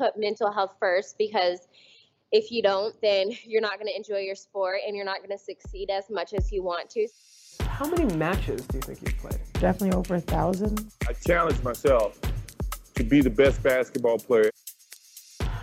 [0.00, 1.68] put mental health first because
[2.32, 5.30] if you don't, then you're not going to enjoy your sport and you're not going
[5.30, 7.06] to succeed as much as you want to.
[7.60, 9.40] How many matches do you think you've played?
[9.54, 10.92] Definitely over a thousand.
[11.08, 12.18] I challenge myself
[12.94, 14.50] to be the best basketball player.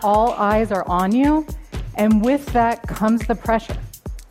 [0.04, 1.48] All eyes are on you,
[1.96, 3.78] and with that comes the pressure.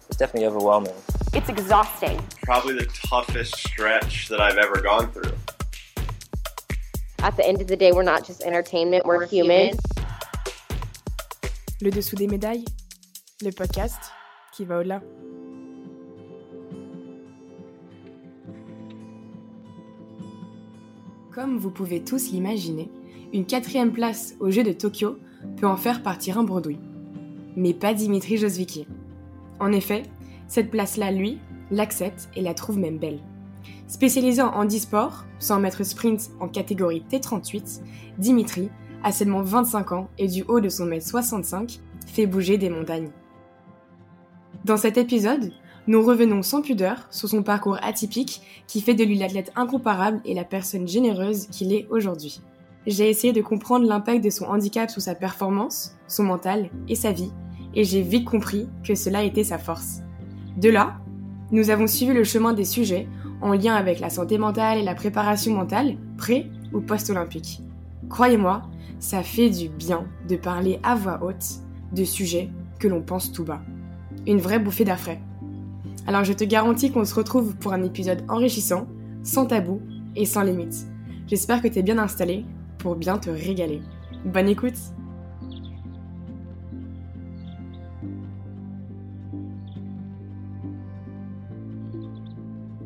[0.09, 0.95] It's definitely overwhelming.
[1.33, 2.25] It's exhausting.
[2.43, 5.33] Probably the toughest stretch that I've ever gone through.
[7.21, 9.77] At the end of the day, we're not just entertainment, we're, we're human.
[11.83, 12.65] Le dessous des médailles,
[13.45, 14.01] le podcast
[14.51, 15.03] qui va au-delà.
[21.35, 22.91] Comme vous pouvez tous l'imaginer,
[23.35, 25.19] une quatrième place au jeu de Tokyo
[25.59, 26.81] peut en faire partir un bredouille.
[27.57, 28.87] Mais pas Dimitri Josvicki.
[29.61, 30.05] En effet,
[30.49, 31.39] cette place-là, lui,
[31.71, 33.21] l'accepte et la trouve même belle.
[33.87, 37.83] Spécialisé en handisport, 100 mètres sprint en catégorie T38,
[38.17, 38.71] Dimitri,
[39.03, 43.11] à seulement 25 ans et du haut de son mètre 65, fait bouger des montagnes.
[44.65, 45.53] Dans cet épisode,
[45.87, 50.35] nous revenons sans pudeur sur son parcours atypique qui fait de lui l'athlète incomparable et
[50.35, 52.41] la personne généreuse qu'il est aujourd'hui.
[52.87, 57.13] J'ai essayé de comprendre l'impact de son handicap sur sa performance, son mental et sa
[57.13, 57.33] vie,
[57.75, 60.03] et j'ai vite compris que cela était sa force.
[60.57, 60.97] De là,
[61.53, 63.07] nous avons suivi le chemin des sujets
[63.41, 67.61] en lien avec la santé mentale et la préparation mentale, pré ou post-olympique.
[68.09, 68.63] Croyez-moi,
[68.99, 71.61] ça fait du bien de parler à voix haute
[71.93, 73.63] de sujets que l'on pense tout bas.
[74.27, 74.99] Une vraie bouffée d'air.
[76.07, 78.87] Alors je te garantis qu'on se retrouve pour un épisode enrichissant,
[79.23, 79.81] sans tabou
[80.15, 80.87] et sans limite.
[81.27, 82.45] J'espère que tu es bien installé
[82.79, 83.83] pour bien te régaler.
[84.25, 84.77] Bonne écoute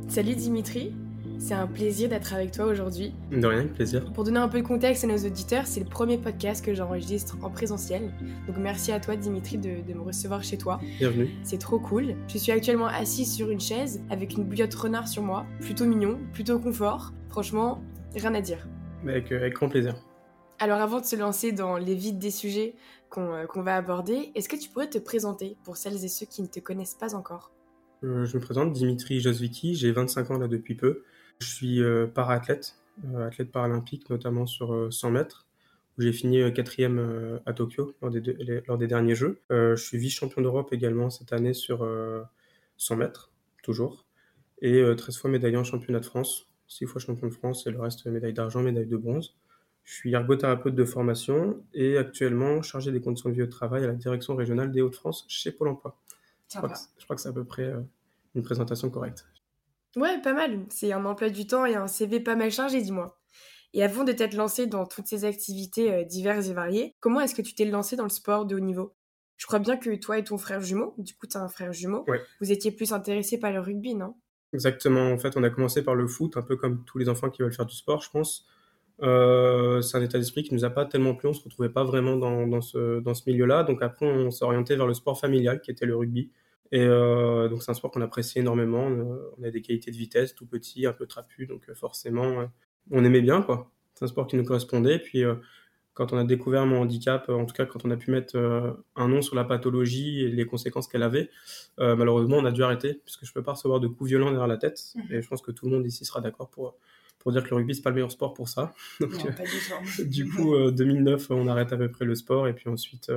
[0.08, 0.92] Salut Dimitri,
[1.40, 3.14] c'est un plaisir d'être avec toi aujourd'hui.
[3.32, 4.12] De rien, plaisir.
[4.12, 7.38] Pour donner un peu de contexte à nos auditeurs, c'est le premier podcast que j'enregistre
[7.42, 8.12] en présentiel.
[8.46, 10.78] Donc merci à toi Dimitri de, me recevoir chez toi.
[10.98, 11.30] Bienvenue.
[11.42, 12.14] C'est trop cool.
[12.28, 15.46] Je suis actuellement assise sur une chaise avec une bouillotte renard sur moi.
[15.60, 17.12] Plutôt mignon, plutôt confort.
[17.30, 17.82] Franchement,
[18.14, 18.68] rien à dire.
[19.06, 19.94] Avec, avec grand plaisir.
[20.58, 22.74] Alors avant de se lancer dans les vides des sujets
[23.08, 26.42] qu'on euh, va aborder, est-ce que tu pourrais te présenter pour celles et ceux qui
[26.42, 27.50] ne te connaissent pas encore?
[28.04, 31.02] Euh, je me présente, Dimitri Josvicki, j'ai 25 ans là depuis peu.
[31.40, 32.76] Je suis euh, para-athlète,
[33.14, 35.46] euh, athlète paralympique notamment sur 100 mètres,
[35.98, 39.40] où j'ai fini quatrième à Tokyo lors des, lors des derniers Jeux.
[39.50, 41.86] je suis vice-champion d'Europe également cette année sur
[42.76, 43.30] 100 mètres,
[43.62, 44.06] toujours,
[44.62, 47.80] et 13 fois médaillé en championnat de France, 6 fois champion de France et le
[47.80, 49.34] reste médaille d'argent, médaille de bronze.
[49.84, 53.88] Je suis ergothérapeute de formation et actuellement chargé des conditions de vie au travail à
[53.88, 55.96] la direction régionale des Hauts-de-France chez Pôle emploi.
[56.52, 57.80] Je crois, que, c'est à peu près euh,
[58.34, 59.26] une présentation correcte.
[59.96, 60.64] Ouais, pas mal.
[60.70, 63.18] C'est un emploi du temps et un CV pas mal chargé, dis-moi.
[63.72, 67.34] Et avant de t'être lancé dans toutes ces activités euh, diverses et variées, comment est-ce
[67.34, 68.94] que tu t'es lancé dans le sport de haut niveau?
[69.36, 71.72] Je crois bien que toi et ton frère jumeau, du coup tu as un frère
[71.72, 72.04] jumeau,
[72.40, 74.14] vous étiez plus intéressés par le rugby, non?
[74.52, 75.12] Exactement.
[75.12, 77.42] En fait, on a commencé par le foot, un peu comme tous les enfants qui
[77.42, 78.46] veulent faire du sport, je pense.
[79.02, 81.84] Euh, c'est un état d'esprit qui nous a pas tellement plu, on se retrouvait pas
[81.84, 83.62] vraiment dans, dans ce, dans ce milieu-là.
[83.62, 86.30] Donc après, on s'est orienté vers le sport familial, qui était le rugby.
[86.72, 88.86] Et euh, donc c'est un sport qu'on apprécie énormément.
[89.38, 92.48] On a des qualités de vitesse, tout petit, un peu trapu, donc euh, forcément,
[92.90, 93.70] on aimait bien, quoi.
[93.94, 94.98] C'est un sport qui nous correspondait.
[94.98, 95.24] Puis
[95.94, 98.36] quand on a découvert mon handicap, en tout cas quand on a pu mettre
[98.96, 101.28] un nom sur la pathologie et les conséquences qu'elle avait,
[101.76, 104.56] malheureusement on a dû arrêter puisque je peux pas recevoir de coups violents derrière la
[104.56, 104.80] tête.
[104.94, 105.12] Mmh.
[105.12, 106.76] Et je pense que tout le monde ici sera d'accord pour
[107.18, 108.72] pour dire que le rugby c'est pas le meilleur sport pour ça.
[109.00, 109.42] Donc, non, pas
[110.04, 113.10] du, coup, 2009 on arrête à peu près le sport et puis ensuite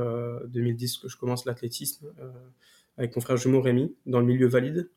[0.47, 2.11] 2010 que je commence l'athlétisme
[2.97, 4.89] avec mon frère jumeau Rémi dans le milieu valide.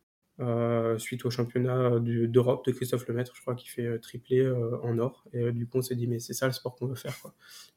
[0.98, 4.46] suite au championnat d'Europe de Christophe Lemaître, je crois qu'il fait triplé
[4.82, 5.24] en or.
[5.32, 7.16] Et du coup, on s'est dit, mais c'est ça le sport qu'on veut faire.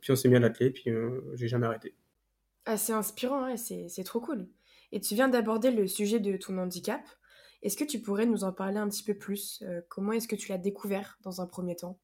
[0.02, 0.92] Puis on s'est mis à l'athlé, puis
[1.36, 1.96] j'ai jamais arrêté.
[2.66, 4.48] Ah, c'est inspirant, ouais, c'est trop cool.
[4.92, 7.02] Et tu viens d'aborder le sujet de ton handicap.
[7.62, 10.36] Est-ce que tu pourrais nous en parler un petit peu plus euh, Comment est-ce que
[10.36, 12.00] tu l'as découvert dans un premier temps?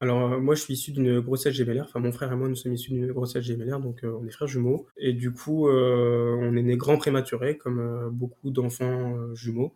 [0.00, 2.56] Alors euh, moi je suis issu d'une grossesse gémellaire, enfin mon frère et moi nous
[2.56, 4.86] sommes issus d'une grossesse gémellaire, donc euh, on est frères jumeaux.
[4.96, 9.74] Et du coup on est né grand prématuré comme beaucoup d'enfants jumeaux.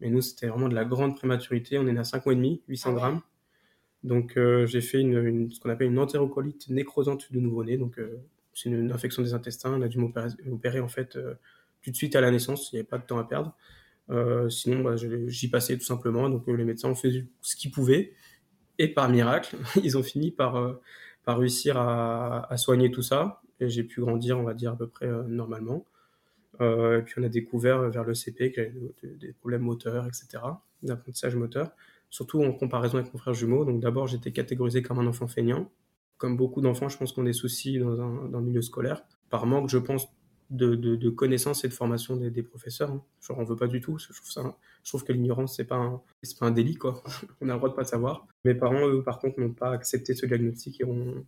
[0.00, 2.36] Mais nous c'était vraiment de la grande prématurité, on est né à 5 mois et
[2.36, 3.20] demi, 800 ah grammes.
[4.02, 8.00] Donc j'ai fait une, ce qu'on appelle une entérocolite nécrosante du nouveau-né, donc
[8.54, 11.18] c'est une, infection des intestins, on a dû m'opérer en fait
[11.82, 13.54] tout de suite à la naissance, il n'y avait pas de temps à perdre.
[14.10, 16.28] Euh, sinon, bah, j'y passais tout simplement.
[16.28, 18.12] Donc, euh, les médecins ont fait ce qu'ils pouvaient.
[18.78, 20.80] Et par miracle, ils ont fini par, euh,
[21.26, 23.42] réussir à, soigner tout ça.
[23.60, 25.84] Et j'ai pu grandir, on va dire, à peu près normalement.
[26.60, 30.42] et puis, on a découvert vers le CP qu'il y avait des problèmes moteurs, etc.,
[30.82, 31.70] d'apprentissage moteur.
[32.10, 33.64] Surtout en comparaison avec mon frère jumeau.
[33.64, 35.70] Donc, d'abord, j'étais catégorisé comme un enfant feignant.
[36.18, 39.68] Comme beaucoup d'enfants, je pense qu'on a des soucis dans, un, milieu scolaire, par manque,
[39.68, 40.08] je pense,
[40.50, 42.90] de, de, connaissances et de formation des, des professeurs.
[42.90, 43.02] Hein.
[43.20, 43.98] Je n'en veux pas du tout.
[43.98, 46.00] Je trouve, ça, je trouve que l'ignorance, ce n'est pas, un,
[46.38, 46.76] pas un délit.
[46.76, 47.02] Quoi.
[47.40, 48.26] on a le droit de pas savoir.
[48.44, 51.24] Mes parents, eux, par contre, n'ont pas accepté ce diagnostic et ont,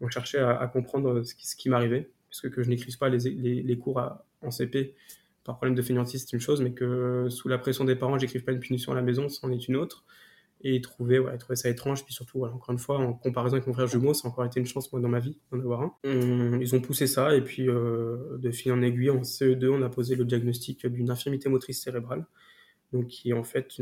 [0.00, 2.10] ont cherché à, comprendre ce qui, m'arrivait.
[2.30, 4.94] Parce que, je n'écrive pas les, les, les cours à, en CP
[5.44, 8.44] par problème de fainéantise, c'est une chose, mais que sous la pression des parents, j'écrive
[8.44, 10.04] pas une punition à la maison, c'en est une autre
[10.64, 12.04] et trouver, ouais, trouver ça étrange.
[12.04, 14.58] Puis surtout, encore une fois, en comparaison avec mon frère jumeau, ça a encore été
[14.58, 15.94] une chance moi, dans ma vie d'en avoir un.
[16.04, 19.90] ils ont poussé ça, et puis euh, de fil en aiguille, en CE2, on a
[19.90, 22.26] posé le diagnostic d'une infirmité motrice cérébrale,
[22.92, 23.80] donc qui en fait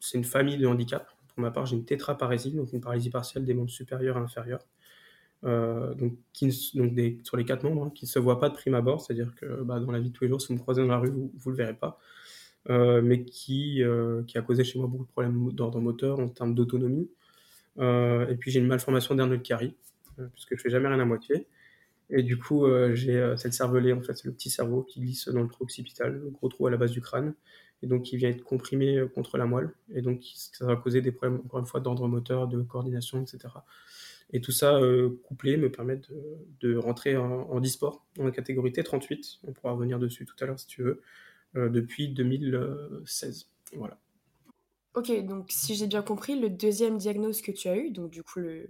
[0.00, 1.08] c'est une famille de handicap.
[1.28, 4.66] Pour ma part, j'ai une tétraparésie, donc une paralysie partielle des membres supérieurs et inférieurs.
[5.44, 9.00] Euh, donc, sur les quatre membres, hein, qui ne se voient pas de prime abord,
[9.00, 10.88] c'est-à-dire que bah, dans la vie de tous les jours, si vous me croisez dans
[10.88, 11.98] la rue, vous ne le verrez pas.
[12.70, 16.28] Euh, mais qui, euh, qui a causé chez moi beaucoup de problèmes d'ordre moteur en
[16.28, 17.10] termes d'autonomie.
[17.78, 19.74] Euh, et puis j'ai une malformation d'Arnold Chiari,
[20.32, 21.48] puisque je fais jamais rien à moitié.
[22.10, 25.42] Et du coup, j'ai cette cervelet, en fait, c'est le petit cerveau qui glisse dans
[25.42, 27.32] le trou occipital, le gros trou à la base du crâne,
[27.82, 31.10] et donc qui vient être comprimé contre la moelle, et donc ça va causer des
[31.10, 33.54] problèmes, encore une fois, d'ordre moteur, de coordination, etc.
[34.34, 34.78] Et tout ça
[35.22, 39.38] couplé me permet de, de rentrer en, en e-sport dans la catégorie T38.
[39.44, 41.00] On pourra revenir dessus tout à l'heure si tu veux.
[41.56, 43.48] Euh, depuis 2016.
[43.76, 43.98] Voilà.
[44.94, 48.22] Ok, donc si j'ai bien compris, le deuxième diagnostic que tu as eu, donc du
[48.22, 48.68] coup le,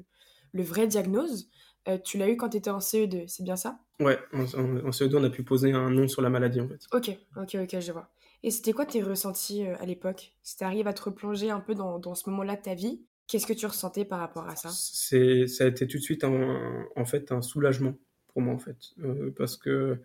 [0.52, 1.48] le vrai diagnostic,
[1.88, 3.78] euh, tu l'as eu quand tu étais en CE2, c'est bien ça?
[4.00, 6.80] Ouais, en, en, CE2, on a pu poser un nom sur la maladie en fait.
[6.92, 8.10] Ok, ok, ok, je vois.
[8.44, 10.34] Et c'était quoi tes ressentis euh, à l'époque?
[10.42, 13.00] Si tu arrives à te replonger un peu dans, dans ce moment-là de ta vie,
[13.28, 14.70] qu'est-ce que tu ressentais par rapport à ça?
[14.70, 17.94] C'est, Ça a été tout de suite un, en fait un soulagement
[18.28, 18.76] pour moi en fait.
[19.36, 20.00] parce que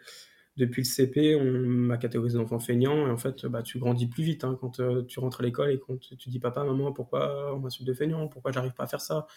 [0.57, 3.07] depuis le CP, on m'a catégorisé d'enfant feignant.
[3.07, 5.71] Et en fait, bah, tu grandis plus vite hein, quand euh, tu rentres à l'école
[5.71, 8.27] et quand tu dis papa, maman, pourquoi on m'insulte de feignant?
[8.27, 9.27] Pourquoi j'arrive pas à faire ça?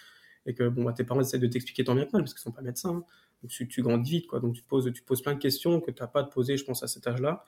[0.47, 2.41] Et que bon, bah, tes parents essaient de t'expliquer tant bien que mal parce qu'ils
[2.41, 2.97] sont pas médecins.
[2.97, 3.05] Hein.
[3.43, 4.41] Donc tu, grandis vite, quoi.
[4.41, 6.65] Donc tu poses, tu poses plein de questions que tu n'as pas te poser, je
[6.65, 7.45] pense, à cet âge-là.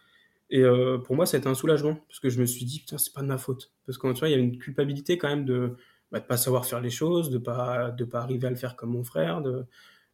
[0.51, 2.81] Et euh, pour moi, ça a été un soulagement parce que je me suis dit,
[2.81, 3.73] putain, c'est pas de ma faute.
[3.87, 5.77] Parce que tu vois, il y a une culpabilité quand même de
[6.11, 8.77] bah, de pas savoir faire les choses, de pas de pas arriver à le faire
[8.77, 9.65] comme mon frère, de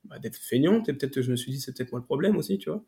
[0.09, 0.83] bah, d'être feignant.
[0.83, 2.85] Peut-être je me suis dit, c'est peut-être moi le problème aussi, tu vois.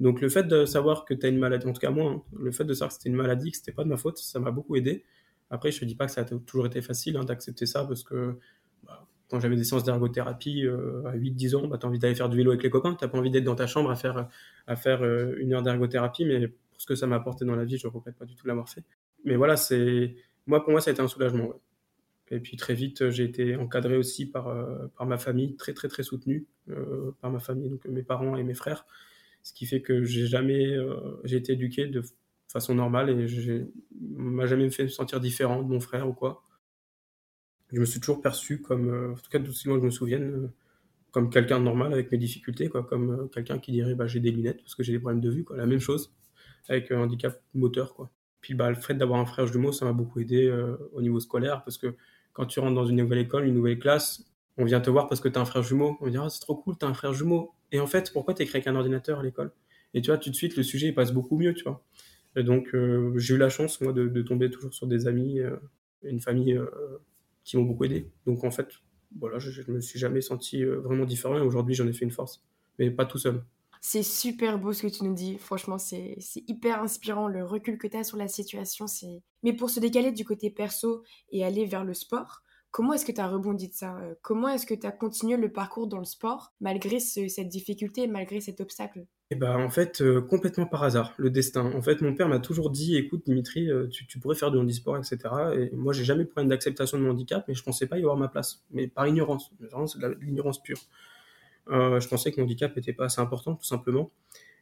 [0.00, 2.22] Donc le fait de savoir que tu as une maladie, en tout cas moi, hein,
[2.36, 4.40] le fait de savoir que c'était une maladie, que c'était pas de ma faute, ça
[4.40, 5.04] m'a beaucoup aidé.
[5.50, 8.02] Après, je te dis pas que ça a toujours été facile hein, d'accepter ça parce
[8.02, 8.38] que
[8.84, 12.14] bah, quand j'avais des séances d'ergothérapie euh, à 8-10 ans, bah, tu as envie d'aller
[12.14, 14.28] faire du vélo avec les copains, tu pas envie d'être dans ta chambre à faire,
[14.66, 17.64] à faire euh, une heure d'ergothérapie, mais pour ce que ça m'a apporté dans la
[17.64, 18.84] vie, je ne regrette pas du tout l'avoir fait.
[19.24, 20.16] Mais voilà, c'est
[20.46, 21.52] moi pour moi, ça a été un soulagement.
[22.34, 25.88] Et puis très vite, j'ai été encadré aussi par, euh, par ma famille, très très
[25.88, 26.46] très soutenu
[27.20, 28.86] par ma famille, donc mes parents et mes frères
[29.44, 32.02] ce qui fait que j'ai jamais, euh, j'ai été éduqué de
[32.48, 33.66] façon normale et
[34.00, 36.42] m'a jamais fait me sentir différent de mon frère ou quoi.
[37.72, 39.90] Je me suis toujours perçu comme, euh, en tout cas aussi loin que je me
[39.90, 40.48] souvienne, euh,
[41.10, 44.30] comme quelqu'un de normal avec mes difficultés, quoi, comme quelqu'un qui dirait bah, j'ai des
[44.30, 46.14] lunettes parce que j'ai des problèmes de vue, quoi, la même chose
[46.68, 48.10] avec un handicap moteur, quoi.
[48.40, 50.50] Puis bah, le fait d'avoir un frère jumeau, ça m'a beaucoup aidé
[50.92, 51.94] au niveau scolaire parce que
[52.34, 54.24] quand tu rentres dans une nouvelle école, une nouvelle classe,
[54.58, 55.96] on vient te voir parce que tu as un frère jumeau.
[56.00, 57.52] On dit ah, c'est trop cool, tu un frère jumeau.
[57.72, 59.52] Et en fait, pourquoi tu écris avec un ordinateur à l'école?
[59.94, 61.82] Et tu vois, tout de suite, le sujet il passe beaucoup mieux, tu vois.
[62.36, 65.56] Et donc, euh, j'ai eu la chance, moi, de, tomber toujours sur des amis, euh,
[66.02, 66.66] une famille euh,
[67.44, 68.10] qui m'ont beaucoup aidé.
[68.26, 68.68] Donc, en fait,
[69.18, 72.10] voilà, je, ne me suis jamais senti vraiment différent et aujourd'hui, j'en ai fait une
[72.10, 72.44] force.
[72.78, 73.42] Mais pas tout seul.
[73.86, 75.36] C'est super beau ce que tu nous dis.
[75.36, 76.16] Franchement, c'est
[76.48, 77.28] hyper inspirant.
[77.28, 79.22] Le recul que tu as sur la situation, c'est.
[79.42, 83.12] Mais pour se décaler du côté perso et aller vers le sport, Comment est-ce que
[83.12, 83.96] tu as rebondi de ça?
[83.98, 88.08] Euh, Comment est-ce que tu as continué le parcours dans le sport malgré cette difficulté,
[88.08, 89.06] malgré cet obstacle?
[89.30, 91.72] Eh ben, en fait, euh, complètement par hasard, le destin.
[91.72, 94.96] En fait, mon père m'a toujours dit, écoute Dimitri, euh, tu, pourrais faire du handisport,
[94.96, 95.18] etc.
[95.56, 97.96] Et moi, j'ai jamais eu de problème d'acceptation de mon handicap, mais je pensais pas
[97.96, 98.64] y avoir ma place.
[98.72, 99.52] Mais par ignorance,
[99.86, 100.80] c'est de l'ignorance pure.
[101.68, 104.10] Je pensais que mon handicap n'était pas assez important, tout simplement.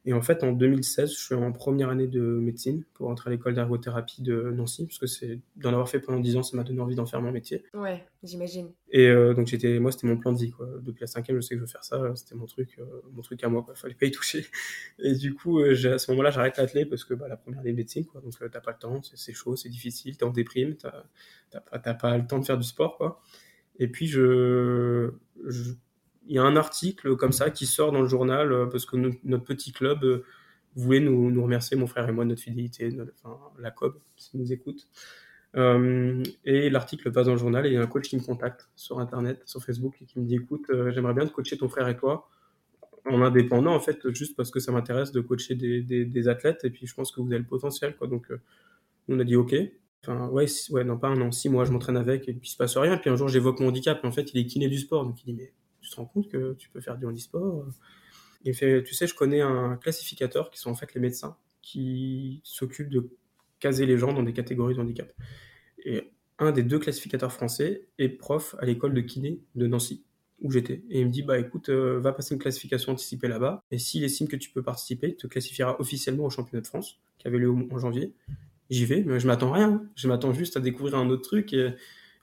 [0.05, 3.33] Et en fait, en 2016, je suis en première année de médecine pour entrer à
[3.33, 6.65] l'école d'ergothérapie de Nancy, parce que c'est d'en avoir fait pendant 10 ans, ça m'a
[6.65, 7.63] donné envie d'en faire mon métier.
[7.73, 8.73] Ouais, j'imagine.
[8.91, 10.69] Et euh, donc j'étais, moi, c'était mon plan de vie, quoi.
[10.81, 13.23] Depuis la cinquième, je sais que je veux faire ça, c'était mon truc, euh, mon
[13.23, 13.77] truc à moi, quoi.
[13.77, 14.45] Fallait pas y toucher.
[14.99, 17.71] Et du coup, euh, à ce moment-là, j'arrête l'athlète parce que bah, la première année
[17.71, 18.21] de médecine, quoi.
[18.21, 22.19] Donc t'as pas le temps, c'est chaud, c'est difficile, t'es en déprime, t'as pas, pas
[22.19, 23.23] le temps de faire du sport, quoi.
[23.79, 25.13] Et puis je,
[25.47, 25.73] je
[26.27, 28.97] il y a un article comme ça qui sort dans le journal euh, parce que
[28.97, 30.25] notre petit club euh,
[30.75, 34.53] voulait nous, remercier, mon frère et moi, de notre fidélité, enfin, la COB, s'ils nous
[34.53, 34.89] écoutent.
[35.55, 38.23] Euh, et l'article passe dans le journal et il y a un coach qui me
[38.23, 41.69] contacte sur Internet, sur Facebook, et qui me dit écoute, j'aimerais bien te coacher ton
[41.69, 42.29] frère et toi
[43.05, 46.87] en indépendant, en fait, juste parce que ça m'intéresse de coacher des, athlètes et puis
[46.87, 47.97] je pense que vous avez le potentiel.
[47.97, 48.07] Quoi.
[48.07, 48.29] Donc,
[49.09, 49.55] on a dit ok.
[50.05, 52.51] Enfin, ouais, ouais, non, pas un an, six mois, je m'entraîne avec et puis il
[52.51, 52.97] se passe rien.
[52.97, 54.05] Puis un jour, j'évoque mon handicap.
[54.05, 55.05] En fait, il est kiné du sport.
[55.05, 55.53] Donc, il dit mais
[55.93, 57.67] te rends compte que tu peux faire du handisport.
[58.45, 62.41] Il fait, tu sais, je connais un classificateur qui sont en fait les médecins qui
[62.45, 63.09] s'occupent de
[63.61, 65.13] caser les gens dans des catégories de handicap.
[65.85, 70.05] Et un des deux classificateurs français est prof à l'école de kiné de Nancy,
[70.41, 70.83] où j'étais.
[70.91, 74.03] Et il me dit, bah écoute, euh, va passer une classification anticipée là-bas, et s'il
[74.03, 77.39] estime que tu peux participer, il te classifiera officiellement au championnat de France, qui avait
[77.39, 78.13] lieu en janvier.
[78.71, 79.85] J'y vais, mais je m'attends rien.
[79.95, 81.75] Je m'attends juste à découvrir un autre truc et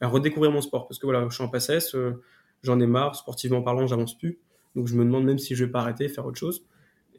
[0.02, 0.88] à redécouvrir mon sport.
[0.88, 2.22] Parce que voilà, je suis en passesse, euh,
[2.64, 4.40] j'en ai marre, sportivement parlant, j'avance plus.
[4.76, 6.64] Donc je me demande même si je vais pas arrêter, faire autre chose.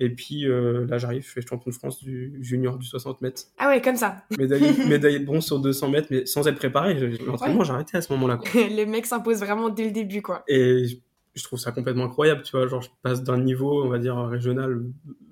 [0.02, 3.42] Et puis euh, là, j'arrive, je fais champion de France du junior du 60 mètres.
[3.58, 4.22] Ah ouais, comme ça.
[4.38, 6.94] Médaillé, médaillé de bronze sur 200 mètres, mais sans être préparé.
[7.26, 7.64] L'entraînement, Ouais.
[7.66, 8.40] j'ai arrêté à ce moment-là.
[8.54, 10.42] Les mecs s'imposent vraiment dès le début, quoi.
[10.48, 10.96] Et je-
[11.34, 12.66] je trouve ça complètement incroyable, tu vois.
[12.66, 14.82] Genre, je passe d'un niveau, on va dire, régional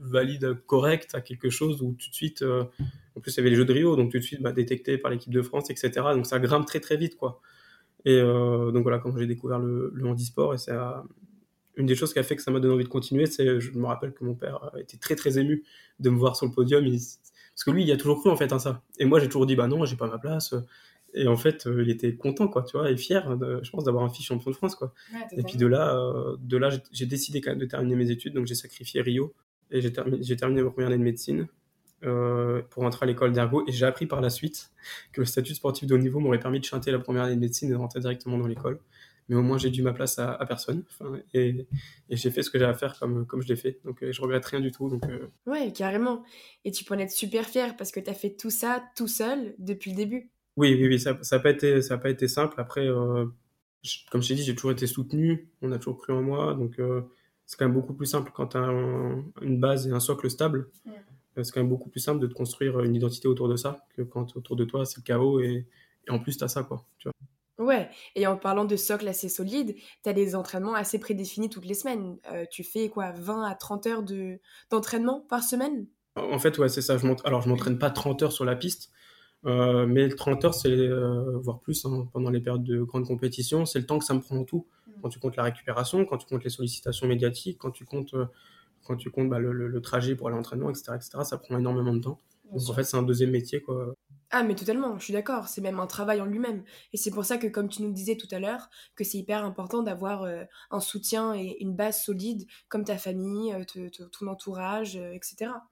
[0.00, 2.64] valide, correct, à quelque chose où tout de suite, euh,
[3.16, 4.98] en plus, il y avait les Jeux de Rio, donc tout de suite, bah, détecté
[4.98, 5.90] par l'équipe de France, etc.
[6.14, 7.40] Donc ça grimpe très très vite, quoi.
[8.08, 11.04] Et euh, donc voilà, quand j'ai découvert le, le handisport, et ça,
[11.76, 13.72] une des choses qui a fait que ça m'a donné envie de continuer, c'est, je
[13.78, 15.64] me rappelle que mon père été très très ému
[16.00, 16.86] de me voir sur le podium.
[16.86, 18.82] Il- parce que lui, il a toujours cru en fait en ça.
[18.98, 20.54] Et moi, j'ai toujours dit, bah non, j'ai pas ma place.
[21.14, 23.84] Et en fait, euh, il était content, quoi, tu vois, et fier, de- je pense,
[23.84, 24.94] d'avoir un fils champion de France, quoi.
[25.36, 28.10] Et puis de là, euh, de là, j'ai- j'ai décidé quand même de terminer mes
[28.10, 29.34] études, donc j'ai sacrifié Rio
[29.70, 31.48] et j'ai terminé, j'ai terminé ma première année de médecine
[32.04, 33.64] euh, pour rentrer à l'école d'ergo.
[33.66, 34.70] Et j'ai appris par la suite
[35.12, 37.40] que le statut sportif de haut niveau m'aurait permis de chanter la première année de
[37.40, 38.80] médecine et de rentrer directement dans l'école.
[39.28, 40.84] Mais au moins, j'ai dû ma place à, à personne.
[40.90, 41.66] Enfin, et,
[42.08, 43.78] et j'ai fait ce que j'ai à faire comme, comme je l'ai fait.
[43.84, 44.88] Donc, euh, je regrette rien du tout.
[44.88, 46.22] Donc, euh, Ouais, carrément.
[46.64, 49.54] Et tu peux en être super fier parce que t'as fait tout ça tout seul
[49.58, 50.30] depuis le début.
[50.56, 52.58] Oui, oui, oui, ça n'a ça a pas, été- ça a pas été simple.
[52.58, 53.26] Après, euh,
[53.82, 56.54] je- comme je t'ai dit, j'ai toujours été soutenu, on a toujours cru en moi,
[56.54, 57.02] donc euh,
[57.44, 58.66] c'est quand même beaucoup plus simple quand tu as
[59.42, 60.70] une base et un socle stable.
[60.86, 60.92] Ouais.
[61.38, 63.86] Euh, C'est quand même beaucoup plus simple de te construire une identité autour de ça
[63.96, 65.66] que quand autour de toi c'est le chaos et,
[66.06, 66.84] et en plus tu as ça, quoi.
[66.98, 67.12] Tu vois.
[67.58, 71.74] Ouais, et en parlant de socle assez solide, t'as des entraînements assez prédéfinis toutes les
[71.74, 72.18] semaines.
[72.30, 74.38] Euh, tu fais quoi, 20 à 30 heures de
[74.70, 75.86] d'entraînement par semaine?
[76.14, 76.96] En fait, ouais, c'est ça.
[76.98, 78.92] Je Alors, je m'entraîne pas 30 heures sur la piste,
[79.44, 83.66] euh, mais 30 heures, c'est euh, voire plus hein, pendant les périodes de grande compétition,
[83.66, 84.66] c'est le temps que ça me prend en tout.
[85.02, 88.14] Quand tu comptes la récupération, quand tu comptes les sollicitations médiatiques, quand tu comptes,
[88.88, 91.38] quand tu comptes bah, le, le- le trajet pour aller à l'entraînement, etc., etc., ça
[91.38, 92.20] prend énormément de temps.
[92.52, 93.94] Donc, en fait, c'est un deuxième métier, quoi.
[94.30, 96.62] Ah, mais totalement, je suis d'accord, c'est même un travail en lui-même.
[96.92, 99.42] Et c'est pour ça que, comme tu nous disais tout à l'heure, que c'est hyper
[99.44, 104.02] important d'avoir euh, un soutien et une base solide, comme ta famille, euh, te- te-
[104.02, 105.68] ton entourage, euh, etc.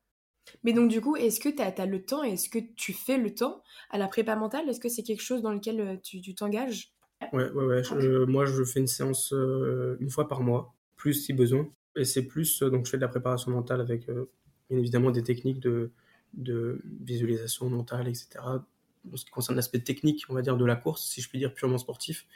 [0.65, 3.19] Mais donc, du coup, est-ce que tu as, le temps et est-ce que tu fais
[3.19, 4.69] le temps à la prépa mentale?
[4.69, 6.93] Est-ce que c'est quelque chose dans lequel tu t'engages?
[7.33, 7.83] Ouais, ouais, ouais.
[7.85, 11.69] Je- moi, je fais une séance euh, une fois par mois, plus si besoin.
[11.97, 14.29] Et c'est plus, euh, donc je fais de la préparation mentale avec, euh,
[14.71, 15.91] bien évidemment, des techniques de,
[16.35, 18.29] de visualisation mentale, etc.
[18.45, 21.39] En ce qui concerne l'aspect technique, on va dire, de la course, si je puis
[21.39, 22.27] dire purement sportif.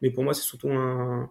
[0.00, 1.30] Mais pour moi, c'est surtout un,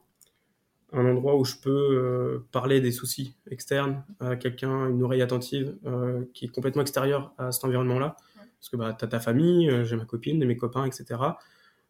[0.92, 5.78] un endroit où je peux euh, parler des soucis externes à quelqu'un, une oreille attentive,
[6.34, 8.18] qui est complètement extérieure à cet environnement-là.
[8.60, 11.22] Parce que bah, tu as ta famille, j'ai ma copine, mes copains, etc.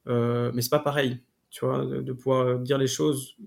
[0.06, 3.38] Mais c'est pas pareil, tu vois, de, pouvoir dire les choses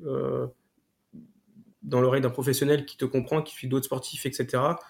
[1.83, 4.47] dans l'oreille d'un professionnel qui te comprend, qui suit d'autres sportifs, etc.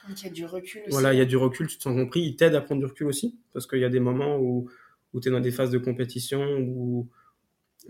[0.08, 0.90] Donc, il y a du recul aussi.
[0.90, 2.86] Voilà, il y a du recul, tu te sens compris, il t'aide à prendre du
[2.86, 4.68] recul aussi, parce qu'il y a des moments où,
[5.12, 7.08] où tu es dans des phases de compétition, où,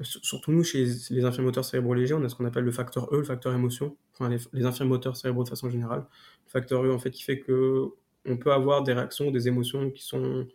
[0.02, 2.72] sur- surtout nous, chez les infirmiers moteurs cérébraux légers, on a ce qu'on appelle le
[2.72, 6.04] facteur E, le facteur émotion, enfin les, les infirmiers moteurs cérébraux de façon générale.
[6.46, 7.86] Le facteur E, en fait, qui fait que
[8.26, 10.46] on peut avoir des réactions, des émotions qui sont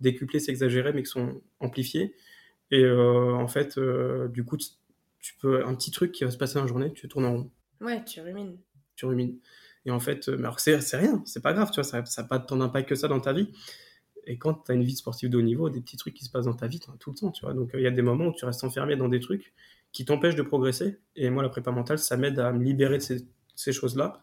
[0.00, 2.14] décuplées, c'est exagéré, mais qui sont amplifiées.
[2.72, 4.66] Et euh, en fait, euh, du coup, tu,
[5.20, 7.32] tu peux, un petit truc qui va se passer dans la journée, tu tournes en
[7.34, 7.50] rond
[7.84, 8.58] Ouais, tu rumines.
[8.96, 9.38] tu rumines.
[9.86, 12.28] Et en fait, euh, mais alors c'est rien, c'est pas grave, tu vois, ça n'a
[12.28, 13.50] pas tant d'impact que ça dans ta vie.
[14.26, 16.30] Et quand tu as une vie sportive de haut niveau, des petits trucs qui se
[16.30, 17.52] passent dans ta vie, tout le temps, tu vois.
[17.52, 19.52] Donc euh, il y a des moments où tu restes enfermé dans des trucs
[19.92, 20.98] qui t'empêchent de progresser.
[21.14, 24.22] Et moi, la prépa mentale, ça m'aide à me libérer de ces, ces choses-là.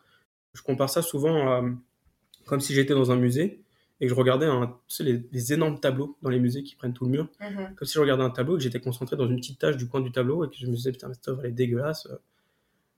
[0.54, 1.64] Je compare ça souvent à,
[2.46, 3.62] comme si j'étais dans un musée
[4.00, 6.76] et que je regardais un, tu sais, les, les énormes tableaux dans les musées qui
[6.76, 7.30] prennent tout le mur.
[7.76, 9.88] Comme si je regardais un tableau et que j'étais concentré dans une petite tâche du
[9.88, 12.08] coin du tableau et que je me disais, putain, mais cette œuvre, elle est dégueulasse.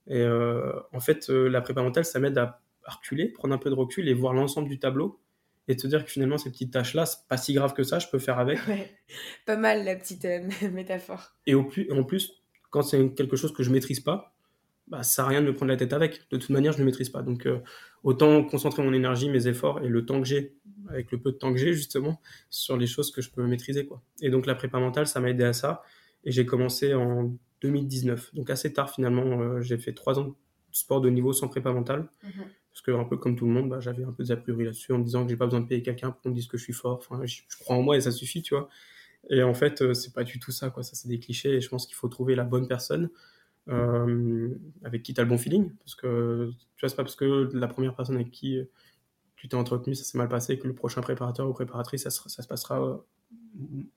[0.06, 3.58] Et euh, en fait, euh, la prépa mentale, ça m'aide à, à reculer, prendre un
[3.58, 5.20] peu de recul et voir l'ensemble du tableau
[5.66, 8.08] et te dire que finalement, ces petites tâches-là, c'est pas si grave que ça, je
[8.08, 8.58] peux faire avec.
[8.66, 8.90] Ouais,
[9.46, 11.34] pas mal la petite euh, métaphore.
[11.46, 14.36] Et au plus, en plus, quand c'est quelque chose que je maîtrise pas,
[14.88, 16.28] bah, ça sert à rien de me prendre la tête avec.
[16.30, 17.22] De toute manière, je ne maîtrise pas.
[17.22, 17.48] Donc,
[18.02, 20.58] autant concentrer mon énergie, mes efforts et le temps que j'ai,
[20.90, 22.20] avec le peu de temps que j'ai, justement,
[22.50, 23.86] sur les choses que je peux maîtriser.
[23.86, 24.02] Quoi.
[24.20, 25.82] Et donc, la prépa mentale, ça m'a aidé à ça.
[26.24, 27.34] Et j'ai commencé en
[27.64, 28.34] 2019.
[28.34, 30.34] Donc, assez tard, finalement, euh, j'ai fait trois ans de
[30.70, 32.08] sport de niveau sans prépa mentale.
[32.72, 34.64] Parce que, un peu comme tout le monde, bah, j'avais un peu des a priori
[34.64, 36.48] là-dessus en me disant que j'ai pas besoin de payer quelqu'un pour qu'on me dise
[36.48, 36.98] que je suis fort.
[36.98, 38.68] Enfin, je, je crois en moi et ça suffit, tu vois.
[39.30, 40.82] Et en fait, euh, c'est pas du tout ça, quoi.
[40.82, 43.10] Ça, c'est des clichés et je pense qu'il faut trouver la bonne personne.
[43.68, 45.72] avec qui tu as le bon feeling.
[45.78, 48.60] Parce que tu vois, c'est pas parce que la première personne avec qui
[49.36, 52.42] tu t'es entretenu, ça s'est mal passé, que le prochain préparateur ou préparatrice, ça, ça
[52.42, 53.04] se passera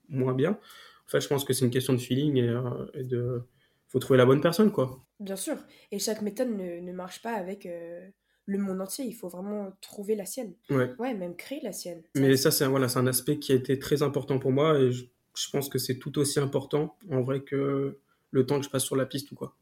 [0.09, 0.51] moins bien.
[0.51, 2.53] En fait, je pense que c'est une question de feeling et,
[2.93, 3.41] et de
[3.87, 4.99] faut trouver la bonne personne, quoi.
[5.19, 5.57] Bien sûr.
[5.91, 8.07] Et chaque méthode ne, ne marche pas avec euh,
[8.45, 9.05] le monde entier.
[9.05, 10.53] Il faut vraiment trouver la sienne.
[10.69, 10.93] Ouais.
[10.99, 12.03] Ouais, même créer la sienne.
[12.15, 15.05] Mais ça, c'est voilà, un aspect qui a été très important pour moi et je,
[15.37, 17.99] je pense que c'est tout aussi important en vrai que
[18.31, 19.55] le temps que je passe sur la piste ou quoi.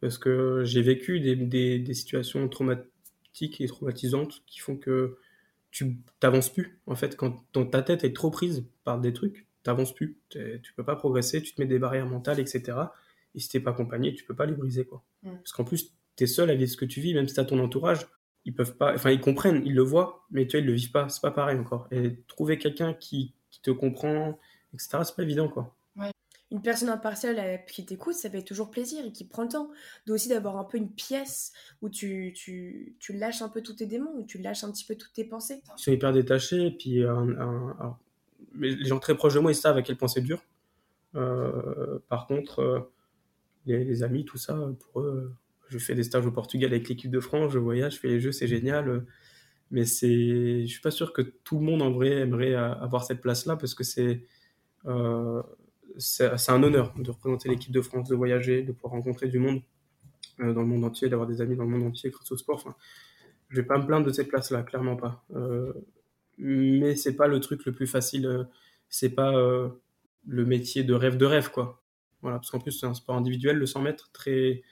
[0.00, 5.18] Parce que j'ai vécu des, des, des, situations traumatiques et traumatisantes qui font que
[5.70, 6.80] tu t'avances plus.
[6.86, 10.18] En fait, quand dans ta tête est trop prise par des trucs, t'avances plus.
[10.28, 12.78] Tu peux pas progresser, tu te mets des barrières mentales, etc.
[13.36, 15.04] Et si t'es pas accompagné, tu peux pas les briser, quoi.
[15.22, 15.36] Mm.
[15.36, 17.44] Parce qu'en plus, tu es seul à vivre ce que tu vis, même si t'as
[17.44, 18.06] ton entourage,
[18.44, 20.90] ils peuvent pas, enfin, ils comprennent, ils le voient, mais tu vois, ils le vivent
[20.90, 21.08] pas.
[21.08, 21.86] C'est pas pareil encore.
[21.90, 24.38] Et trouver quelqu'un qui, qui, te comprend,
[24.72, 25.76] etc., c'est pas évident, quoi.
[25.96, 26.10] Ouais.
[26.50, 29.70] Une personne impartiale euh, qui t'écoute, ça fait toujours plaisir et qui prend le temps
[30.06, 31.52] de aussi d'avoir un peu une pièce
[31.82, 34.84] où tu, tu, tu, lâches un peu tous tes démons, où tu lâches un petit
[34.84, 35.62] peu toutes tes pensées.
[35.76, 37.98] Ils sont hyper détachés, et puis alors,
[38.58, 40.40] les gens très proches de moi, ils savent à quel point c'est dur.
[41.16, 42.92] Euh, par contre, euh,
[43.66, 45.34] les, les, amis, tout ça, pour eux,
[45.68, 48.20] je fais des stages au Portugal avec l'équipe de France, je voyage, je fais les
[48.20, 49.04] jeux, c'est génial.
[49.70, 53.20] Mais c'est, je suis pas sûr que tout le monde en vrai aimerait avoir cette
[53.20, 54.22] place-là parce que c'est,
[54.86, 55.42] euh,
[55.98, 59.60] c'est, un honneur de représenter l'équipe de France, de voyager, de pouvoir rencontrer du monde
[60.40, 62.56] euh, dans le monde entier, d'avoir des amis dans le monde entier grâce au sport.
[62.56, 62.76] Enfin,
[63.48, 65.24] je vais pas me plaindre de cette place-là, clairement pas.
[65.34, 65.72] Euh,
[66.38, 68.46] mais c'est pas le truc le plus facile.
[68.88, 69.68] C'est pas euh,
[70.26, 71.82] le métier de rêve de rêve, quoi.
[72.26, 74.64] Voilà, parce qu'en plus, c'est un sport individuel, le 100 mètres, très,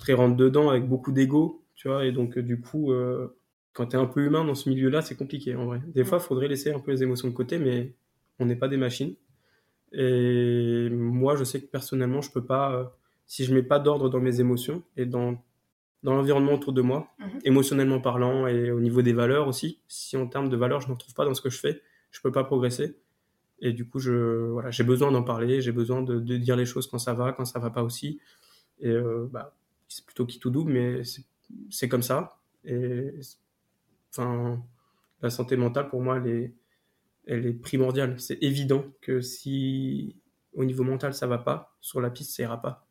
[0.00, 3.28] très rentre dedans, avec beaucoup d'ego, tu vois, et donc, du coup, euh,
[3.72, 5.80] quand tu es un peu humain dans ce milieu-là, c'est compliqué, en vrai.
[5.94, 7.94] Des fois, il faudrait laisser un peu les émotions de côté, mais
[8.40, 9.14] on n'est pas des machines.
[9.92, 12.84] Et moi, je sais que personnellement, je peux pas, euh,
[13.28, 15.40] si je mets pas d'ordre dans mes émotions et dans,
[16.02, 17.24] dans l'environnement autour de moi, mmh.
[17.44, 20.94] émotionnellement parlant et au niveau des valeurs aussi, si en termes de valeurs, je ne
[20.94, 22.96] retrouve pas dans ce que je fais, je peux pas progresser.
[23.62, 26.88] Et du coup, je, voilà, j'ai besoin d'en parler, j'ai besoin de, dire les choses
[26.88, 28.18] quand ça va, quand ça va pas aussi.
[28.80, 29.54] Et euh, bah,
[29.88, 31.02] c'est plutôt qui tout double, mais
[31.70, 32.40] c'est comme ça.
[32.64, 33.12] Et
[34.10, 34.60] enfin,
[35.22, 36.20] la santé mentale, pour moi,
[37.26, 38.18] elle est, primordiale.
[38.18, 40.16] C'est évident que si
[40.54, 42.84] au niveau mental ça va pas, sur la piste ça ira pas.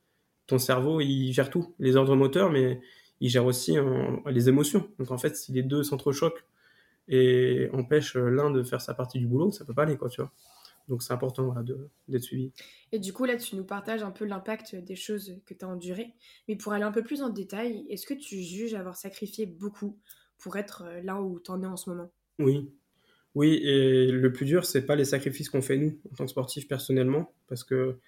[0.47, 2.81] Ton cerveau, il gère tout, les ordres moteurs, mais
[3.19, 4.89] il gère aussi hein, les émotions.
[4.99, 6.45] Donc en fait, si les deux s'entrechoquent
[7.09, 10.21] et empêchent l'un de faire sa partie du boulot, ça peut pas aller, quoi, tu
[10.21, 10.31] vois.
[10.87, 11.63] Donc c'est important voilà,
[12.07, 12.51] d'être suivi.
[12.91, 15.67] Et du coup, là, tu nous partages un peu l'impact des choses que tu as
[15.67, 16.13] endurées.
[16.47, 19.97] Mais pour aller un peu plus en détail, est-ce que tu juges avoir sacrifié beaucoup
[20.37, 22.11] pour être là où tu en es en ce moment?
[22.39, 22.71] Oui.
[23.33, 26.31] Oui, et le plus dur, c'est pas les sacrifices qu'on fait nous, en tant que
[26.31, 27.99] sportifs, personnellement, parce que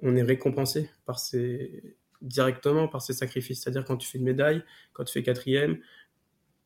[0.00, 1.96] on est récompensé par ces...
[2.20, 3.62] directement par ces sacrifices.
[3.62, 4.62] C'est-à-dire quand tu fais une médaille,
[4.92, 5.78] quand tu fais quatrième,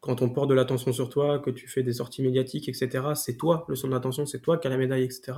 [0.00, 3.36] quand on porte de l'attention sur toi, que tu fais des sorties médiatiques, etc., c'est
[3.36, 5.32] toi le centre d'attention, c'est toi qui as la médaille, etc.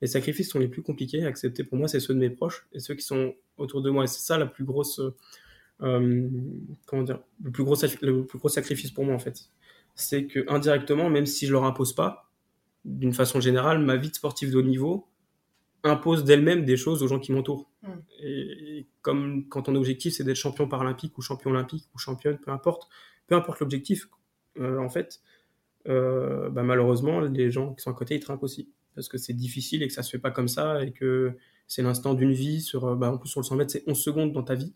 [0.00, 2.66] Les sacrifices sont les plus compliqués à accepter pour moi, c'est ceux de mes proches
[2.72, 4.04] et ceux qui sont autour de moi.
[4.04, 5.00] Et c'est ça la plus grosse,
[5.82, 6.28] euh,
[6.86, 9.50] comment dire, le plus, gros, le plus gros sacrifice pour moi en fait.
[9.94, 12.30] C'est que indirectement, même si je leur impose pas,
[12.84, 15.06] d'une façon générale, ma vie de sportif de haut niveau
[15.84, 17.70] impose d'elle-même des choses aux gens qui m'entourent.
[17.82, 17.88] Mmh.
[18.20, 22.38] Et, et, comme quand ton objectif c'est d'être champion paralympique ou champion olympique ou championne,
[22.38, 22.88] peu importe,
[23.26, 24.08] peu importe l'objectif,
[24.58, 25.20] euh, en fait,
[25.86, 28.70] euh, bah, malheureusement, les gens qui sont à côté, ils trinquent aussi.
[28.94, 31.36] Parce que c'est difficile et que ça se fait pas comme ça et que
[31.66, 32.60] c'est l'instant d'une vie.
[32.62, 34.74] Sur, euh, bah, en plus, sur le 100 mètres, c'est 11 secondes dans ta vie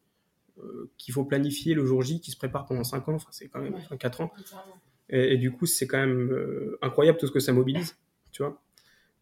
[0.58, 3.14] euh, qu'il faut planifier le jour J qui se prépare pendant 5 ans.
[3.14, 3.80] Enfin, c'est quand même ouais.
[3.82, 4.32] enfin, 4 ans.
[5.08, 7.96] Et, et, du coup, c'est quand même euh, incroyable tout ce que ça mobilise,
[8.30, 8.60] tu vois.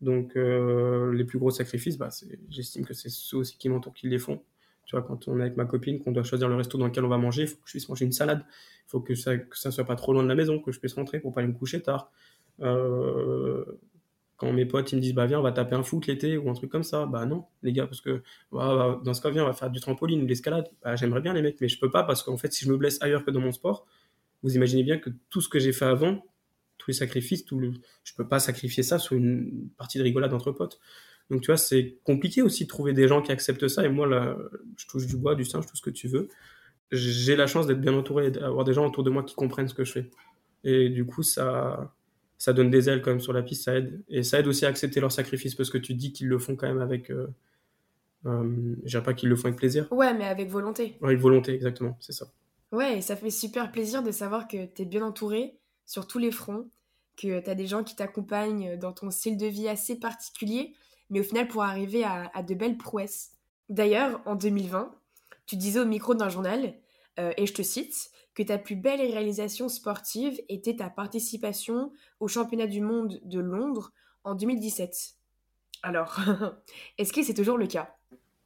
[0.01, 2.11] Donc, les plus gros sacrifices, bah,
[2.51, 4.43] j'estime que c'est ceux aussi qui m'entourent qui les font.
[4.87, 7.05] Tu vois, quand on est avec ma copine, qu'on doit choisir le resto dans lequel
[7.05, 8.45] on va manger, il faut que je puisse manger une salade.
[8.49, 10.79] Il faut que ça, que ça soit pas trop loin de la maison, que je
[10.79, 12.11] puisse rentrer pour pas aller me coucher tard.
[12.61, 13.65] Euh,
[14.37, 16.51] quand mes potes ils me disent bah viens on va taper un foot l'été ou
[16.51, 18.23] un truc comme ça bah non les gars parce que
[18.53, 21.21] bah, dans ce cas viens on va faire du trampoline ou de l'escalade bah, j'aimerais
[21.21, 23.25] bien les mecs mais je peux pas parce qu'en fait si je me blesse ailleurs
[23.25, 23.87] que dans mon sport
[24.43, 26.23] vous imaginez bien que tout ce que j'ai fait avant
[26.79, 27.73] tous les sacrifices tout le...
[28.05, 30.81] je peux pas sacrifier ça sur une partie de rigolade entre potes
[31.31, 34.07] donc tu vois c'est compliqué aussi de trouver des gens qui acceptent ça et moi
[34.07, 34.37] là
[34.77, 36.29] je touche du bois du singe tout ce que tu veux
[36.93, 39.75] j'ai la chance d'être bien entouré d'avoir des gens autour de moi qui comprennent ce
[39.75, 40.11] que je fais
[40.65, 41.93] et du coup ça
[42.39, 44.03] ça donne des ailes quand même sur la piste, ça aide.
[44.09, 46.57] Et ça aide aussi à accepter leurs sacrifices parce que tu dis qu'ils le font
[46.57, 47.11] quand même avec.
[47.11, 47.29] Euh,
[48.27, 49.91] euh, je dirais pas qu'ils le font avec plaisir.
[49.91, 50.97] Ouais, mais avec volonté.
[51.01, 52.27] Ouais, avec volonté, exactement, c'est ça.
[52.73, 56.19] Ouais, et ça fait super plaisir de savoir que tu es bien entouré sur tous
[56.19, 56.69] les fronts,
[57.17, 60.75] que tu as des gens qui t'accompagnent dans ton style de vie assez particulier,
[61.11, 63.33] mais au final pour arriver à, de belles prouesses.
[63.69, 64.95] D'ailleurs, en 2020,
[65.47, 66.75] Tu disais au micro d'un journal,
[67.21, 72.29] euh, et je te cite, que ta plus belle réalisation sportive était ta participation au
[72.29, 73.93] championnat du monde de Londres
[74.25, 75.15] en 2017.
[75.83, 76.19] Alors,
[76.99, 77.95] est-ce que c'est toujours le cas?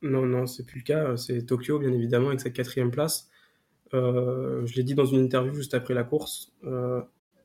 [0.03, 1.17] Non, non, c'est plus le cas.
[1.17, 3.29] C'est Tokyo, bien évidemment, avec sa quatrième place.
[3.93, 6.53] Euh, je l'ai dit dans une interview juste après la course.
[6.65, 7.03] Euh,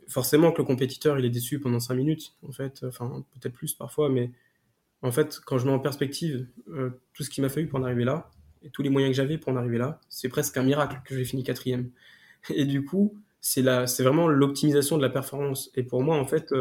[0.07, 2.83] forcément que le compétiteur, il est déçu pendant 5 minutes, en fait.
[2.83, 4.31] Enfin, peut-être plus parfois, mais
[5.05, 7.83] en fait, quand je mets en perspective euh, tout ce qui m'a fallu pour en
[7.83, 8.29] arriver là,
[8.63, 11.15] et tous les moyens que j'avais pour en arriver là, c'est presque un miracle que
[11.15, 11.89] j'ai fini quatrième.
[12.49, 15.71] Et du coup, c'est vraiment l'optimisation de la performance.
[15.75, 16.53] Et pour moi, en fait,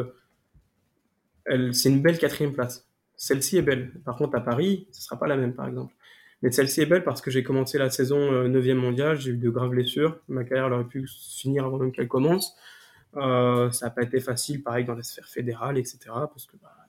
[1.72, 2.86] c'est une belle quatrième place.
[3.16, 3.92] Celle-ci est belle.
[4.04, 5.94] Par contre, à Paris, ce sera pas la même, par exemple.
[6.42, 9.36] Mais celle-ci est belle parce que j'ai commencé la saison 9e euh, mondiale, j'ai eu
[9.38, 10.20] de graves blessures.
[10.28, 12.54] Ma carrière aurait pu finir avant même qu'elle commence.
[13.16, 15.98] Euh, ça n'a pas été facile, pareil, dans la sphère fédérale, etc.
[16.04, 16.83] Parce que bah,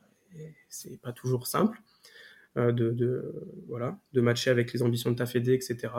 [0.69, 1.79] c'est pas toujours simple
[2.57, 3.33] euh, de,
[3.67, 5.93] voilà, de matcher avec les ambitions de ta fédé, etc.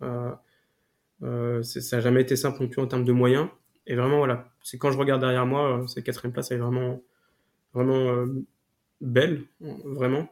[0.00, 0.40] ça
[1.20, 3.48] n'a jamais été simple non plus en termes de moyens.
[3.86, 8.26] Et vraiment, voilà, c'est quand je regarde derrière moi, cette quatrième place, elle est vraiment,
[9.00, 10.28] belle, vraiment.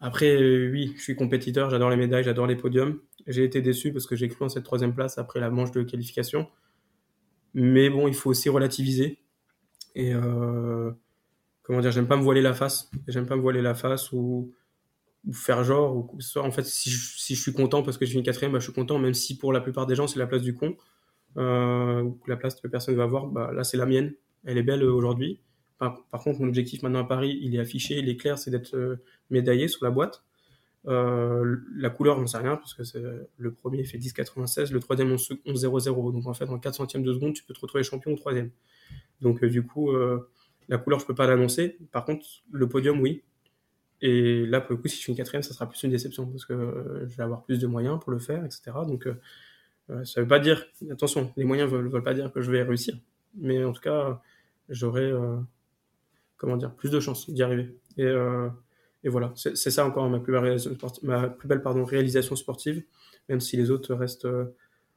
[0.00, 2.98] Après, oui, je suis compétiteur, j'adore les médailles, j'adore les podiums.
[3.28, 5.82] J'ai été déçu parce que j'ai cru en cette troisième place après la manche de
[5.84, 6.48] qualification.
[7.54, 9.18] Mais bon, il faut aussi relativiser.
[9.94, 10.90] Et euh,
[11.72, 12.90] comment dire, j'aime pas me voiler la face.
[13.08, 14.52] J'aime pas me voiler la face ou,
[15.32, 16.06] faire genre.
[16.36, 18.74] En fait, si je, suis content parce que je suis une quatrième, bah, je suis
[18.74, 20.76] content, même si pour la plupart des gens, c'est la place du con.
[21.38, 24.12] Euh, la place que personne va voir, bah, là, c'est la mienne.
[24.44, 25.40] Elle est belle aujourd'hui.
[25.78, 28.76] Par, contre, mon objectif maintenant à Paris, il est affiché, il est clair, c'est d'être
[28.76, 28.96] euh,
[29.30, 30.22] médaillé sur la boîte.
[30.86, 35.14] Euh, la couleur, on ne sait rien, parce que le premier fait 10,96, le troisième
[35.14, 36.12] 11,00.
[36.12, 38.50] Donc en fait, en 4 centièmes de seconde, tu peux te retrouver champion au troisième.
[39.22, 39.90] Donc euh, du coup,
[40.68, 41.78] la couleur, je peux pas l'annoncer.
[41.90, 43.22] Par contre, le podium, oui.
[44.00, 46.26] Et là, pour le coup, si je suis une quatrième, ça sera plus une déception,
[46.26, 48.72] parce que je vais avoir plus de moyens pour le faire, etc.
[48.86, 49.06] Donc
[50.04, 52.96] ça veut pas dire, attention, les moyens ne veulent, pas dire que je vais réussir.
[53.36, 54.20] Mais en tout cas,
[54.68, 55.12] j'aurai
[56.42, 57.78] comment dire, plus de chances d'y arriver.
[57.96, 58.48] Et, euh,
[59.04, 60.58] voilà, c'est ça encore ma plus belle
[61.02, 62.84] ma plus belle pardon, réalisation sportive,
[63.28, 64.28] même si les autres restent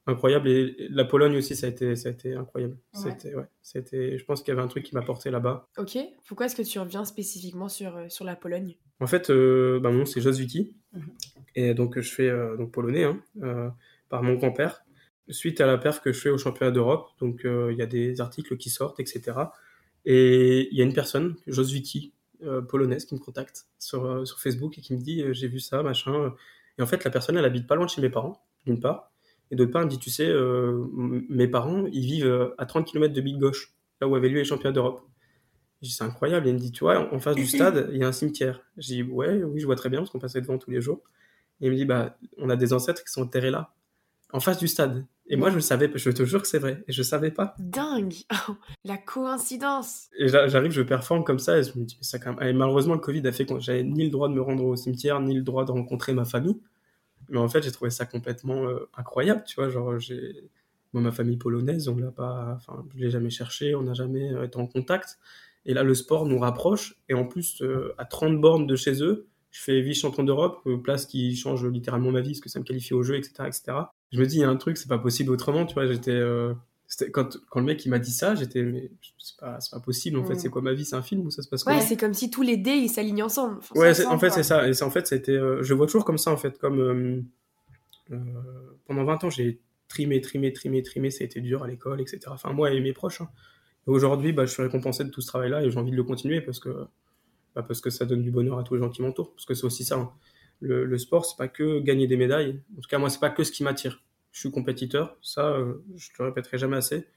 [0.07, 0.47] euh, incroyables.
[0.47, 2.77] Et la Pologne aussi, ça a été, ça a été incroyable.
[2.93, 5.67] C'était, ouais, c'était, je pense qu'il y avait un truc qui m'a porté là-bas.
[5.77, 8.75] Ok, pourquoi est-ce que tu reviens spécifiquement sur, euh, sur la Pologne?
[8.99, 10.71] En fait, bah, mon nom c'est Jos mhm.
[11.55, 13.75] et donc je fais donc polonais hein,
[14.07, 14.85] par mon grand-père.
[15.27, 18.21] Suite à la perf que je fais au championnat d'Europe, donc il y a des
[18.21, 19.33] articles qui sortent, etc.
[20.05, 22.13] Et il y a une personne, Josviki,
[22.43, 25.47] euh, polonaise, qui me contacte sur, euh, sur Facebook et qui me dit euh, J'ai
[25.47, 26.33] vu ça, machin.
[26.77, 29.11] Et en fait, la personne, elle habite pas loin de chez mes parents, d'une part.
[29.51, 30.31] Et d'autre part, elle me dit Tu sais,
[31.29, 34.45] mes parents, ils vivent à 30 km de Big Gauche, là où avait lieu les
[34.45, 35.01] championnats d'Europe.
[35.81, 36.47] Je dis C'est incroyable.
[36.47, 38.61] Et il me dit Tu vois, en face du stade, il y a un cimetière.
[38.77, 41.01] Je dis Ouais, oui, je vois très bien, parce qu'on passait devant tous les jours.
[41.61, 43.73] Et il me dit Bah, on a des ancêtres qui sont enterrés là,
[44.31, 45.05] en face du stade.
[45.27, 46.83] Et moi, je le savais, je te jure que c'est vrai.
[46.87, 47.55] Et je savais pas.
[47.57, 48.13] Dingue
[48.83, 52.47] La coïncidence Et j'arrive, je performe comme ça, et je me dis, ça quand même.
[52.47, 54.75] Et malheureusement, le Covid a fait que j'avais ni le droit de me rendre au
[54.75, 56.59] cimetière, ni le droit de rencontrer ma famille.
[57.29, 59.69] Mais en fait, j'ai trouvé ça complètement euh, incroyable, tu vois.
[59.69, 60.49] Genre, j'ai.
[60.93, 62.53] Moi, ma famille polonaise, on l'a pas.
[62.55, 65.19] Enfin, je l'ai jamais cherché, on n'a jamais euh, été en contact.
[65.65, 67.01] Et là, le sport nous rapproche.
[67.09, 71.05] Et en plus, euh, à 30 bornes de chez eux, je fais vice-champion d'Europe, place
[71.05, 73.73] qui change littéralement ma vie, parce que ça me qualifie au jeu, etc., etc
[74.11, 75.87] je me dis, il y a un truc, c'est pas possible autrement, tu vois.
[75.87, 76.21] J'étais,
[77.11, 80.25] quand, quand le mec il m'a dit ça, j'étais, mais c'est pas, pas possible, en
[80.25, 80.39] fait, mm.
[80.39, 82.29] c'est quoi ma vie, c'est un film ou ça se passe Ouais, c'est comme si
[82.29, 83.59] tous les dés ils s'alignent ensemble.
[83.75, 84.67] ouais, en fait, c'est ça.
[84.67, 88.17] Et en fait, c'était, euh, je vois toujours comme ça, en fait, comme euh,
[88.87, 92.19] pendant 20 ans, j'ai trimé, trimé, trimé, trimé, ça a été dur à l'école, etc.
[92.27, 93.21] Enfin, moi et mes proches.
[93.21, 93.29] Hein.
[93.85, 96.41] Aujourd'hui, bah, je suis récompensé de tout ce travail-là et j'ai envie de le continuer
[96.41, 96.69] parce que,
[97.55, 99.31] bah, parce que ça donne du bonheur à tous les gens qui m'entourent.
[99.33, 99.95] Parce que c'est aussi ça.
[99.95, 100.11] Hein
[100.59, 102.61] le, le sport, c'est pas que gagner des médailles.
[102.77, 104.01] En tout cas, moi, c'est pas que ce qui m'attire.
[104.35, 107.07] Je suis compétiteur, ça, euh, je le répéterai jamais assez.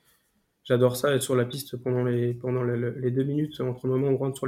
[0.63, 4.17] J'adore ça, être sur la piste pendant les, deux minutes entre le moment où on
[4.19, 4.47] rentre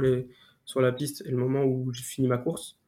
[0.63, 2.79] sur, la piste et le moment où j'ai fini ma course.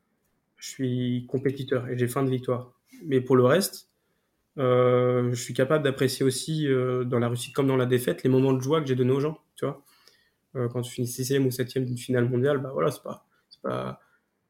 [0.55, 2.79] Je suis compétiteur et j'ai faim de victoire.
[3.03, 3.89] Mais pour le reste,
[4.57, 8.29] euh, je suis capable d'apprécier aussi euh, dans la réussite comme dans la défaite les
[8.29, 9.37] moments de joie que j'ai donnés aux gens.
[9.57, 9.83] Tu vois,
[10.69, 13.27] quand tu finis sixième ou septième d'une finale mondiale, bah voilà, c'est pas,
[13.61, 13.99] pas,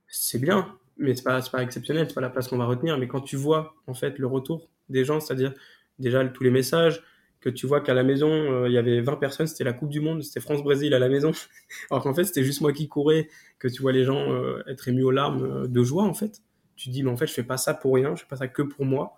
[0.07, 2.97] c'est bien mais c'est pas, pas exceptionnel, c'est pas la place qu'on va retenir.
[2.97, 5.53] Mais quand tu vois en fait le retour des gens, c'est-à-dire
[5.99, 7.01] déjà tous les messages,
[7.43, 9.89] que tu vois qu'à la maison euh, il y avait 20 personnes, c'était la Coupe
[9.89, 11.31] du Monde, c'était France-Brésil à la maison,
[11.91, 13.27] alors qu'en fait c'était juste moi qui courais,
[13.59, 16.41] que tu vois les gens euh, être émus aux larmes euh, de joie en fait.
[16.77, 18.37] Tu te dis mais en fait je fais pas ça pour rien, je fais pas
[18.37, 19.17] ça que pour moi,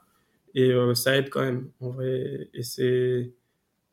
[0.55, 2.49] et ça aide quand même en vrai.
[2.53, 3.33] Et c'est,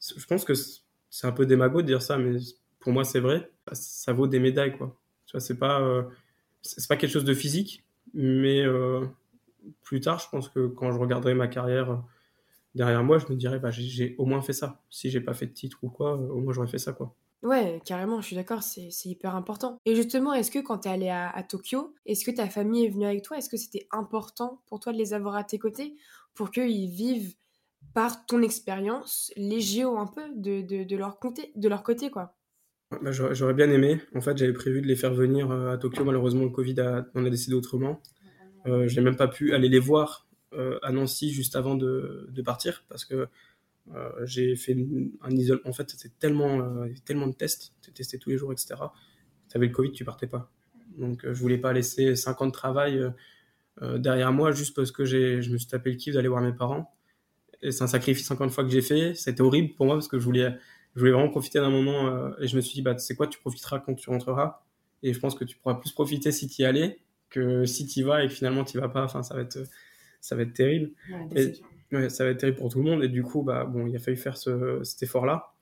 [0.01, 2.39] je pense que c'est un peu démago de dire ça, mais
[2.81, 4.97] pour moi c'est vrai, ça vaut des médailles quoi.
[5.27, 5.83] Tu vois c'est pas
[6.63, 8.65] c'est pas quelque chose de physique, mais
[9.83, 12.03] plus tard, je pense que quand je regarderai ma carrière
[12.75, 14.83] derrière moi, je me dirais, bah, j'ai au moins fait ça.
[14.91, 17.15] Si j'ai pas fait de titre ou quoi, au moins j'aurais fait ça, quoi.
[17.43, 19.81] Ouais, carrément, je suis d'accord, c'est hyper important.
[19.85, 22.89] Et justement, est-ce que quand tu es allé à, Tokyo, est-ce que ta famille est
[22.89, 23.37] venue avec toi?
[23.37, 25.97] Est-ce que c'était important pour toi de les avoir à tes côtés
[26.35, 27.35] pour qu'ils vivent
[27.95, 32.11] par ton expérience les JO un peu de, de, de, leur, côté, de leur côté,
[32.11, 32.37] quoi?
[32.93, 34.01] Bah, J'aurais bien aimé.
[34.15, 36.05] En fait, j'avais prévu de les faire venir euh, à Tokyo.
[36.05, 38.01] Malheureusement, le Covid a, on a décidé autrement.
[38.67, 42.29] Euh, je n'ai même pas pu aller les voir euh, à Nancy juste avant de,
[42.31, 43.29] de partir parce que
[43.95, 44.77] euh, j'ai fait
[45.23, 45.63] un isolement.
[45.69, 48.75] En fait, c'était tellement, tellement de tests, tu testé tous les jours, etc.
[49.49, 50.51] Tu avais le Covid, tu partais pas.
[50.99, 53.01] Donc, je voulais pas laisser 5 ans de travail
[53.81, 56.95] derrière moi juste parce que je me suis tapé le kiff d'aller voir mes parents.
[57.63, 59.15] Et c'est un sacrifice encore une fois que j'ai fait.
[59.15, 60.55] C'était horrible pour moi parce que je voulais,
[60.95, 62.37] je voulais vraiment profiter d'un moment.
[62.39, 64.63] et je me suis dit, bah, c'est quoi, tu profiteras quand tu rentreras.
[65.03, 67.01] Et je pense que tu pourras plus profiter si tu y allais
[67.33, 69.03] que si tu y vas et que finalement tu vas pas.
[69.05, 69.59] Enfin, ça va être,
[70.21, 70.93] ça va être terrible.
[71.91, 73.03] Ouais, ça va être terrible pour tout le monde.
[73.03, 75.53] Et du coup, bah, bon, il a fallu faire ce, cet effort-là.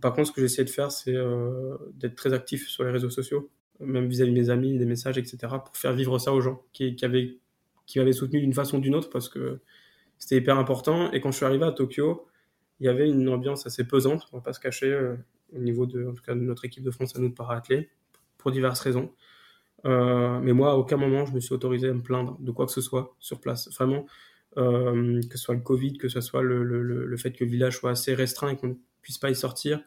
[0.00, 3.10] Par contre, ce que j'essaie de faire, c'est euh, d'être très actif sur les réseaux
[3.10, 6.62] sociaux, même vis-à-vis de mes amis, des messages, etc., pour faire vivre ça aux gens
[6.72, 7.38] qui, qui avaient,
[7.86, 9.60] qui m'avaient soutenu d'une façon ou d'une autre, parce que
[10.18, 11.12] c'était hyper important.
[11.12, 12.26] Et quand je suis arrivé à Tokyo,
[12.80, 15.16] il y avait une ambiance assez pesante, on va pas se cacher, euh,
[15.54, 17.88] au niveau de, en tout cas, de notre équipe de France à nous de para-athlètes,
[18.38, 19.12] pour diverses raisons.
[19.86, 22.66] Euh, mais moi, à aucun moment, je me suis autorisé à me plaindre de quoi
[22.66, 23.70] que ce soit sur place.
[23.72, 24.06] Vraiment,
[24.58, 27.90] euh, que ce soit le Covid, que ce soit le, fait que le village soit
[27.90, 29.80] assez restreint et qu'on ne puisse pas y sortir,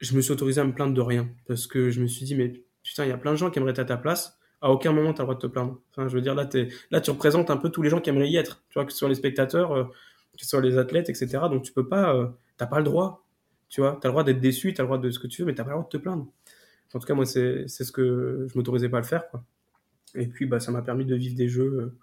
[0.00, 1.28] je me suis autorisé à me plaindre de rien.
[1.46, 3.58] Parce que je me suis dit, mais putain, il y a plein de gens qui
[3.58, 4.38] aimeraient être à ta place.
[4.60, 5.80] À aucun moment, tu as le droit de te plaindre.
[5.90, 8.36] Enfin, je veux dire, là, tu représentes un peu tous les gens qui aimeraient y
[8.36, 8.62] être.
[8.70, 11.26] Tu vois, que ce soit les spectateurs, euh, que ce soit les athlètes, etc.
[11.50, 13.26] Donc, tu peux pas, t'as pas le droit.
[13.68, 15.26] Tu vois, tu as le droit d'être déçu, tu as le droit de ce que
[15.26, 16.26] tu veux, mais tu pas le droit de te plaindre.
[16.92, 19.28] En tout cas, moi, c'est ce que je m'autorisais pas à le faire.
[19.30, 19.44] Quoi.
[20.14, 21.98] Et puis, bah, ça m'a permis de vivre des jeux euh,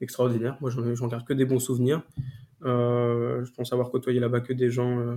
[0.00, 0.56] extraordinaire.
[0.60, 2.02] Moi, j'en garde que des bons souvenirs.
[2.64, 5.16] Euh, je pense avoir côtoyé là-bas que des gens euh,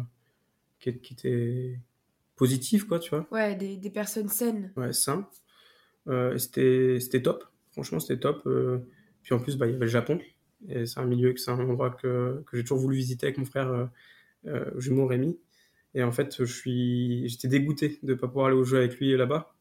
[0.80, 1.80] qui, qui, étaient
[2.36, 3.28] positifs, quoi, tu vois.
[3.32, 4.72] Ouais, des, des personnes saines.
[4.76, 5.28] Ouais, sains.
[6.08, 7.46] Euh, c'était top.
[7.72, 8.48] Franchement, c'était top.
[9.24, 10.20] Puis en plus, bah, il y avait le Japon.
[10.70, 13.46] Et c'est un milieu, c'est un endroit que, que j'ai toujours voulu visiter avec mon
[13.46, 13.90] frère
[14.78, 15.38] jumeau Rémi.
[15.96, 18.98] Et en fait, je suis, j'étais dégoûté de ne pas pouvoir aller au jeu avec
[18.98, 19.54] lui là-bas.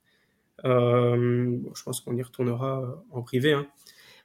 [0.65, 3.53] Bon, je pense qu'on y retournera en privé.
[3.53, 3.67] Hein.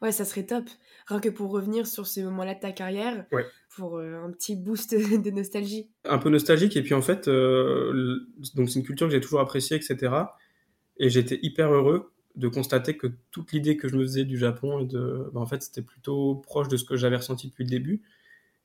[0.02, 0.66] Ouais, ça serait top.
[1.08, 3.26] Rien que pour revenir sur ces moments-là de ta carrière,
[3.76, 4.94] pour euh, un petit boost
[5.24, 5.90] de nostalgie.
[6.06, 8.20] Un peu nostalgique, et puis en fait, euh,
[8.56, 10.14] donc c'est une culture que j'ai toujours appréciée, etc.
[10.98, 14.80] Et j'étais hyper heureux de constater que toute l'idée que je me faisais du Japon,
[14.80, 17.70] et de, bah, en fait, c'était plutôt proche de ce que j'avais ressenti depuis le
[17.70, 18.04] début.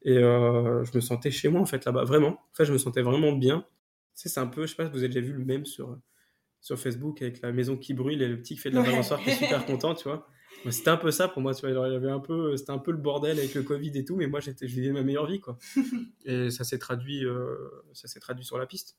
[0.04, 2.28] Et euh, je me sentais chez moi, en fait, là-bas, vraiment.
[2.28, 3.66] En fait, je me sentais vraiment bien.
[4.14, 5.98] c'est un peu, je sais pas si vous avez déjà vu le même sur,
[6.60, 9.20] sur Facebook avec la maison qui brûle et le petit qui fait de la balançoire
[9.20, 10.26] qui est super content, tu vois
[10.70, 11.88] c'était un peu ça pour moi, tu vois.
[11.88, 14.16] il y avait un peu, c'était un peu le bordel avec le Covid et tout,
[14.16, 15.58] mais moi, j'étais, je vivais ma meilleure vie, quoi.
[16.24, 17.56] et ça s'est traduit, euh,
[17.92, 18.96] ça s'est traduit sur la piste.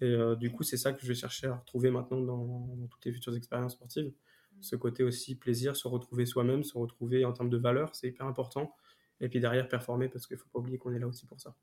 [0.00, 3.04] Et euh, du coup, c'est ça que je vais chercher à retrouver maintenant dans, toutes
[3.04, 4.12] les futures expériences sportives.
[4.60, 8.26] Ce côté aussi plaisir, se retrouver soi-même, se retrouver en termes de valeur, c'est hyper
[8.26, 8.74] important.
[9.20, 11.54] Et puis derrière, performer, parce qu'il faut pas oublier qu'on est là aussi pour ça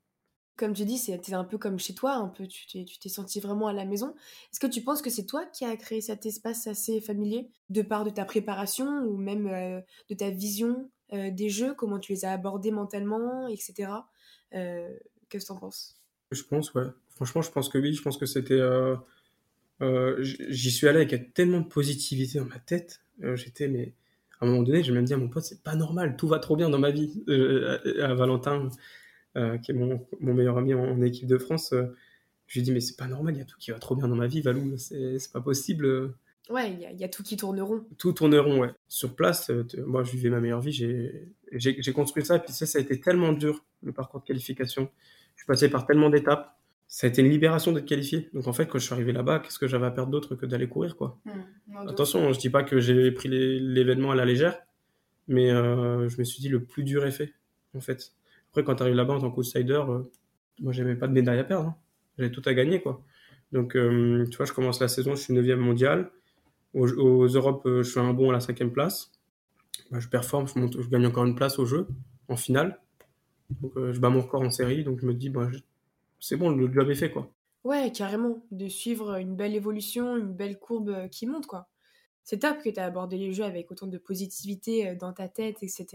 [0.58, 3.68] comme tu dis, c'était un peu comme chez toi, un peu, tu t'es senti vraiment
[3.68, 4.14] à la maison.
[4.52, 7.80] Est-ce que tu penses que c'est toi qui as créé cet espace assez familier, de
[7.80, 12.12] part de ta préparation ou même euh, de ta vision euh, des jeux, comment tu
[12.12, 13.90] les as abordés mentalement, etc.
[14.52, 14.92] Euh,
[15.28, 15.96] Qu'est-ce que tu en penses?
[16.32, 16.86] Je pense, ouais.
[17.14, 17.92] Franchement, je pense que oui.
[17.92, 18.60] Je pense que c'était.
[20.20, 23.00] J'y suis allé avec tellement de positivité dans ma tête.
[23.20, 23.94] J'étais, mais
[24.40, 26.38] à un moment donné, j'ai même dit à mon pote, c'est pas normal, tout va
[26.38, 27.24] trop bien dans ma vie.
[28.00, 28.68] à Valentin
[29.36, 31.94] euh, qui est mon, mon, meilleur ami en, équipe de France, euh,
[32.46, 34.08] je lui dis mais c'est pas normal, il y a tout qui va trop bien
[34.08, 36.14] dans ma vie, Valou, c'est pas possible.
[36.48, 37.84] Ouais, il y, y, a tout qui tourne rond.
[37.98, 38.70] Tout tourne rond, ouais.
[38.88, 40.72] Sur place, euh, moi je vivais ma meilleure vie,
[41.52, 44.90] j'ai construit ça, et puis ça, ça a été tellement dur, le parcours de qualification.
[45.36, 46.58] Je suis passé par tellement d'étapes.
[46.90, 48.30] Ça a été une libération d'être qualifié.
[48.32, 50.46] Donc en fait, quand je suis arrivé là-bas, qu'est-ce que j'avais à perdre d'autre que
[50.46, 51.18] d'aller courir, quoi?
[51.26, 54.58] Mmh, Attention, je dis pas que j'ai pris l'événement à la légère,
[55.28, 57.34] mais euh, je me suis dit le plus dur est fait,
[57.74, 58.14] en fait.
[58.50, 60.00] Après, quand tu arrives là-bas en tant qu'outsider, euh,
[60.60, 61.68] moi, j'avais pas de médaille à perdre.
[61.68, 61.76] Hein.
[62.16, 63.02] J'avais tout à gagner, quoi.
[63.52, 66.10] Donc, euh, tu vois, je commence la saison, je suis 9e mondial.
[66.74, 69.12] Aux, aux Europes, euh, je fais un bon à la 5e place.
[69.90, 71.86] Bah, je performe, je, monte, je gagne encore une place au jeu,
[72.28, 72.80] en finale.
[73.60, 74.84] Donc, je bats mon record en série.
[74.84, 75.48] Donc, je me dis, bah,
[76.20, 77.32] c'est bon, le job est fait, quoi.
[77.64, 78.44] Ouais, carrément.
[78.50, 81.68] De suivre une belle évolution, une belle courbe qui monte, quoi.
[82.24, 85.62] C'est top que tu as abordé les jeux avec autant de positivité dans ta tête,
[85.62, 85.86] etc.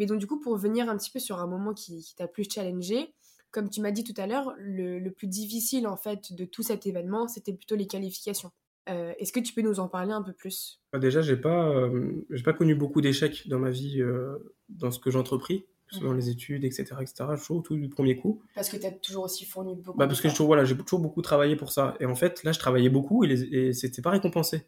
[0.00, 2.50] Mais donc, du coup, pour revenir un petit peu sur un moment qui, t'a plus
[2.50, 3.14] challengé,
[3.50, 6.86] comme tu m'as dit tout à l'heure, le, plus difficile, en fait, de tout cet
[6.86, 8.50] événement, c'était plutôt les qualifications.
[8.88, 10.80] Euh, est-ce que tu peux nous en parler un peu plus?
[10.94, 14.38] Bah, Déjà, j'ai pas, euh, j'ai pas connu beaucoup d'échecs dans ma vie, euh,
[14.70, 17.24] dans ce que j'entrepris, que ce soit dans les études, etc., etc.
[17.36, 18.42] Toujours tout du premier coup.
[18.54, 19.98] Parce que tu as toujours aussi fourni beaucoup.
[19.98, 21.96] Bah, parce que j'ai toujours, voilà, j'ai toujours beaucoup travaillé pour ça.
[22.00, 24.66] Et en fait, là, je travaillais beaucoup et, et c'était pas récompensé.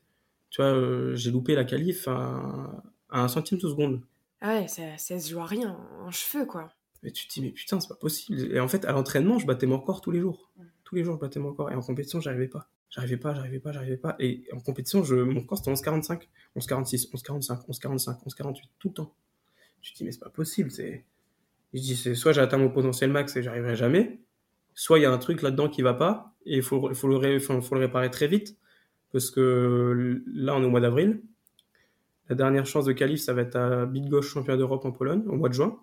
[0.50, 4.02] Tu vois, euh, j'ai loupé la qualif à, à un centime de seconde.
[4.40, 6.72] Ah ouais, ça, ça se joue à rien, en cheveux quoi.
[7.04, 8.40] Et tu te dis, mais putain, c'est pas possible.
[8.54, 10.50] Et en fait, à l'entraînement, je battais mon record tous les jours.
[10.56, 10.62] Mm.
[10.84, 11.70] Tous les jours, je battais mon record.
[11.70, 12.68] Et en compétition, j'arrivais pas.
[12.90, 14.14] J'arrivais pas, j'arrivais pas, j'arrivais pas.
[14.18, 19.14] Et en compétition, je, mon record, c'était 11,45, 11,46, 11,45, 11,45, 11,48, tout le temps.
[19.82, 20.70] Te dis, mais c'est pas possible.
[20.70, 21.04] C'est...
[21.74, 24.20] Je dis, c'est soit j'ai atteint mon potentiel max et j'arriverai jamais,
[24.74, 27.40] soit il y a un truc là-dedans qui va pas et il faut, le, ré-
[27.40, 28.58] faut, faut le réparer très vite.
[29.12, 31.22] Parce que là, on est au mois d'avril.
[32.28, 35.22] La dernière chance de qualif, ça va être à Big Gauche champion d'Europe en Pologne,
[35.26, 35.78] au mois de juin.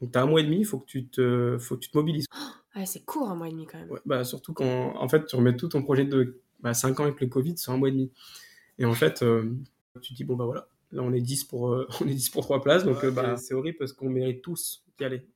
[0.00, 1.90] Donc, tu as un mois et demi, il faut que tu te, faut que tu
[1.90, 2.26] te mobilises.
[2.74, 3.90] Ah, c'est court un mois et demi quand même.
[3.90, 7.04] Ouais, bah, surtout quand, en fait, tu remets tout ton projet de bah, 5 ans
[7.04, 8.10] avec le Covid sur un mois et demi.
[8.78, 9.54] Et en fait, euh,
[10.02, 12.30] tu te dis, bon, bah voilà, là, on est 10 pour, euh, on est 10
[12.30, 15.28] pour 3 places, donc euh, bah, c'est horrible parce qu'on mérite tous d'y aller.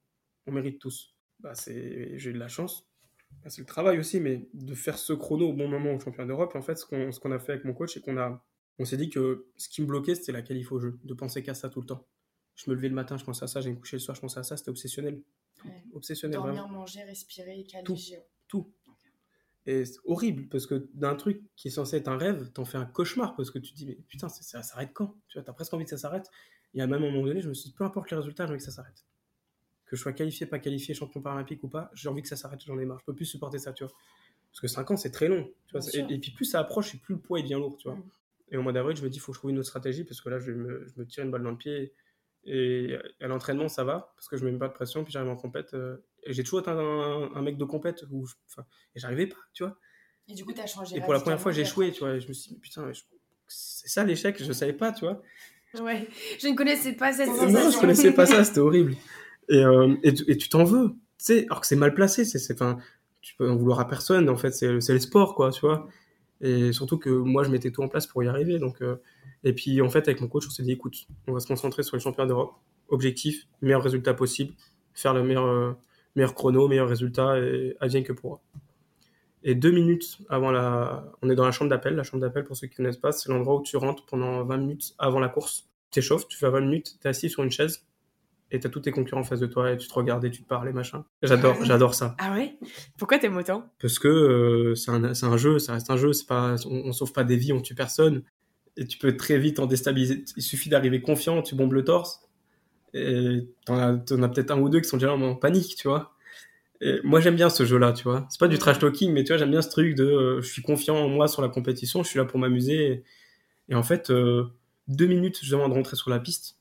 [0.46, 1.14] On mérite tous.
[1.40, 2.86] Bah, c'est, j'ai eu de la chance.
[3.42, 6.28] Bah, c'est le travail aussi, mais de faire ce chrono au bon moment au championnat
[6.28, 6.52] d'Europe.
[6.54, 8.44] Et en fait, ce qu'on, a fait avec mon coach, c'est qu'on a,
[8.78, 11.42] on s'est dit que ce qui me bloquait, c'était la qualif au jeu, de penser
[11.42, 12.06] qu'à ça tout le temps.
[12.56, 14.20] Je me levais le matin, je pensais à ça, j'ai me coucher le soir, je
[14.20, 15.22] pensais à ça, c'était obsessionnel.
[15.64, 15.84] Ouais.
[15.94, 17.96] Obsessionnel, vraiment manger, respirer, Tout.
[18.48, 18.72] tout.
[19.66, 22.78] Et c'est horrible parce que d'un truc qui est censé être un rêve, t'en fais
[22.78, 25.14] un cauchemar parce que tu te dis, mais putain, ça, ça s'arrête quand?
[25.28, 26.30] Tu vois, t'as presque envie que ça s'arrête.
[26.74, 28.50] Et à même un moment donné, je me suis dit, peu importe les résultats, j'ai
[28.52, 29.04] envie que ça s'arrête.
[29.84, 32.60] Que je sois qualifié, pas qualifié, champion paralympique ou pas, j'ai envie que ça s'arrête,
[32.64, 33.00] j'en ai marre.
[33.00, 33.92] Je peux plus supporter ça, tu vois.
[34.50, 35.48] Parce que 5 ans, c'est très long.
[35.66, 37.76] Tu vois, Bien et, puis plus ça approche, et plus le poids il devient lourd,
[37.76, 37.96] tu vois.
[37.96, 38.10] Mm.
[38.52, 40.04] Et au mois d'avril, je me dis, il faut que je trouve une autre stratégie
[40.04, 41.92] parce que là, je, me, je me tire une balle dans le pied.
[42.44, 45.04] Et à l'entraînement, ça va parce que je mets pas de pression.
[45.04, 45.74] Puis j'arrive en compète.
[45.74, 49.37] euh, j'ai toujours été un, un mec de compète où je- enfin, et j'arrivais pas,
[49.52, 49.76] tu vois.
[50.28, 50.96] Et du coup, tu as changé.
[50.96, 52.18] Et pour la première fois, j'ai échoué, tu vois.
[52.18, 53.02] Je me suis dit, putain, je-
[53.48, 55.22] c'est ça l'échec, je savais pas, tu vois.
[55.80, 56.09] Ouais,
[56.40, 58.94] je ne connaissais pas cette Non, je connaissais pas ça, c'était horrible.
[59.48, 62.24] Et, euh, et, tu- et tu t'en veux, tu sais, alors que c'est mal placé,
[62.24, 62.78] c'est, c'est, enfin,
[63.20, 65.88] tu peux en vouloir à personne, en fait, c'est, c'est le sport, quoi, tu vois.
[66.40, 68.80] Et surtout que moi, je mettais tout en place pour y arriver, donc.
[68.80, 68.96] euh,
[69.42, 71.83] et puis, en fait, avec mon coach, on s'est dit, écoute, on va se concentrer
[71.83, 72.52] sur les championnats d'Europe.
[72.88, 74.54] Objectif, meilleur résultat possible,
[74.94, 75.72] faire le meilleur, euh,
[76.16, 78.40] meilleur chrono, meilleur résultat, et advienne que pourra.
[79.42, 81.04] Et deux minutes avant la.
[81.22, 81.94] On est dans la chambre d'appel.
[81.94, 84.44] La chambre d'appel, pour ceux qui ne connaissent pas, c'est l'endroit où tu rentres pendant
[84.44, 85.68] 20 minutes avant la course.
[85.90, 87.86] Tu t'échauffes, tu fais 20 minutes, tu es assis sur une chaise
[88.50, 90.30] et tu as tous tes concurrents en face de toi et tu te regardes et
[90.30, 91.04] tu te parles et machin.
[91.22, 92.16] J'adore, j'adore ça.
[92.18, 92.58] Ah ouais?
[92.98, 96.12] Pourquoi t'aimes autant Parce que euh, c'est un, c'est un jeu, ça reste un jeu,
[96.12, 98.22] c'est pas, on, on sauve pas des vies, on tue personne.
[98.76, 100.24] Et tu peux très vite en déstabiliser.
[100.36, 102.20] Il suffit d'arriver confiant, tu bombes le torse.
[102.94, 106.12] Et t'en as, peut-être un ou deux qui sont déjà en panique, tu vois.
[106.81, 108.26] Et moi, j'aime bien ce jeu-là, tu vois.
[108.31, 110.48] C'est pas du trash talking, mais tu vois, j'aime bien ce truc de euh, je
[110.50, 112.87] suis confiant en moi sur la compétition, je suis là pour m'amuser.
[112.88, 113.05] Et,
[113.70, 114.44] et en fait, euh,
[114.88, 116.57] deux minutes justement de rentrer sur la piste,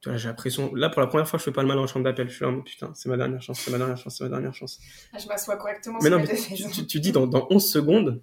[0.00, 0.74] tu vois, j'ai l'impression.
[0.74, 2.28] Là, pour la première fois, je fais pas le mal en chambre d'appel.
[2.28, 4.54] Je suis là, putain, c'est ma dernière chance, c'est ma dernière chance, c'est ma dernière
[4.54, 4.80] chance.
[5.18, 8.20] Je m'assois correctement Mais non, mais tu, tu- tu dis dans, dans 11 secondes,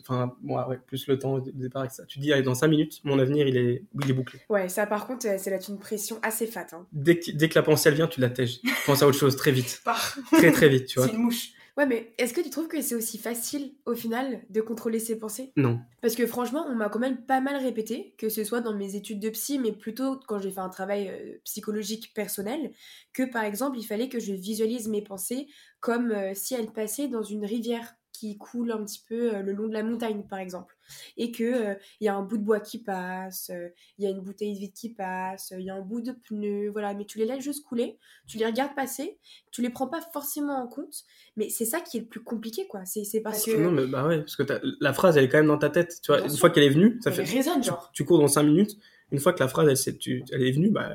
[0.00, 3.00] enfin, bon, plus le temps de départ avec ça, tu dis, allez, dans 5 minutes,
[3.04, 4.40] mon avenir, il est, il est bouclé.
[4.48, 6.66] Ouais, ça par contre, euh, c'est là une pression assez fat.
[6.72, 6.86] Hein.
[6.92, 8.60] Dès que, dès que la pensée, elle vient, tu la tèges.
[8.60, 9.82] Tu penses à autre chose très vite.
[10.32, 11.08] Très, très vite, tu vois.
[11.08, 11.52] C'est une mouche.
[11.78, 15.18] Ouais, mais est-ce que tu trouves que c'est aussi facile, au final, de contrôler ses
[15.18, 15.52] pensées?
[15.56, 15.80] Non.
[16.02, 18.94] Parce que franchement, on m'a quand même pas mal répété, que ce soit dans mes
[18.94, 22.72] études de psy, mais plutôt quand j'ai fait un travail euh, psychologique personnel,
[23.14, 25.46] que par exemple, il fallait que je visualise mes pensées
[25.80, 29.52] comme euh, si elles passaient dans une rivière qui coule un petit peu euh, le
[29.52, 30.76] long de la montagne, par exemple.
[31.16, 34.06] Et que euh, il y a un bout de bois qui passe, euh, il y
[34.06, 36.94] a une bouteille de vide qui passe, il y a un bout de pneu, voilà.
[36.94, 39.18] Mais tu les laisses juste couler, tu les regardes passer,
[39.50, 41.02] tu les prends pas forcément en compte,
[41.36, 42.84] mais c'est ça qui est le plus compliqué, quoi.
[42.84, 43.56] C'est c'est parce que...
[43.56, 44.44] Non, mais bah ouais, parce que
[44.80, 45.96] la phrase, elle est quand même dans ta tête.
[46.02, 46.38] Tu vois, Bien une sûr.
[46.40, 47.36] fois qu'elle est venue, ça elle fait.
[47.36, 47.90] résonne, tu, genre.
[47.92, 48.76] tu cours dans 5 minutes.
[49.10, 50.92] Une fois que la phrase, elle, tu- elle est venue, bah,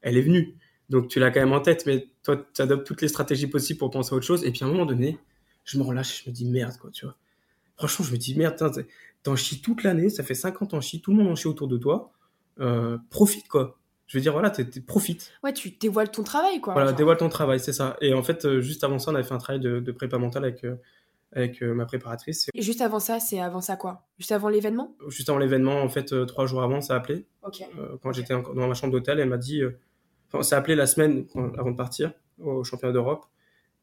[0.00, 0.56] elle est venue.
[0.88, 3.78] Donc tu l'as quand même en tête, mais toi, tu adoptes toutes les stratégies possibles
[3.78, 4.44] pour penser à autre chose.
[4.44, 5.18] Et puis à un moment donné,
[5.66, 7.14] je me relâche, je me dis merde, quoi, tu vois.
[7.76, 8.56] Franchement, je me dis merde,
[9.22, 11.48] t'en chies toute l'année, ça fait 5 ans t'en chies, tout le monde en chie
[11.48, 12.10] autour de toi.
[12.60, 13.76] Euh, profite, quoi.
[14.06, 15.32] Je veux dire, voilà, t'es- profite.
[15.42, 16.72] Ouais, tu dévoiles ton travail, quoi.
[16.72, 16.96] Voilà, genre.
[16.96, 17.96] dévoile ton travail, c'est ça.
[18.00, 20.16] Et en fait, euh, juste avant ça, on avait fait un travail de, de prépa
[20.16, 20.76] mentale avec, euh,
[21.32, 22.48] avec euh, ma préparatrice.
[22.54, 24.06] Et juste avant ça, c'est avant ça quoi?
[24.18, 24.94] Juste avant l'événement?
[25.08, 27.26] Juste avant l'événement, en fait, euh, trois jours avant, ça a appelé.
[27.78, 29.60] Euh, quand j'étais dans ma chambre d'hôtel, elle m'a dit,
[30.28, 33.26] enfin, ça a appelé la semaine quand- avant de partir au championnat d'Europe.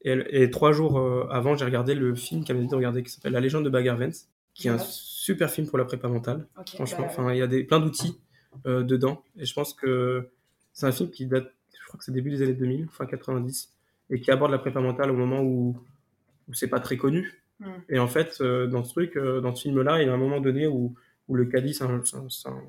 [0.06, 3.12] Et, trois jours euh, avant, j'ai regardé le film qu'elle m'a dit de regarder, qui
[3.12, 6.48] s'appelle La légende de Bagarvens, qui est un super film pour la prépa mentale.
[6.74, 8.20] Franchement, bah, enfin, il y a des, plein d'outils
[8.66, 9.24] euh, dedans.
[9.38, 10.30] Et je pense que
[10.74, 13.74] c'est un film qui date, je crois que c'est début des années 2000, fin 90,
[14.10, 15.78] et qui aborde la prépa mentale au moment où,
[16.48, 17.42] où c'est pas très connu.
[17.60, 17.72] Hmm.
[17.90, 20.18] Et en fait, euh, dans ce truc, euh, dans ce film-là, il y a un
[20.18, 20.96] moment donné où,
[21.28, 21.74] où le caddie,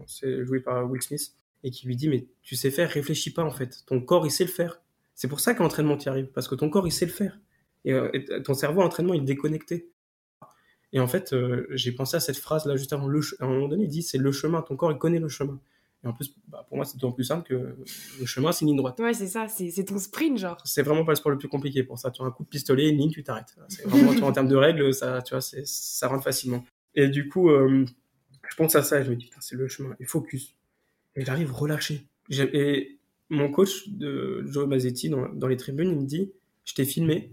[0.06, 3.42] c'est joué par Will Smith, et qui lui dit mais tu sais faire, réfléchis pas
[3.42, 3.84] en fait.
[3.86, 4.80] Ton corps il sait le faire.
[5.14, 7.38] C'est pour ça qu'à l'entraînement tu arrives parce que ton corps il sait le faire
[7.84, 9.90] et, euh, et ton cerveau à l'entraînement il est déconnecté.
[10.94, 13.08] Et en fait, euh, j'ai pensé à cette phrase là juste avant.
[13.08, 14.62] Le à un moment donné, il dit c'est le chemin.
[14.62, 15.60] Ton corps il connaît le chemin.
[16.04, 17.54] Et en plus, bah, pour moi, c'est d'autant plus simple que
[18.20, 19.00] le chemin c'est une ligne droite.
[19.00, 20.56] Ouais, c'est ça, c'est ton sprint, genre.
[20.64, 22.10] C'est vraiment pas le sport le plus compliqué pour ça.
[22.10, 23.56] Tu as un coup de pistolet, une ligne, tu t'arrêtes.
[23.68, 26.64] C'est vraiment, tu vois, en termes de règles, ça, tu vois, ça rentre facilement.
[26.94, 27.84] Et du coup, euh,
[28.48, 29.96] je pense à ça et je me dis, putain, c'est le chemin.
[29.98, 30.54] Et focus.
[31.16, 32.06] Et j'arrive relâché.
[32.30, 32.98] Et
[33.30, 36.32] mon coach de Joe Mazzetti dans, dans les tribunes, il me dit,
[36.64, 37.32] je t'ai filmé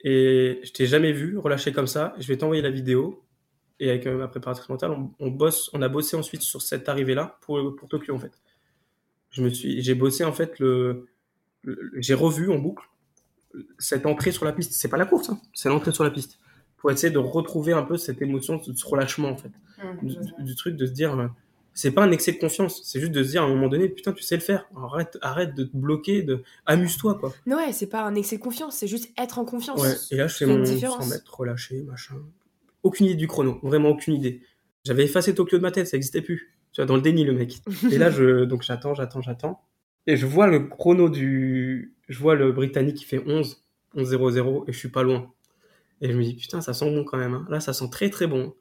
[0.00, 2.14] et je t'ai jamais vu relâché comme ça.
[2.18, 3.20] Je vais t'envoyer la vidéo.
[3.80, 6.88] Et avec euh, ma préparatrice mentale, on, on bosse, on a bossé ensuite sur cette
[6.88, 8.40] arrivée-là pour, pour Tokyo en fait.
[9.30, 11.08] Je me suis, j'ai bossé en fait le,
[11.62, 12.84] le- j'ai revu en boucle
[13.80, 14.72] cette entrée sur la piste.
[14.74, 16.38] C'est pas la course, hein, c'est l'entrée sur la piste.
[16.76, 19.50] Pour essayer de retrouver un peu cette émotion, ce, relâchement en fait.
[20.02, 20.14] Du,
[20.44, 21.26] du truc de se dire, euh,
[21.74, 23.88] c'est pas un excès de confiance, c'est juste de se dire à un moment donné,
[23.88, 24.66] putain, tu sais le faire.
[24.76, 27.34] Arrête, arrête de te bloquer, de, amuse-toi quoi.
[27.46, 29.82] Non, ouais, c'est pas un excès de confiance, c'est juste être en confiance.
[29.82, 29.94] Ouais.
[30.12, 31.04] Et là, je fais mon différence.
[31.04, 32.14] 100 mètres relâché, machin.
[32.82, 34.40] Aucune idée du chrono, vraiment aucune idée.
[34.84, 36.54] J'avais effacé Tokyo de ma tête, ça existait plus.
[36.72, 37.58] Tu vois, dans le déni, le mec.
[37.90, 39.60] Et là, je, donc j'attends, j'attends, j'attends.
[40.06, 43.64] Et je vois le chrono du, je vois le britannique qui fait 11,
[43.96, 45.32] 11-0-0, et je suis pas loin.
[46.00, 47.32] Et je me dis, putain, ça sent bon quand même.
[47.34, 47.46] hein.
[47.48, 48.54] Là, ça sent très très bon.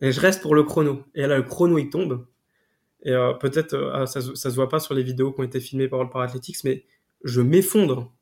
[0.00, 1.04] Et je reste pour le chrono.
[1.14, 2.26] Et là, le chrono, il tombe.
[3.02, 5.44] Et euh, peut-être, euh, ah, ça, ça se voit pas sur les vidéos qui ont
[5.44, 6.84] été filmées par le Parathletics, mais
[7.24, 8.12] je m'effondre.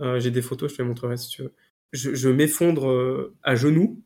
[0.00, 1.52] Euh, J'ai des photos, je te les montrerai si tu veux.
[1.92, 4.02] Je, m'effondre à genoux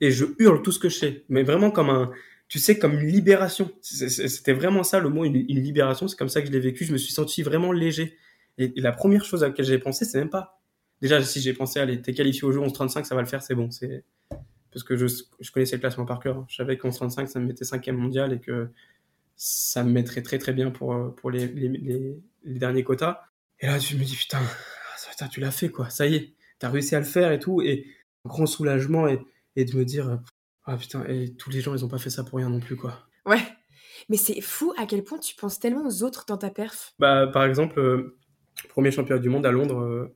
[0.00, 1.24] et je hurle tout ce que je sais.
[1.28, 2.10] Mais vraiment comme un,
[2.48, 3.70] tu sais, comme une libération.
[3.82, 6.08] C'était vraiment ça le mot, une, libération.
[6.08, 6.86] C'est comme ça que je l'ai vécu.
[6.86, 8.16] Je me suis senti vraiment léger.
[8.56, 10.62] Et, et la première chose à laquelle j'ai pensé, c'est même pas.
[11.02, 13.54] Déjà, si j'ai pensé, allez, t'es qualifié au jeu 11-35, ça va le faire, c'est
[13.54, 13.70] bon.
[13.70, 14.04] C'est
[14.72, 15.06] parce que je,
[15.40, 16.44] je connaissais le classement par cœur.
[16.48, 18.70] Je savais qu'en 35, ça me mettait cinquième mondial et que
[19.36, 23.22] ça me mettrait très très bien pour, euh, pour les, les, les, les derniers quotas.
[23.60, 24.40] Et là, je me dis, putain,
[25.10, 25.90] putain, tu l'as fait, quoi.
[25.90, 27.60] Ça y est, t'as réussi à le faire et tout.
[27.62, 27.86] Et
[28.24, 29.20] un grand soulagement et,
[29.56, 30.16] et de me dire, euh,
[30.64, 32.76] ah putain, et tous les gens, ils ont pas fait ça pour rien non plus,
[32.76, 33.06] quoi.
[33.26, 33.42] Ouais.
[34.08, 36.94] Mais c'est fou à quel point tu penses tellement aux autres dans ta perf.
[36.98, 38.18] Bah, par exemple, euh,
[38.68, 40.14] premier championnat du monde à Londres, euh,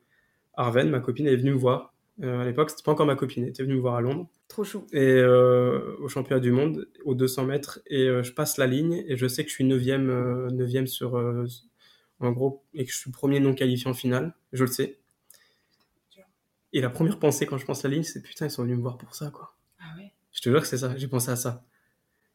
[0.55, 1.95] Arven, ma copine, elle est venue me voir.
[2.23, 4.29] Euh, à l'époque, c'était pas encore ma copine, elle était venue me voir à Londres.
[4.49, 4.87] Trop chou.
[4.93, 9.05] Et euh, au championnat du monde, aux 200 mètres, et euh, je passe la ligne,
[9.07, 11.15] et je sais que je suis 9ème, euh, 9e sur.
[12.21, 14.99] en gros, et que je suis premier non qualifié en finale, je le sais.
[16.73, 18.83] Et la première pensée quand je pense la ligne, c'est putain, ils sont venus me
[18.83, 19.55] voir pour ça, quoi.
[19.79, 20.13] Ah ouais.
[20.33, 21.65] Je te jure que c'est ça, j'ai pensé à ça.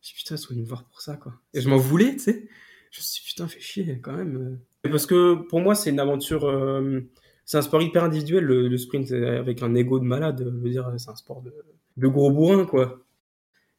[0.01, 1.33] J'ai dit, putain, ils sont venus me voir pour ça, quoi.
[1.53, 2.47] Et je m'en voulais, tu sais.
[2.91, 4.59] Je me suis dit, putain, fais chier, quand même.
[4.83, 6.45] Parce que pour moi, c'est une aventure.
[7.45, 10.39] C'est un sport hyper individuel, le, le sprint, c'est avec un ego de malade.
[10.39, 11.53] Je veux dire, c'est un sport de,
[11.97, 12.99] de gros bourrin, quoi.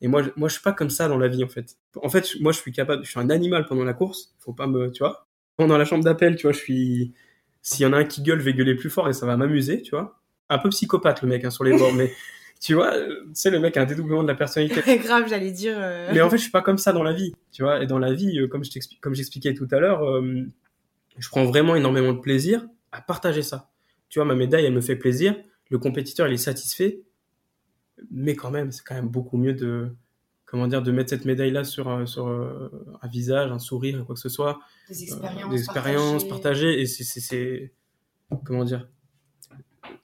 [0.00, 1.76] Et moi, je, moi, je suis pas comme ça dans la vie, en fait.
[2.02, 4.34] En fait, moi, je suis capable, je suis un animal pendant la course.
[4.40, 5.26] Faut pas me, tu vois.
[5.56, 7.14] Pendant la chambre d'appel, tu vois, je suis.
[7.62, 9.36] S'il y en a un qui gueule, je vais gueuler plus fort et ça va
[9.36, 10.20] m'amuser, tu vois.
[10.48, 12.12] Un peu psychopathe, le mec, hein, sur les bords, mais
[12.60, 12.92] tu vois,
[13.34, 14.98] sais, le mec a un dédoublement de la personnalité.
[14.98, 15.74] Grave, j'allais dire.
[15.78, 17.82] euh, Mais en fait, je suis pas comme ça dans la vie, tu vois.
[17.82, 20.42] Et dans la vie, euh, comme je comme j'expliquais tout à l'heure, euh,
[21.18, 23.70] je prends vraiment énormément de plaisir à partager ça.
[24.08, 25.34] Tu vois, ma médaille, elle me fait plaisir.
[25.70, 27.02] Le compétiteur, il est satisfait.
[28.10, 29.90] Mais quand même, c'est quand même beaucoup mieux de,
[30.44, 32.68] comment dire, de mettre cette médaille-là sur, un- sur euh,
[33.00, 34.60] un visage, un sourire, quoi que ce soit.
[34.88, 35.50] des Euh, expériences.
[35.50, 36.28] des expériences partagées.
[36.28, 36.80] partagées.
[36.82, 37.72] Et c'est,
[38.44, 38.88] comment dire,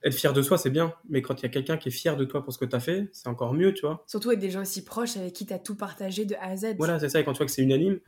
[0.04, 0.94] être fier de soi, c'est bien.
[1.08, 2.76] Mais quand il y a quelqu'un qui est fier de toi pour ce que tu
[2.76, 4.04] as fait, c'est encore mieux, tu vois.
[4.06, 6.76] Surtout avec des gens si proches avec qui t'as tout partagé de A à Z.
[6.78, 7.20] Voilà, c'est ça.
[7.20, 7.98] Et quand tu vois que c'est unanime,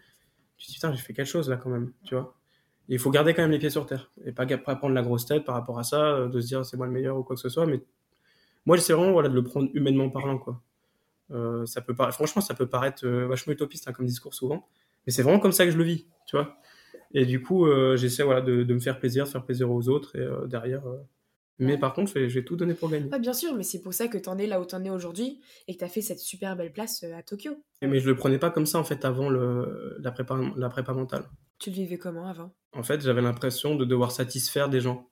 [0.56, 2.36] tu te dis, putain, j'ai fait quelque chose là quand même, tu vois.
[2.90, 4.10] Il faut garder quand même les pieds sur terre.
[4.24, 6.64] Et pas, pas prendre la grosse tête par rapport à ça, euh, de se dire
[6.66, 7.64] c'est moi le meilleur ou quoi que ce soit.
[7.64, 7.80] Mais
[8.66, 10.60] moi, j'essaie vraiment voilà, de le prendre humainement parlant, quoi.
[11.30, 14.66] Euh, ça peut pas, franchement, ça peut paraître euh, vachement utopiste hein, comme discours souvent.
[15.06, 16.56] Mais c'est vraiment comme ça que je le vis, tu vois.
[17.14, 19.88] Et du coup, euh, j'essaie voilà, de, de me faire plaisir, de faire plaisir aux
[19.88, 20.16] autres.
[20.16, 20.82] Et derrière.
[21.58, 23.08] Mais par contre, je vais, je vais tout donner pour gagner.
[23.10, 25.40] Ouais, bien sûr, mais c'est pour ça que t'en es là où t'en es aujourd'hui
[25.68, 27.52] et que t'as fait cette super belle place à Tokyo.
[27.82, 30.92] Mais je le prenais pas comme ça en fait avant le, la, prépa, la prépa
[30.94, 31.24] mentale.
[31.60, 32.52] Tu le vivais comment avant?
[32.72, 35.08] En fait, j'avais l'impression de devoir satisfaire des gens.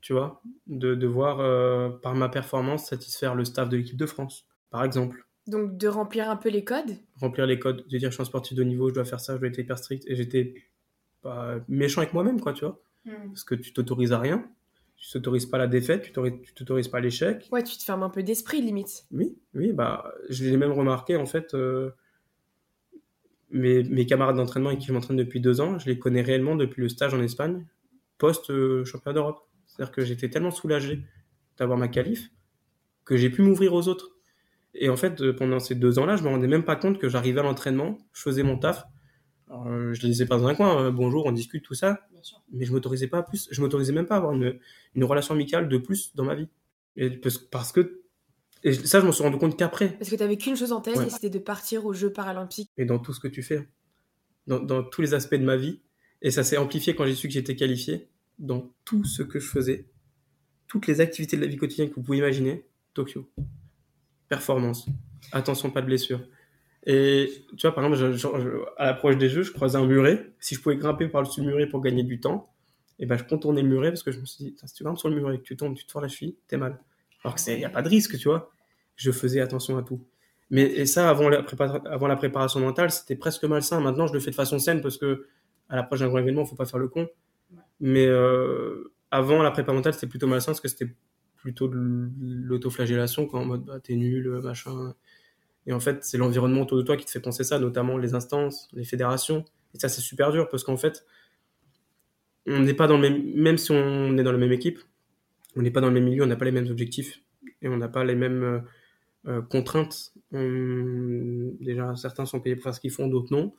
[0.00, 0.42] Tu vois?
[0.66, 5.24] De devoir, euh, par ma performance, satisfaire le staff de l'équipe de France, par exemple.
[5.46, 6.96] Donc de remplir un peu les codes?
[7.16, 9.20] Remplir les codes, de dire je suis un sportif de haut niveau, je dois faire
[9.20, 10.04] ça, je dois être hyper strict.
[10.08, 10.54] Et j'étais
[11.22, 14.44] pas méchant avec moi-même, quoi, tu vois Parce que tu t'autorises à rien.
[14.96, 17.48] Tu t'autorises pas la défaite, tu t'autorises- tu t'autorises pas l'échec.
[17.52, 19.04] Ouais, tu te fermes un peu d'esprit limite.
[19.12, 21.90] Oui, oui, bah, je l'ai même remarqué, en fait, euh,
[23.50, 26.56] mes, mes camarades d'entraînement avec qui je m'entraîne depuis deux ans, je les connais réellement
[26.56, 27.66] depuis le stage en Espagne,
[28.18, 29.40] post-championnat d'Europe.
[29.66, 31.02] C'est-à-dire que j'étais tellement soulagé
[31.58, 32.30] d'avoir ma qualif
[33.04, 34.10] que j'ai pu m'ouvrir aux autres.
[34.74, 37.08] Et en fait, euh, pendant ces deux ans-là, je me rendais même pas compte que
[37.08, 38.84] j'arrivais à l'entraînement, je faisais mon taf,
[39.48, 42.00] Alors, euh, je les laissais pas dans un coin, euh, bonjour, on discute, tout ça.
[42.52, 44.58] Mais je m'autorisais pas plus, je m'autorisais même pas à avoir une,
[44.94, 46.48] une relation amicale de plus dans ma vie.
[46.96, 47.99] Et parce, parce que,
[48.62, 49.96] et ça, je m'en suis rendu compte qu'après.
[49.98, 51.06] Parce que t'avais qu'une chose en tête Ouais.
[51.06, 52.70] et c'était de partir aux Jeux paralympiques.
[52.76, 53.68] et dans tout ce que tu fais,
[54.46, 55.80] dans, dans tous les aspects de ma vie.
[56.22, 58.08] Et ça s'est amplifié quand j'ai su que j'étais qualifié.
[58.38, 59.86] Dans tout ce que je faisais,
[60.66, 63.28] toutes les activités de la vie quotidienne que vous pouvez imaginer, Tokyo.
[64.28, 64.86] Performance.
[65.32, 66.20] Attention, pas de blessure.
[66.86, 69.86] Et tu vois, par exemple, je- je- je- à l'approche des jeux, je croisais un
[69.86, 70.32] muret.
[70.40, 72.52] Si je pouvais grimper par-dessus le muret pour gagner du temps,
[72.98, 74.98] et ben je contournais le muret parce que je me suis dit, si tu grimpes
[74.98, 76.78] sur le muret et que tu tombes, tu te tords la cheville, t'es mal.
[77.24, 78.50] Alors qu'il n'y a pas de risque, tu vois.
[78.96, 80.04] Je faisais attention à tout.
[80.50, 83.80] Mais et ça, avant la, prépa- avant la préparation mentale, c'était presque malsain.
[83.80, 85.26] Maintenant, je le fais de façon saine parce que
[85.68, 87.08] à l'approche d'un grand événement, faut pas faire le con.
[87.80, 90.92] Mais euh, avant la prépa mentale, c'était plutôt malsain parce que c'était
[91.36, 91.78] plutôt de
[92.20, 94.94] l'autoflagellation, quoi, en mode bah, t'es nul, machin.
[95.66, 98.14] Et en fait, c'est l'environnement autour de toi qui te fait penser ça, notamment les
[98.14, 99.44] instances, les fédérations.
[99.74, 101.04] Et ça, c'est super dur parce qu'en fait,
[102.46, 104.78] on n'est pas dans le même, même si on est dans la même équipe,
[105.56, 107.22] on n'est pas dans le même milieu, on n'a pas les mêmes objectifs
[107.62, 108.58] et on n'a pas les mêmes euh,
[109.26, 110.12] euh, contraintes.
[110.32, 113.54] On- déjà, certains sont payés pour faire ce qu'ils font, d'autres non.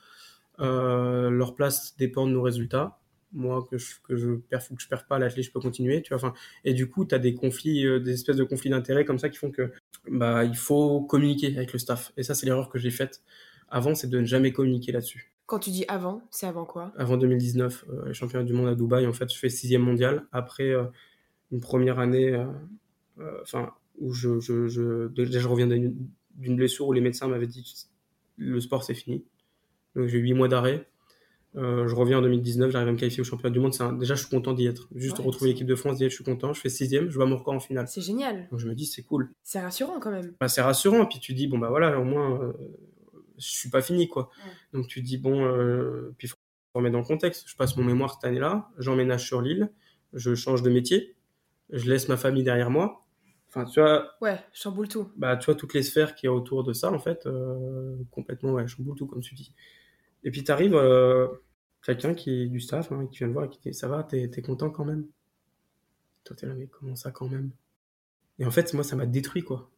[0.59, 2.99] Euh, leur place dépend de nos résultats.
[3.33, 6.01] Moi, que je, que je perds ou que je perds pas l'athlète, je peux continuer.
[6.01, 6.33] Tu vois, enfin,
[6.65, 9.29] et du coup, tu as des conflits, euh, des espèces de conflits d'intérêts comme ça
[9.29, 9.71] qui font que
[10.09, 12.11] bah, il faut communiquer avec le staff.
[12.17, 13.21] Et ça, c'est l'erreur que j'ai faite
[13.69, 15.31] avant, c'est de ne jamais communiquer là-dessus.
[15.45, 16.91] Quand tu dis avant, c'est avant quoi?
[16.97, 20.25] Avant 2019, euh, les championnats du monde à Dubaï, en fait, je fais sixième mondial
[20.33, 20.73] après
[21.51, 22.45] une première année, euh,
[23.19, 27.47] euh, enfin, où je, je, je, déjà je reviens d'une blessure où les médecins m'avaient
[27.47, 27.87] dit
[28.37, 29.23] le sport c'est fini.
[29.95, 30.87] Donc j'ai eu huit mois d'arrêt.
[31.57, 33.73] Euh, je reviens en 2019, j'arrive à me qualifier au championnat du monde.
[33.81, 34.87] Un- Déjà, je suis content d'y être.
[34.95, 36.53] Juste Ouais, retrouver l'équipe de France, d'y être, je suis content.
[36.53, 37.89] Je fais sixième, je vois mon record en finale.
[37.89, 38.47] C'est génial.
[38.51, 39.29] Donc je me dis, c'est cool.
[39.43, 40.33] C'est rassurant quand même.
[40.39, 41.05] Bah, c'est rassurant.
[41.05, 42.53] Puis tu dis, bon, bah voilà, au moins, euh,
[43.37, 44.29] je suis pas fini, quoi.
[44.71, 46.37] Donc tu dis, bon, euh, puis il faut
[46.73, 47.43] remettre dans le contexte.
[47.49, 49.69] Je passe mon mémoire cette année-là, j'emménage sur l'île,
[50.13, 51.15] je change de métier,
[51.72, 53.05] je laisse ma famille derrière moi.
[53.49, 55.11] Enfin, tu vois, Ouais, je chamboule tout.
[55.17, 58.53] bah, tu vois toutes les sphères qui est autour de ça, en fait, euh, complètement,
[58.53, 59.53] ouais, je chamboule tout, comme tu dis.
[60.24, 61.28] Et puis t'arrives, euh,
[61.84, 64.03] quelqu'un qui est du staff, hein, qui vient te voir et qui dit, ça va,
[64.03, 65.07] t'es t'es content quand même?
[66.24, 67.51] Toi, t'es là, mais comment ça quand même?
[68.39, 69.72] Et en fait, moi, ça m'a détruit, quoi.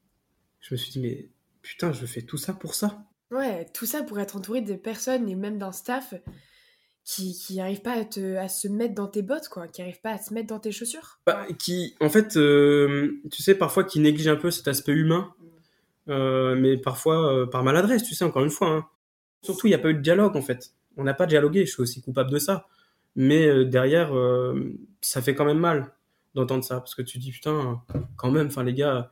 [0.62, 1.30] Je me suis dit, mais
[1.62, 5.28] putain, je fais tout ça pour ça Ouais, tout ça pour être entouré de personnes
[5.30, 6.14] et même d'un staff
[7.06, 10.18] qui qui pas à, te, se mettre dans tes bottes, quoi, qui arrivent pas à
[10.18, 11.20] se mettre dans tes chaussures.
[11.26, 15.34] Bah, qui, en fait, euh, tu sais, parfois qui néglige un peu cet aspect humain,
[16.10, 18.70] euh, mais parfois euh, par maladresse, tu sais, encore une fois.
[18.70, 18.86] hein.
[19.41, 20.72] Surtout, il n'y a pas eu de dialogue, en fait.
[20.95, 22.68] On n'a pas dialogué, je suis aussi coupable de ça.
[23.16, 24.12] Mais derrière,
[25.01, 25.93] ça fait quand même mal
[26.34, 27.82] d'entendre ça, parce que tu dis, putain,
[28.16, 29.12] quand même, enfin, les gars,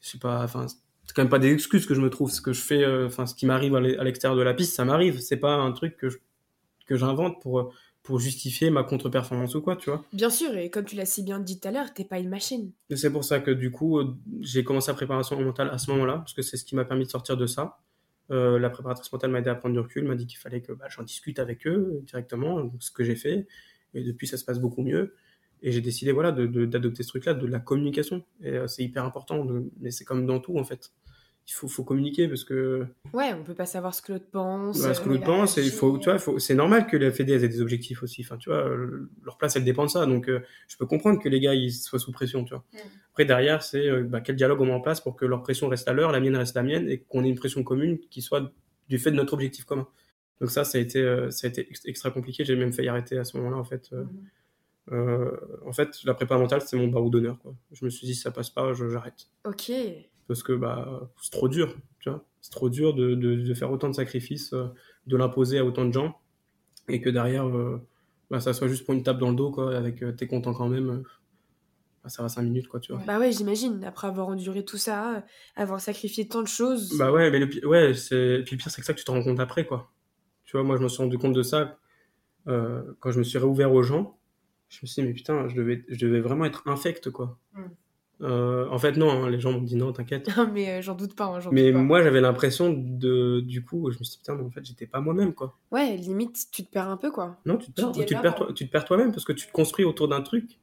[0.00, 2.30] je sais pas, enfin, c'est quand même pas des excuses que je me trouve.
[2.32, 5.20] Ce que je fais, enfin, ce qui m'arrive à l'extérieur de la piste, ça m'arrive.
[5.20, 6.18] C'est pas un truc que je-
[6.86, 7.72] que j'invente pour,
[8.02, 10.04] pour justifier ma contre-performance ou quoi, tu vois.
[10.12, 12.28] Bien sûr, et comme tu l'as si bien dit tout à l'heure, t'es pas une
[12.28, 12.70] machine.
[12.94, 16.18] C'est pour ça que du coup, euh, j'ai commencé la préparation mentale à ce moment-là,
[16.18, 17.78] parce que c'est ce qui m'a permis de sortir de ça.
[18.30, 20.72] Euh, la préparatrice mentale m'a aidé à prendre du recul, m'a dit qu'il fallait que
[20.72, 23.46] bah, j'en discute avec eux euh, directement, ce que j'ai fait.
[23.94, 25.14] Et depuis, ça se passe beaucoup mieux.
[25.62, 28.24] Et j'ai décidé voilà, de- de- d'adopter ce truc-là, de la communication.
[28.42, 30.92] Et euh, c'est hyper important, de- mais c'est comme dans tout en fait.
[31.48, 34.82] Il faut, faut communiquer parce que Ouais, on peut pas savoir ce que l'autre pense.
[34.82, 36.96] bah, ce que euh, l'autre pense, et il faut, tu vois, faut, c'est normal que
[36.96, 38.22] la Fédé ait des objectifs aussi.
[38.22, 40.06] Enfin, tu vois, euh, leur place, elle dépend de ça.
[40.06, 42.64] Donc, euh, je peux comprendre que les gars, ils soient sous pression, tu vois.
[42.72, 42.78] Mm.
[43.12, 45.68] Après, derrière, c'est euh, bah, quel dialogue on met en place pour que leur pression
[45.68, 48.22] reste à l'heure, la mienne reste la mienne, et qu'on ait une pression commune qui
[48.22, 48.52] soit
[48.88, 49.86] du fait de notre objectif commun.
[50.40, 52.44] Donc ça, ça a été, euh, ça a été ex- extra compliqué.
[52.44, 53.88] J'ai même failli arrêter à ce moment-là, en fait.
[53.92, 54.04] Euh,
[54.92, 55.30] euh,
[55.64, 57.54] en fait, la prépa mentale, c'est mon barreau d'honneur, quoi.
[57.72, 59.70] Je me suis dit, si ça passe pas, j'arrête Ok.
[60.28, 62.24] Parce que bah c'est trop dur, tu vois.
[62.40, 64.66] C'est trop dur de, de, de faire autant de sacrifices, euh,
[65.06, 66.20] de l'imposer à autant de gens,
[66.88, 67.80] et que derrière, euh,
[68.30, 70.52] bah, ça soit juste pour une tape dans le dos, quoi, avec euh, t'es content
[70.54, 70.90] quand même.
[70.90, 71.02] euh,
[72.04, 73.02] bah, ça va 5 minutes, quoi, tu vois.
[73.04, 73.82] Bah ouais, j'imagine.
[73.84, 75.24] Après avoir enduré tout ça,
[75.56, 76.96] avoir sacrifié tant de choses.
[76.98, 79.10] Bah ouais, mais le, ouais, c'est, puis le pire, c'est que ça que tu te
[79.10, 79.90] rends compte après, quoi.
[80.44, 81.78] Tu vois, moi, je me suis rendu compte de ça
[82.46, 84.16] euh, quand je me suis réouvert aux gens.
[84.68, 87.38] Je me suis dit, mais putain, je devais, je devais vraiment être infect, quoi.
[87.54, 87.62] Mm.
[88.22, 90.34] Euh, en fait, non, hein, les gens m'ont dit non, t'inquiète.
[90.36, 91.26] Non, mais euh, j'en doute pas.
[91.26, 91.78] hein, Mais doute pas.
[91.82, 94.86] moi, j'avais l'impression de, du coup, je me suis dit, putain, mais en fait, j'étais
[94.86, 95.56] pas moi-même, quoi.
[95.70, 97.36] Ouais, limite, tu te perds un peu, quoi.
[97.44, 98.34] Non, tu te perds, Tu te tu te perds, démarres.
[98.36, 100.58] toi, tu te perds toi-même parce que tu te construis autour d'un truc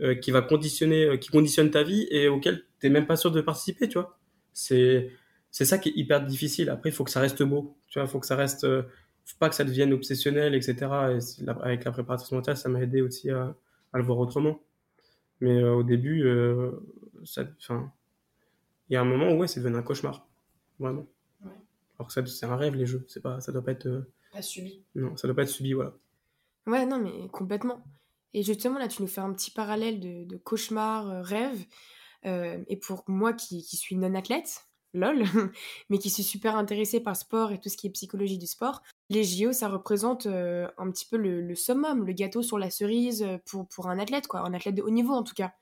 [0.00, 3.40] euh, qui va conditionner, qui conditionne ta vie et auquel t'es même pas sûr de
[3.40, 4.16] participer, tu vois.
[4.52, 5.10] C'est,
[5.50, 6.70] c'est ça qui est hyper difficile.
[6.70, 8.06] Après, il faut que ça reste beau, tu vois.
[8.06, 8.64] Il faut que ça reste,
[9.24, 10.74] faut pas que ça devienne obsessionnel, etc.
[11.10, 13.54] Et la- avec la préparation mentale, ça m'a aidé aussi à,
[13.92, 14.60] à le voir autrement.
[15.42, 16.70] Mais euh, au début, euh,
[17.24, 20.24] ça, il y a un moment où ouais, c'est devenu un cauchemar,
[20.78, 21.04] vraiment.
[21.98, 23.04] Alors que ça, c'est un rêve les jeux.
[23.08, 24.84] C'est pas, ça doit pas être, euh, Pas subi.
[24.94, 25.94] Non, ça doit pas être subi, voilà.
[26.68, 27.84] Ouais, non, mais complètement.
[28.34, 31.60] Et justement, là, tu nous fais un petit parallèle de, de cauchemar, rêve.
[32.24, 35.24] Et pour moi qui, qui suis non-athlète, lol,
[35.90, 38.80] mais qui suis super intéressée par sport et tout ce qui est psychologie du sport,
[39.12, 43.22] les JO, ça représente euh, un petit peu le, summum, le gâteau sur la cerise
[43.22, 45.52] euh, pour, pour un athlète, quoi, un athlète de haut niveau en tout cas.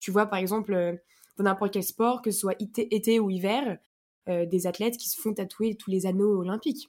[0.00, 0.96] Tu vois, par exemple, euh,
[1.36, 3.78] dans n'importe quel sport, que ce soit été, été ou hiver,
[4.26, 6.88] des athlètes qui se font tatouer tous les anneaux olympiques.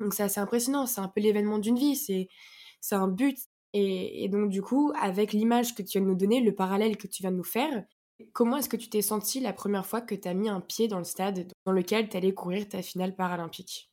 [0.00, 3.36] Donc c'est assez impressionnant, c'est un peu l'événement d'une vie, c'est un but.
[3.74, 6.96] Et, et donc du coup, avec l'image que tu viens de nous donner, le parallèle
[6.96, 7.84] que tu viens de nous faire,
[8.32, 10.88] comment est-ce que tu t'es senti la première fois que tu as mis un pied
[10.88, 13.90] dans le stade dans lequel tu allais courir ta finale paralympique?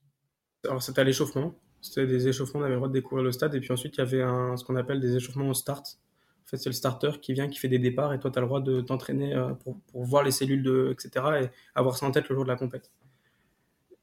[0.65, 3.55] Alors c'était à l'échauffement, c'était des échauffements, on avait le droit de découvrir le stade,
[3.55, 5.99] et puis ensuite il y avait un, ce qu'on appelle des échauffements au start.
[6.45, 8.41] En fait, c'est le starter qui vient, qui fait des départs, et toi tu as
[8.41, 12.11] le droit de t'entraîner euh, pour, voir les cellules, de, etc., et avoir ça en
[12.11, 12.91] tête le jour de la compète.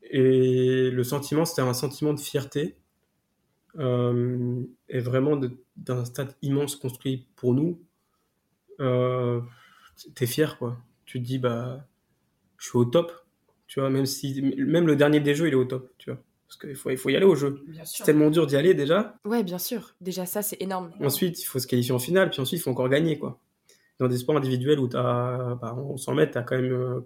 [0.02, 2.76] Et le sentiment, c'était un sentiment de fierté,
[3.78, 5.38] euh, et vraiment
[5.76, 7.80] d'un stade immense construit pour nous.
[8.80, 9.40] Euh,
[10.14, 10.78] T'es fier, quoi.
[11.06, 11.86] Tu te dis, bah,
[12.56, 13.12] je suis au top,
[13.66, 16.22] tu vois, même si, même le dernier des jeux, il est au top, tu vois.
[16.48, 17.62] Parce qu'il faut, il faut y aller au jeu.
[17.84, 19.14] C'est tellement dur d'y aller déjà.
[19.24, 19.94] Ouais, bien sûr.
[20.00, 20.90] Déjà ça, c'est énorme.
[21.00, 23.38] Ensuite, il faut se qualifier en finale, puis ensuite, il faut encore gagner, quoi.
[23.98, 27.00] Dans des sports individuels où t'as, bah, on s'en met, t'as quand même euh,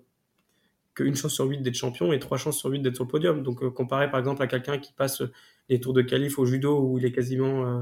[0.94, 3.42] qu'une chance sur huit d'être champion et trois chances sur huit d'être sur le podium.
[3.42, 5.22] Donc, euh, comparé par exemple à quelqu'un qui passe
[5.68, 7.80] les tours de qualif au judo où il est quasiment, euh,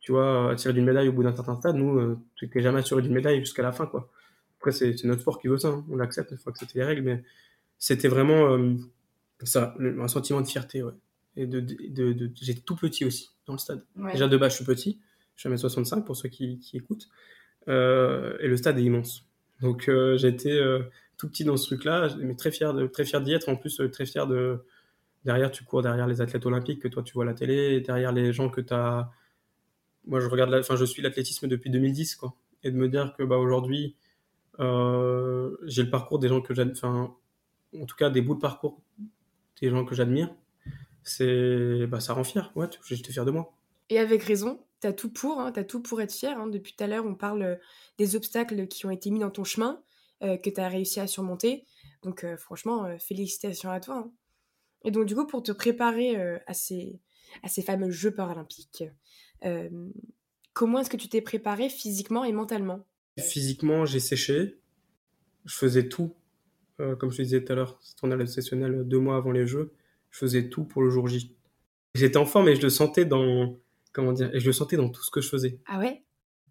[0.00, 2.80] tu vois, attiré d'une médaille au bout d'un certain stade, nous, euh, tu n'es jamais
[2.80, 4.10] assuré d'une médaille jusqu'à la fin, quoi.
[4.58, 5.84] Après, c'est notre sport qui veut ça, hein.
[5.90, 7.22] on l'accepte une fois que c'était les règles, mais
[7.78, 8.74] c'était vraiment euh,
[9.46, 10.92] ça, le- un sentiment de fierté, ouais.
[11.36, 13.84] Et de, de, j'étais tout petit aussi dans le stade.
[13.96, 14.12] Ouais.
[14.12, 15.00] Déjà de base, je suis petit,
[15.36, 17.08] je suis 1m65 pour ceux qui, qui écoutent,
[17.68, 19.26] Euh, et le stade est immense.
[19.60, 20.82] Donc euh, j'étais euh,
[21.18, 23.48] tout petit dans ce truc-là, mais très fier de très fier d'y être.
[23.48, 24.64] En plus, très fier de
[25.24, 28.10] derrière, tu cours derrière les athlètes olympiques que toi tu vois à la télé, derrière
[28.12, 29.10] les gens que tu as.
[30.06, 30.60] Moi, je regarde, la...
[30.60, 32.34] enfin, je suis l'athlétisme depuis 2010, quoi.
[32.64, 33.94] Et de me dire que bah aujourd'hui,
[34.58, 37.14] j'ai le parcours des gens que j'admire, enfin,
[37.78, 38.80] en tout cas des bouts de parcours
[39.60, 40.34] des gens que j'admire,
[41.02, 42.52] c'est, bah, ça rend fier.
[42.54, 43.52] Ouais, j'étais fier de moi.
[43.88, 46.38] Et avec raison, t'as tout pour, hein, t'as tout pour être fier.
[46.38, 46.46] hein.
[46.46, 47.56] Depuis tout à l'heure, on parle euh,
[47.98, 49.82] des obstacles qui ont été mis dans ton chemin,
[50.22, 51.64] euh, que t'as réussi à surmonter.
[52.02, 53.96] Donc euh, franchement, euh, félicitations à toi.
[53.96, 54.12] hein.
[54.84, 57.00] Et donc du coup, pour te préparer à, ces,
[57.42, 58.84] à ces fameux Jeux paralympiques,
[60.54, 62.86] comment est-ce que tu t'es préparé physiquement et mentalement?
[63.18, 64.58] Physiquement, j'ai séché.
[65.44, 66.14] Je faisais tout.
[66.80, 69.46] Euh, comme je te disais tout à l'heure, c'était en sessionnel deux mois avant les
[69.46, 69.72] Jeux.
[70.10, 71.36] Je faisais tout pour le jour J.
[71.94, 73.56] J'étais en forme et je le sentais dans,
[73.92, 75.58] comment dire, et je le sentais dans tout ce que je faisais.
[75.66, 76.02] Ah ouais?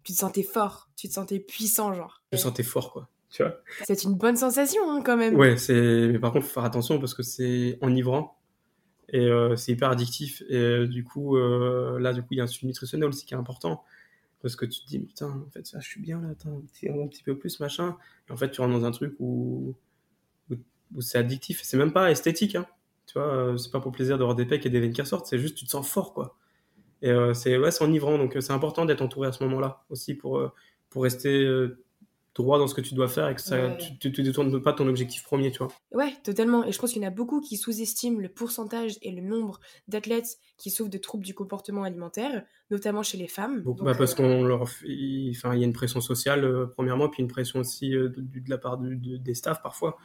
[0.04, 2.22] Tu te sentais fort, tu te sentais puissant, genre.
[2.32, 3.08] Je le sentais fort, quoi.
[3.30, 3.60] Tu vois?
[3.84, 5.36] C'est une bonne sensation, hein, quand même.
[5.36, 6.08] Ouais, c'est.
[6.08, 8.36] Mais par contre, faut faire attention parce que c'est enivrant
[9.08, 10.42] et euh, c'est hyper addictif.
[10.48, 13.26] Et euh, du coup, euh, là, du coup, il y a un suivi nutritionnel aussi
[13.26, 13.84] qui est important
[14.42, 16.60] parce que tu te dis, putain, en fait, ça, je suis bien là, attends, un
[16.60, 17.96] petit, un petit peu plus, machin.
[18.28, 19.74] Et en fait, tu rentres dans un truc où,
[20.94, 21.60] où, c'est addictif.
[21.62, 22.66] C'est même pas esthétique, hein.
[23.06, 25.26] Tu vois, euh, c'est pas pour plaisir d'avoir des pecs et des veines qui ressortent,
[25.26, 26.36] c'est juste tu te sens fort, quoi.
[27.02, 29.84] Et euh, c'est ouais, c'est enivrant, donc euh, c'est important d'être entouré à ce moment-là
[29.90, 30.52] aussi pour,
[30.90, 31.44] pour rester
[32.34, 33.76] droit dans ce que tu dois faire et que ça, Ouais.
[33.98, 35.68] tu, tu détournes pas ton objectif premier, tu vois.
[35.90, 36.64] Ouais, totalement.
[36.64, 39.60] Et je pense qu'il y en a beaucoup qui sous-estiment le pourcentage et le nombre
[39.88, 43.62] d'athlètes qui souffrent de troubles du comportement alimentaire, notamment chez les femmes.
[43.62, 47.08] Beaucoup, bah, parce euh, qu'on leur, enfin, il y a une pression sociale euh, premièrement,
[47.08, 49.98] puis une pression aussi euh, de, de la part de- des staffs parfois,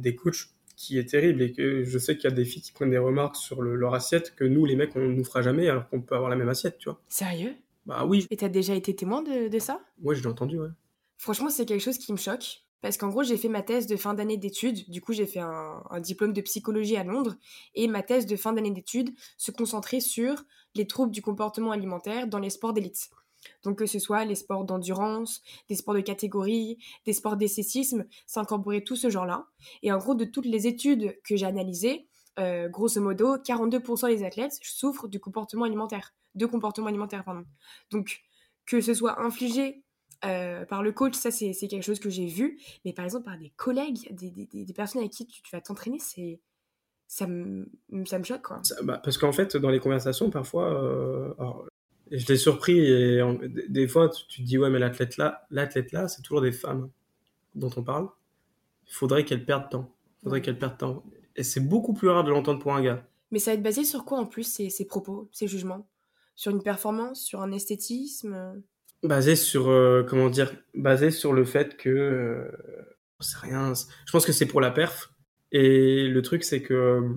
[0.00, 1.42] des coachs, qui est terrible.
[1.42, 3.76] Et que je sais qu'il y a des filles qui prennent des remarques sur le-
[3.76, 6.36] leur assiette que nous, les mecs, on nous fera jamais, alors qu'on peut avoir la
[6.36, 7.00] même assiette, tu vois.
[7.08, 7.54] Sérieux?
[7.86, 9.80] Bah oui, Et t'as déjà été témoin de, de ça?
[10.00, 10.68] Moi j'ai entendu, ouais.
[11.18, 12.60] Franchement, c'est quelque chose qui me choque.
[12.80, 14.90] Parce qu'en gros, j'ai fait ma thèse de fin d'année d'études.
[14.90, 17.36] Du coup, j'ai fait un, un diplôme de psychologie à Londres.
[17.74, 22.26] Et ma thèse de fin d'année d'études se concentrait sur les troubles du comportement alimentaire
[22.26, 23.08] dans les sports d'élite.
[23.62, 28.40] Donc, que ce soit les sports d'endurance, des sports de catégorie, des sports d'esthétisme, ça
[28.40, 29.46] incorporait tout ce genre-là.
[29.82, 34.24] Et en gros, de toutes les études que j'ai analysées, euh, grosso modo, 42% des
[34.24, 36.14] athlètes souffrent du comportement alimentaire.
[36.34, 37.44] De comportement alimentaire, pardon.
[37.90, 38.22] Donc,
[38.66, 39.84] que ce soit infligé
[40.24, 43.38] euh, par le coach, ça c'est quelque chose que j'ai vu, mais par exemple par
[43.38, 46.40] des collègues, des, des- des- personnes avec qui tu, vas t'entraîner, c'est
[47.06, 47.70] ça me
[48.06, 48.62] ça me choque quoi.
[48.82, 51.34] Bah, parce qu'en fait, dans les conversations, parfois, euh,
[52.10, 53.20] je l'ai surpris et
[53.68, 56.52] des- fois, tu, tu te dis, ouais, mais l'athlète là, l'athlète là, c'est toujours des
[56.52, 56.90] femmes
[57.54, 58.08] dont on parle.
[58.88, 59.94] Il faudrait qu'elles perdent temps.
[60.22, 61.04] Faudrait qu'elles perdent temps.
[61.36, 63.06] Et c'est beaucoup plus rare de l'entendre pour un gars.
[63.30, 65.88] Mais ça va être basé sur quoi en plus ces, ces propos, ces jugements?
[66.36, 68.62] Sur une performance, sur un esthétisme?
[69.02, 72.50] Basé sur, euh, comment dire, basé sur le fait que, euh,
[73.20, 75.12] c'est rien, je pense que c'est pour la perf.
[75.52, 77.08] Et le truc, c'est que euh,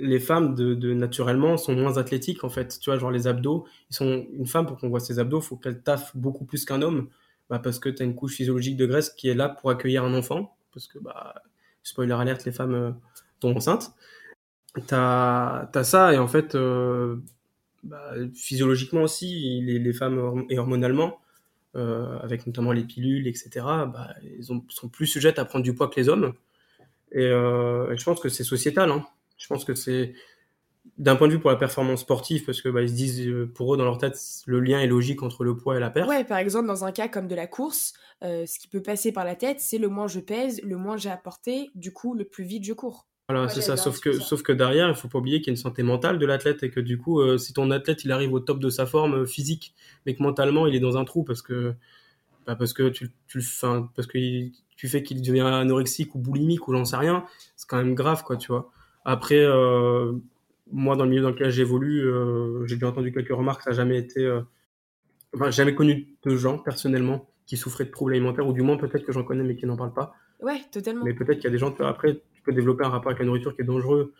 [0.00, 2.78] les femmes de, naturellement sont moins athlétiques en fait.
[2.80, 5.56] Tu vois, genre les abdos, ils sont une femme pour qu'on voit ses abdos, faut
[5.56, 7.08] qu'elle taffe beaucoup plus qu'un homme,
[7.48, 10.04] bah, parce que tu as une couche physiologique de graisse qui est là pour accueillir
[10.04, 11.34] un enfant, parce que bah
[11.82, 12.90] spoiler alerte, les femmes euh,
[13.40, 13.92] tombent enceintes.
[14.86, 17.16] T'as as ça et en fait euh,
[17.82, 21.18] bah, physiologiquement aussi, les, femmes et hormonalement,
[21.76, 23.50] euh, avec notamment les pilules, etc.
[23.64, 24.14] Bah,
[24.68, 26.34] sont plus sujettes à prendre du poids que les hommes.
[27.12, 28.90] Et, euh, et je pense que c'est sociétal.
[28.90, 29.04] Hein.
[29.40, 30.12] Je pense que c'est
[30.98, 33.50] d'un point de vue pour la performance sportive, parce que bah, ils se disent euh,
[33.52, 36.08] pour eux dans leur tête le lien est logique entre le poids et la perte.
[36.08, 39.12] Ouais, par exemple dans un cas comme de la course, euh, ce qui peut passer
[39.12, 42.24] par la tête, c'est le moins je pèse, le moins j'ai apporté, du coup le
[42.24, 43.06] plus vite je cours.
[43.28, 43.76] Voilà, c'est ça.
[43.76, 44.20] Sauf que, ça.
[44.24, 46.64] sauf que derrière, il faut pas oublier qu'il y a une santé mentale de l'athlète
[46.64, 49.24] et que du coup, euh, si ton athlète il arrive au top de sa forme
[49.24, 49.72] physique,
[50.04, 51.74] mais que mentalement il est dans un trou parce que,
[52.46, 56.18] bah, parce que tu, tu, fin, parce que il, tu fais qu'il devient anorexique ou
[56.18, 57.24] boulimique ou j'en sais rien,
[57.54, 58.72] c'est quand même grave, quoi, tu vois.
[59.04, 60.12] Après, euh,
[60.72, 63.76] moi, dans le milieu dans lequel j'évolue, euh, j'ai bien entendu quelques remarques, ça n'a
[63.76, 64.40] jamais été, euh,
[65.34, 69.04] enfin, jamais connu de gens personnellement qui souffraient de troubles alimentaires, ou du moins peut-être
[69.04, 70.14] que j'en connais mais qui n'en parlent pas.
[70.40, 71.04] Ouais, totalement.
[71.04, 73.26] Mais peut-être qu'il y a des gens, après, tu peux développer un rapport avec la
[73.26, 74.12] nourriture qui est dangereux.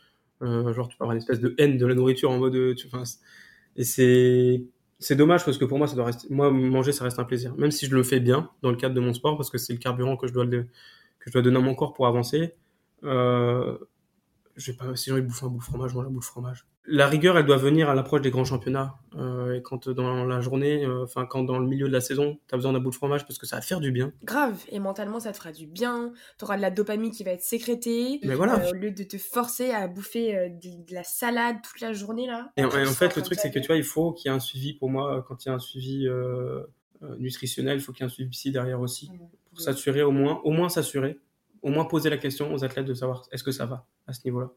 [0.43, 2.74] Euh, genre, tu peux avoir une espèce de haine de la nourriture en mode.
[2.74, 2.89] Tu,
[3.76, 4.64] et c'est.
[5.03, 6.28] C'est dommage parce que pour moi, ça doit rester.
[6.28, 7.55] Moi, manger, ça reste un plaisir.
[7.57, 9.72] Même si je le fais bien dans le cadre de mon sport, parce que c'est
[9.72, 12.53] le carburant que je dois, le, que je dois donner à mon corps pour avancer.
[13.05, 13.78] Euh,
[14.61, 16.21] je vais pas, si j'ai envie de bouffer un bout de fromage, moi, la bout
[16.21, 16.67] de fromage.
[16.87, 18.97] La rigueur, elle doit venir à l'approche des grands championnats.
[19.17, 22.39] Euh, et quand dans la journée, enfin, euh, quand dans le milieu de la saison,
[22.49, 24.13] tu as besoin d'un bout de fromage parce que ça va faire du bien.
[24.25, 24.63] Grave.
[24.69, 26.13] Et mentalement, ça te fera du bien.
[26.39, 28.21] Tu auras de la dopamine qui va être sécrétée.
[28.25, 28.59] Mais voilà.
[28.59, 31.93] Euh, au lieu de te forcer à bouffer euh, de, de, la salade toute la
[31.93, 32.51] journée, là.
[32.57, 34.37] Et, et en fait, le truc, c'est que tu vois, il faut qu'il y ait
[34.37, 35.25] un suivi pour moi.
[35.27, 36.09] Quand il y a un suivi
[37.19, 39.11] nutritionnel, il faut qu'il y ait un suivi psy derrière aussi.
[39.11, 39.19] Mmh.
[39.51, 41.19] Pour s'assurer au moins, au moins s'assurer.
[41.63, 44.21] Au moins poser la question aux athlètes de savoir est-ce que ça va à ce
[44.25, 44.51] niveau-là.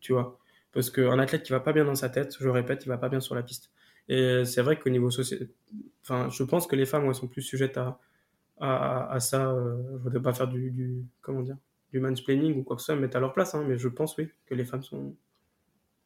[0.00, 0.38] Tu vois?
[0.72, 3.08] Parce qu'un athlète qui va pas bien dans sa tête, je répète, il va pas
[3.08, 3.70] bien sur la piste.
[4.08, 5.48] Et c'est vrai qu'au niveau social,
[6.02, 8.00] enfin, je pense que les femmes, elles sont plus sujettes à,
[8.58, 9.50] à, ça.
[9.50, 11.56] Euh, je voudrais pas faire du, du, comment dire,
[11.92, 14.16] du mansplaining ou quoi que ce soit, mettre à leur place, hein, mais je pense,
[14.16, 15.14] oui, que les femmes sont,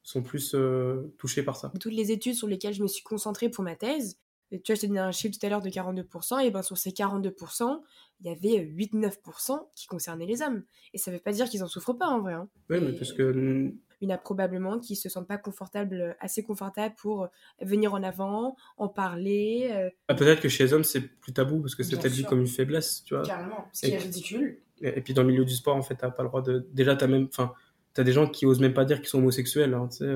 [0.03, 1.72] sont plus euh, touchées par ça.
[1.80, 4.18] Toutes les études sur lesquelles je me suis concentrée pour ma thèse,
[4.59, 6.76] tu vois, je te donnais un chiffre tout à l'heure de 42%, et ben sur
[6.76, 7.80] ces 42%,
[8.20, 10.62] il y avait 8-9% qui concernaient les hommes.
[10.92, 12.34] Et ça veut pas dire qu'ils en souffrent pas en vrai.
[12.34, 12.48] Hein.
[12.70, 13.72] Oui, mais parce que
[14.03, 17.28] il y en a probablement qui se sentent pas confortables, assez confortables pour
[17.61, 19.70] venir en avant, en parler.
[19.72, 19.90] Euh...
[20.09, 22.40] Ah, peut-être que chez les hommes, c'est plus tabou parce que c'est peut-être vu comme
[22.40, 23.22] une faiblesse, tu vois.
[23.22, 24.59] Carrément, ce qui est ridicule.
[24.80, 26.68] Et, et, puis dans le milieu du sport, en fait, t'as pas le droit de.
[26.72, 27.28] Déjà, t'as même.
[27.28, 27.53] Enfin,
[27.94, 30.14] t'as des gens qui osent même pas dire qu'ils sont homosexuels, hein, tu sais.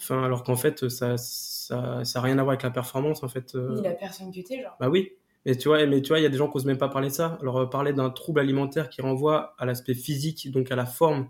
[0.00, 3.28] Enfin, alors qu'en fait, ça, ça, ça a rien à voir avec la performance, en
[3.28, 3.54] fait.
[3.54, 4.76] Ni la personne que t'es, genre.
[4.80, 5.12] Bah oui.
[5.46, 6.88] Mais tu vois, mais tu vois, il y a des gens qui osent même pas
[6.88, 7.38] parler de ça.
[7.40, 11.28] Alors parler d'un trouble alimentaire qui renvoie à l'aspect physique, donc à la forme,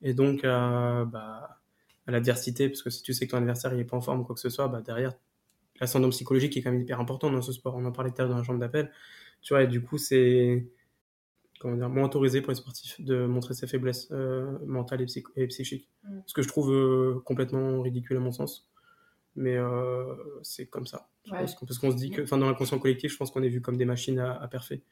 [0.00, 1.58] et donc à, bah,
[2.06, 4.20] à l'adversité, parce que si tu sais que ton adversaire il est pas en forme
[4.20, 5.12] ou quoi que ce soit, bah, derrière,
[5.78, 7.74] l'ascendant psychologique est quand même hyper important dans ce sport.
[7.76, 8.90] On en parlait tout à l'heure dans la chambre d'appel.
[9.42, 10.66] Tu vois, et du coup, c'est
[11.60, 15.22] comment dire, moins autorisé pour les sportifs de montrer ses faiblesses euh, mentales et, psy
[15.36, 15.88] et psychiques.
[16.02, 16.20] Mm.
[16.26, 18.68] Ce que je trouve euh, complètement ridicule à mon sens.
[19.36, 21.08] Mais euh, c'est comme ça.
[21.30, 21.38] Ouais.
[21.38, 23.60] Parce qu'on qu se dit que, enfin, dans l'inconscient collectif, je pense qu'on est vu
[23.60, 24.82] comme des machines à, à parfait,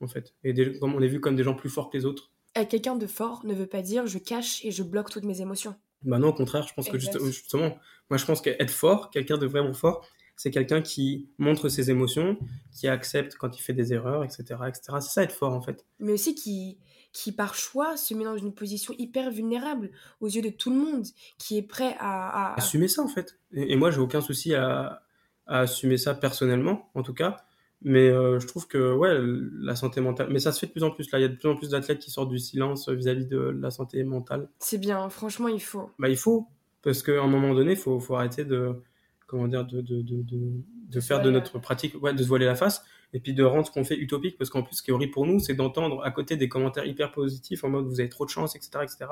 [0.00, 0.34] en fait.
[0.44, 2.30] Et des, comme on est vu comme des gens plus forts que les autres.
[2.68, 5.74] Quelqu'un de fort ne veut pas dire je cache et je bloque toutes mes émotions.
[6.02, 7.12] Bah non, au contraire, je pense exact.
[7.12, 7.78] que juste, justement,
[8.10, 10.06] moi je pense qu'être fort, quelqu'un de vraiment fort,
[10.40, 12.38] c'est quelqu'un qui montre ses émotions,
[12.72, 14.42] qui accepte quand il fait des erreurs, etc.
[14.66, 14.80] etc.
[15.00, 15.84] C'est ça être fort en fait.
[15.98, 16.78] Mais aussi qui,
[17.12, 19.90] qui par choix se met dans une position hyper vulnérable
[20.22, 21.04] aux yeux de tout le monde,
[21.36, 22.52] qui est prêt à...
[22.52, 22.56] à...
[22.56, 23.38] Assumer ça en fait.
[23.52, 25.02] Et, et moi j'ai aucun souci à,
[25.46, 27.36] à, assumer ça personnellement, en tout cas.
[27.82, 29.18] Mais euh, je trouve que ouais,
[29.60, 31.18] la santé mentale, mais ça se fait de plus en plus là.
[31.18, 33.58] Il y a de plus en plus d'athlètes qui sortent du silence vis-à-vis -vis de
[33.60, 34.48] la santé mentale.
[34.58, 35.90] C'est bien, franchement, il faut.
[35.98, 36.46] Bah il faut,
[36.80, 38.82] parce qu'à un moment donné, il faut, faut arrêter de
[39.30, 40.24] comment dire de, de, de,
[40.88, 43.64] de, faire de notre pratique, ouais, de se voiler la face, et puis de rendre
[43.64, 46.02] ce qu'on fait utopique, parce qu'en plus, ce qui est horrible pour nous, c'est d'entendre
[46.04, 49.06] à côté des commentaires hyper positifs en mode vous avez trop de chance, etc., etc.,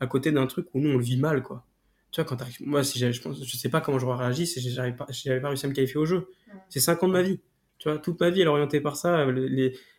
[0.00, 1.66] à côté d'un truc où nous on le vit mal, quoi.
[2.10, 4.60] Tu vois, quand t'arrives, moi, si je pense, je sais pas comment j'aurais réagi si
[4.70, 6.28] j'avais pas, si pas réussi à me qualifier au jeu.
[6.70, 7.40] C'est 5 ans de ma vie.
[7.78, 9.26] Tu vois, toute ma vie elle est orientée par ça.
[9.26, 9.48] Les,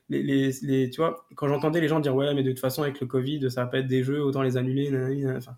[0.10, 2.82] les, les, les tu vois, quand j'entendais les gens dire ouais, mais de toute façon
[2.82, 4.90] avec le Covid, ça va pas être des jeux, autant les annuler.
[4.90, 5.58] Nanana, enfin,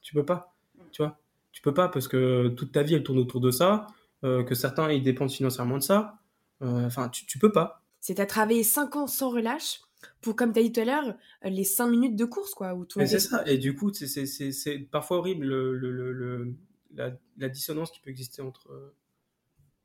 [0.00, 0.54] tu peux pas.
[0.92, 1.18] Tu vois,
[1.52, 3.86] tu peux pas parce que toute ta vie elle tourne autour de ça,
[4.24, 6.18] euh, que certains ils dépendent financièrement de ça.
[6.60, 7.82] Enfin, euh, tu, tu peux pas.
[8.00, 9.80] C'est à travailler 5 ans sans relâche
[10.20, 12.74] pour, comme tu as dit tout à l'heure, les 5 minutes de course, quoi.
[12.74, 13.42] Où tout c'est ça.
[13.46, 16.54] Et du coup, c'est parfois horrible le, le, le,
[16.94, 18.94] la, la, dissonance qui peut exister entre.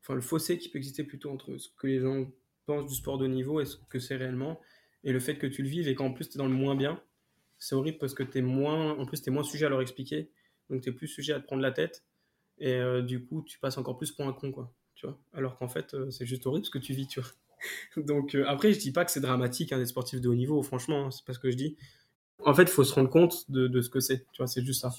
[0.01, 2.27] Enfin, le fossé qui peut exister plutôt entre ce que les gens
[2.65, 4.59] pensent du sport de niveau et ce que c'est réellement,
[5.03, 6.75] et le fait que tu le vives et qu'en plus tu es dans le moins
[6.75, 7.01] bien.
[7.57, 8.97] C'est horrible parce que tu es moins.
[8.97, 10.29] En plus, tu es moins sujet à leur expliquer
[10.69, 12.03] Donc, tu es plus sujet à te prendre la tête.
[12.57, 14.73] Et euh, du coup, tu passes encore plus pour un con, quoi.
[14.95, 15.19] Tu vois?
[15.33, 17.29] Alors qu'en fait, euh, c'est juste horrible ce que tu vis, tu vois.
[18.03, 20.61] Donc, euh, après, je dis pas que c'est dramatique, hein, des sportifs de haut niveau,
[20.61, 21.77] franchement, hein, c'est pas ce que je dis.
[22.45, 24.63] En fait, il faut se rendre compte de, de ce que c'est, tu vois, c'est
[24.63, 24.91] juste ça.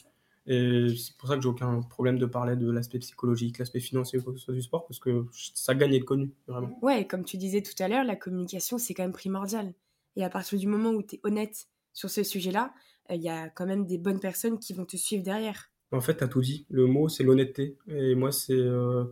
[0.46, 4.18] Et c'est pour ça que j'ai aucun problème de parler de l'aspect psychologique, l'aspect financier
[4.22, 6.78] que ce soit du sport, parce que ça gagne être connu, vraiment.
[6.82, 9.72] Ouais, comme tu disais tout à l'heure, la communication, c'est quand même primordial.
[10.16, 12.74] Et à partir du moment où tu es honnête sur ce sujet-là,
[13.10, 15.70] il y a quand même des bonnes personnes qui vont te suivre derrière.
[15.92, 16.66] En fait, tu as tout dit.
[16.70, 17.76] Le mot, c'est l'honnêteté.
[17.88, 18.52] Et moi, c'est.
[18.54, 19.04] euh,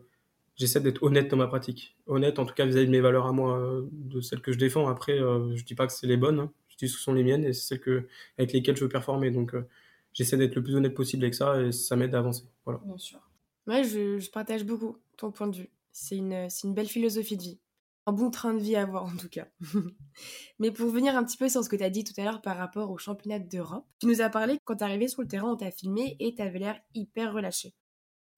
[0.57, 1.97] J'essaie d'être honnête dans ma pratique.
[2.07, 4.59] Honnête, en tout cas, vis-à-vis de mes valeurs à moi, euh, de celles que je
[4.59, 4.87] défends.
[4.87, 6.41] Après, euh, je dis pas que c'est les bonnes.
[6.41, 6.53] hein.
[6.69, 8.07] Je dis que ce sont les miennes et c'est celles que,
[8.39, 9.31] avec lesquelles je veux performer.
[9.31, 9.67] Donc, euh,
[10.13, 12.45] j'essaie d'être le plus honnête possible avec ça et ça m'aide à avancer.
[12.67, 12.81] Voilà.
[12.85, 13.19] Bien sûr.
[13.67, 15.71] Ouais, je, je partage beaucoup ton point de vue.
[15.91, 17.59] C'est une, c'est une belle philosophie de vie.
[18.07, 19.47] Un bon train de vie à avoir, en tout cas.
[20.59, 22.43] Mais pour venir un petit peu sur ce que tu as dit tout à l'heure
[22.43, 25.29] par rapport au championnat d'Europe, tu nous as parlé que quand tu arrivé sur le
[25.29, 27.75] terrain, on t'a filmé et tu avais l'air hyper relâché.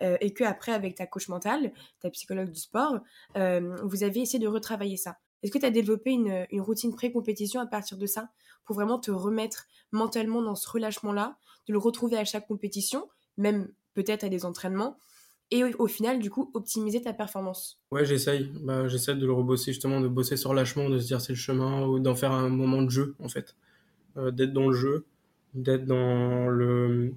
[0.02, 2.98] Euh, et que après, avec ta coach mentale, ta psychologue du sport,
[3.36, 5.16] euh, vous avez essayé de retravailler ça.
[5.42, 8.28] Est-ce que tu as développé une, une routine pré-compétition à partir de ça
[8.64, 11.38] pour vraiment te remettre mentalement dans ce relâchement-là,
[11.68, 14.98] de le retrouver à chaque compétition, même peut-être à des entraînements,
[15.50, 18.50] et au, final, du coup, optimiser ta performance Ouais, j'essaye.
[18.62, 21.38] Bah, j'essaie de le rebosser, justement, de bosser sur lâchement, de se dire c'est le
[21.38, 23.54] chemin, ou d'en faire un moment de jeu, en fait.
[24.16, 25.06] Euh, d'être dans le jeu,
[25.54, 27.14] d'être dans le,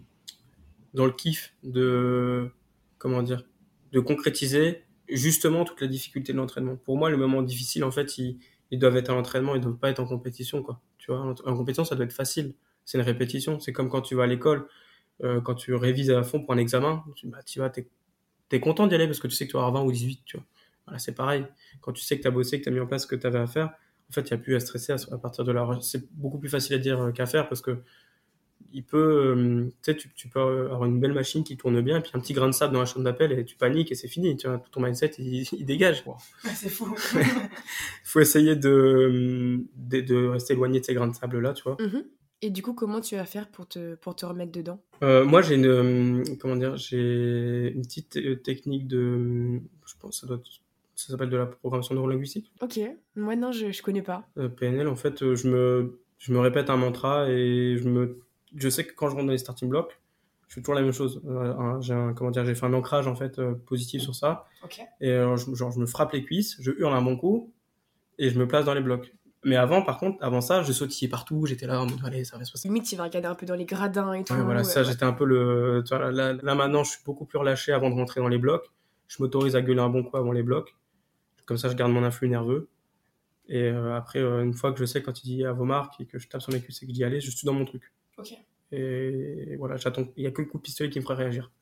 [0.94, 2.50] dans le kiff, de,
[2.98, 3.44] comment dire,
[3.92, 6.76] de concrétiser justement toute la difficulté de l'entraînement.
[6.76, 8.38] Pour moi, le moment difficile, en fait, ils,
[8.72, 10.82] doivent être à l'entraînement, ils doivent pas être en compétition, quoi.
[10.98, 12.54] Tu vois, en compétition, ça doit être facile.
[12.84, 13.60] C'est une répétition.
[13.60, 14.68] C'est comme quand tu vas à l'école,
[15.24, 17.72] euh, quand tu révises à fond pour un examen, tu, bah, tu vas,
[18.50, 20.22] t'es content d'y aller parce que tu sais que tu vas avoir 20 ou 18,
[20.26, 20.46] tu vois.
[20.86, 21.46] Voilà, c'est pareil.
[21.82, 23.16] Quand tu sais que tu as bossé, que tu as mis en place ce que
[23.16, 23.72] tu avais à faire,
[24.10, 25.68] en fait, il n'y a plus à stresser à, à partir de là.
[25.82, 27.82] C'est beaucoup plus facile à dire euh, qu'à faire parce que
[28.74, 32.12] il peut, euh, tu sais, tu, peux avoir une belle machine qui tourne bien, puis
[32.14, 34.36] un petit grain de sable dans la chambre d'appel et tu paniques et c'est fini.
[34.36, 36.04] Tu vois, tout ton mindset, il, il dégage.
[36.54, 36.94] C'est fou.
[37.14, 37.24] Il
[38.04, 41.78] faut essayer de, de, de rester éloigné de ces grains de sable là, tu vois.
[41.80, 42.04] Mhm.
[42.42, 44.80] Et du coup, comment tu vas faire pour te, pour te remettre dedans?
[45.04, 50.22] Euh, moi, j'ai une, euh, comment dire, j'ai une petite euh, technique de, je pense,
[50.22, 50.42] que ça doit,
[50.96, 52.52] ça s'appelle de la programmation neurolinguistique.
[52.62, 52.80] Ok,
[53.16, 54.28] moi non, je, je connais pas.
[54.38, 58.20] Euh, PNL, en fait, je me, je me répète un mantra et je me,
[58.56, 60.00] je sais que quand je rentre dans les starting blocks,
[60.48, 61.22] je fais toujours la même chose.
[61.28, 64.46] Euh, j'ai comment dire, j'ai fait un ancrage en fait euh, positif sur ça.
[64.64, 64.80] Ok.
[65.02, 67.52] Et je, genre, je me frappe les cuisses, je hurle un bon coup
[68.20, 69.12] et je me place dans les blocs.
[69.48, 71.46] Mais avant, par contre, avant ça, je sautillais partout.
[71.46, 72.68] J'étais là en mode, allez, ça va se passer.
[72.68, 74.34] Limite, tu vas regarder un peu dans les gradins et tout.
[74.34, 74.86] Ouais, voilà, ça, ouais.
[74.86, 75.86] j'étais un peu le.
[75.90, 78.70] là, là, maintenant, je suis beaucoup plus relâché avant de rentrer dans les blocs.
[79.08, 80.76] Je m'autorise à gueuler un bon coup avant les blocs.
[81.46, 82.68] Comme ça, je garde mon influx nerveux.
[83.48, 86.02] Et euh, après, euh, une fois que je sais quand il dit à vos marques
[86.02, 87.64] et que je tape sur mes cuisses et que dis allez, je suis dans mon
[87.64, 87.94] truc.
[88.18, 88.34] Ok.
[88.74, 90.10] Et voilà, j'attends.
[90.18, 91.54] Il n'y a que le coup de pistolet qui me ferait réagir.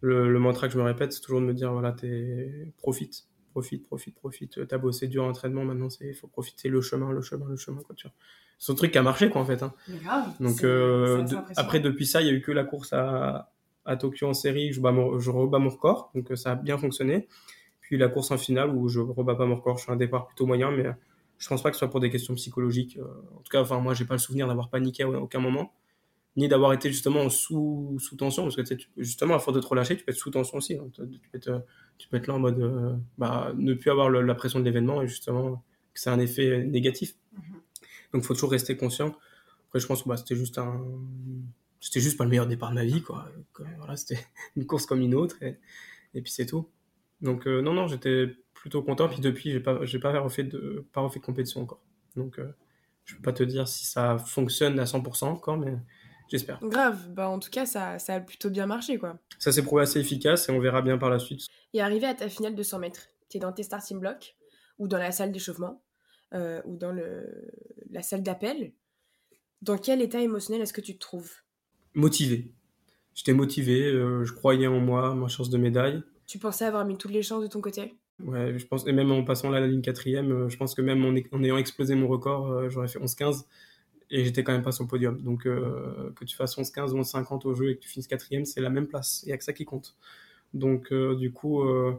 [0.00, 3.24] Le, le mantra que je me répète, c'est toujours de me dire voilà, t'es profite,
[3.50, 4.66] profite, profite, profite.
[4.66, 7.82] T'as bossé dur en entraînement, maintenant c'est faut profiter le chemin, le chemin, le chemin
[7.82, 7.94] quoi.
[7.94, 8.14] Tu vois.
[8.58, 9.62] C'est un truc qui a marché quoi en fait.
[9.62, 9.72] Hein.
[9.88, 10.28] Grave.
[10.40, 13.52] Donc euh, de- après depuis ça, il y a eu que la course à,
[13.84, 16.54] à Tokyo en série, je, bats mon, je rebats mon record, donc euh, ça a
[16.56, 17.26] bien fonctionné.
[17.80, 20.26] Puis la course en finale où je rebats pas mon record, je fais un départ
[20.26, 20.84] plutôt moyen, mais
[21.38, 22.98] je pense pas que ce soit pour des questions psychologiques.
[22.98, 25.72] euh, en tout cas, enfin moi j'ai pas le souvenir d'avoir paniqué à aucun moment,
[26.36, 29.56] ni d'avoir été justement en sous, sous tension, parce que tu sais, justement à force
[29.56, 30.74] de te relâcher, tu peux être sous tension aussi.
[30.76, 30.88] hein.
[30.94, 31.64] Tu, peux être,
[31.98, 34.64] tu peux être là en mode euh, bah, ne plus avoir le- la pression de
[34.64, 35.64] l'événement et justement
[35.94, 37.16] que c'est un effet négatif.
[38.12, 39.14] Donc faut toujours rester conscient.
[39.68, 40.80] Après, je pense que bah, c'était juste un.
[41.80, 43.28] C'était juste pas le meilleur départ de ma vie, quoi.
[43.78, 44.18] Voilà, c'était
[44.56, 45.58] une course comme une autre, et,
[46.14, 46.68] et puis c'est tout.
[47.22, 49.08] Donc, euh, non, non, j'étais plutôt content.
[49.08, 51.82] Puis depuis, j'ai pas, j'ai pas refait de, pas refait de compétition encore.
[52.16, 52.52] Donc, euh,
[53.04, 55.74] je peux pas te dire si ça fonctionne à 100% encore, mais
[56.30, 56.58] j'espère.
[56.62, 59.18] Grave, bah en tout cas, ça, ça a plutôt bien marché, quoi.
[59.38, 61.46] Ça s'est prouvé assez efficace et on verra bien par la suite.
[61.74, 64.36] Et arrivé à ta finale de 100 mètres, tu es dans tes starting blocks,
[64.78, 65.82] ou dans la salle d'échauffement,
[66.34, 67.50] euh, ou dans le,
[67.90, 68.72] la salle d'appel.
[69.62, 71.32] Dans quel état émotionnel est-ce que tu te trouves?
[71.94, 72.52] Motivé.
[73.14, 76.02] J'étais motivé, euh, je croyais en moi, ma chance de médaille.
[76.26, 77.94] Tu pensais avoir mis toutes les chances de ton côté?
[78.22, 80.74] Ouais, je pense, et même en passant là à la ligne quatrième, euh, je pense
[80.74, 83.44] que même en, en ayant explosé mon record, j'aurais fait 11-15
[84.10, 85.20] et j'étais quand même pas sur le podium.
[85.22, 88.44] Donc euh, que tu fasses 11-15 ou 11-50 au jeu et que tu finisses quatrième,
[88.44, 89.22] c'est la même place.
[89.24, 89.96] Il n'y a que ça qui compte.
[90.54, 91.94] Donc euh, du coup, euh,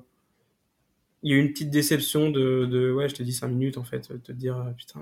[1.23, 3.77] il y a eu une petite déception de, de ouais, je t'ai dit 5 minutes
[3.77, 5.01] en fait, de te dire putain,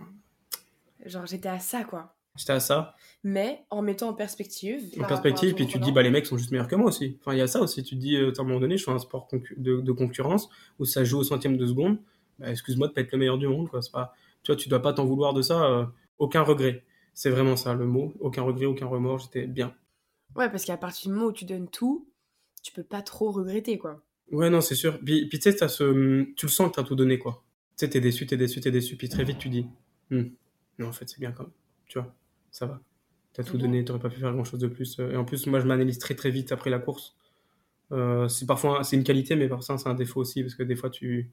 [1.05, 2.13] Genre, j'étais à ça, quoi.
[2.35, 2.93] j'étais à ça.
[3.23, 4.91] Mais en mettant en perspective.
[5.01, 7.17] En perspective, puis tu te dis bah les mecs sont juste meilleurs que moi aussi.
[7.21, 7.83] Enfin, il y a ça aussi.
[7.83, 10.49] Tu te dis à un moment donné, je suis un sport concu- de, de concurrence
[10.77, 11.99] où ça joue au centième de seconde.
[12.37, 13.81] Bah, excuse-moi de pas être le meilleur du monde, quoi.
[13.81, 15.63] C'est pas, tu vois, tu dois pas t'en vouloir de ça.
[15.65, 15.85] euh,
[16.17, 16.83] aucun regret.
[17.13, 18.13] C'est vraiment ça le mot.
[18.19, 19.19] Aucun regret, aucun remords.
[19.19, 19.75] J'étais bien.
[20.35, 22.07] Ouais, parce qu'à partir du moment où tu donnes tout,
[22.61, 24.01] tu peux pas trop regretter, quoi.
[24.31, 24.99] Ouais, non, c'est sûr.
[25.03, 26.23] Puis, puis tu sais, ce...
[26.35, 27.43] tu le sens que t'as tout donné, quoi.
[27.77, 28.95] Tu sais, t'es déçu, t'es déçu, t'es déçu.
[28.95, 29.65] Puis très vite, tu dis,
[30.11, 30.23] Hmm,
[30.77, 31.51] non, en fait, c'est bien quand même.
[31.87, 32.13] Tu vois,
[32.51, 32.79] ça va.
[33.33, 33.61] T'as tout Mhm.
[33.61, 34.99] donné, t'aurais pas pu faire grand chose de plus.
[34.99, 37.15] Et en plus, moi, je m'analyse très très vite après la course.
[37.91, 40.75] Euh, c'est parfois c'est une qualité, mais parfois c'est un défaut aussi, parce que des
[40.75, 41.31] fois, tu,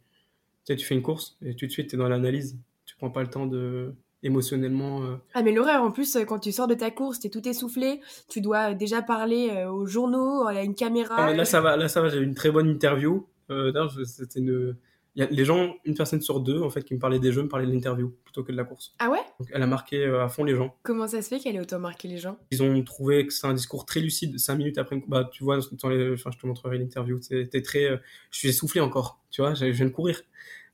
[0.64, 2.58] tu sais, tu fais une course et tout de suite, t'es dans l'analyse.
[2.86, 5.02] Tu prends pas le temps de émotionnellement.
[5.02, 8.00] euh, Ah, mais l'horreur, en plus, quand tu sors de ta course, t'es tout essoufflé,
[8.28, 11.14] tu dois déjà parler euh, aux journaux, à une caméra.
[11.18, 12.08] Ah, mais là, ça va, là, ça va.
[12.08, 13.26] J'ai eu une très bonne interview.
[13.50, 14.76] Euh, d'ailleurs, c'était une.
[15.14, 17.42] Y a les gens, une personne sur deux, en fait, qui me parlait des jeux,
[17.42, 18.94] me parlait de l'interview plutôt que de la course.
[18.98, 19.20] Ah ouais?
[19.40, 20.76] Donc, elle a marqué à fond les gens.
[20.82, 22.36] Comment ça se fait qu'elle ait autant marqué les gens?
[22.50, 24.38] Ils ont trouvé que c'est un discours très lucide.
[24.38, 25.04] Cinq minutes après, une...
[25.08, 26.12] bah, tu vois, dans les...
[26.12, 27.18] enfin, je te montrerai l'interview.
[27.22, 27.98] C'était très,
[28.30, 29.18] je suis essoufflé encore.
[29.30, 30.20] Tu vois, je viens de courir.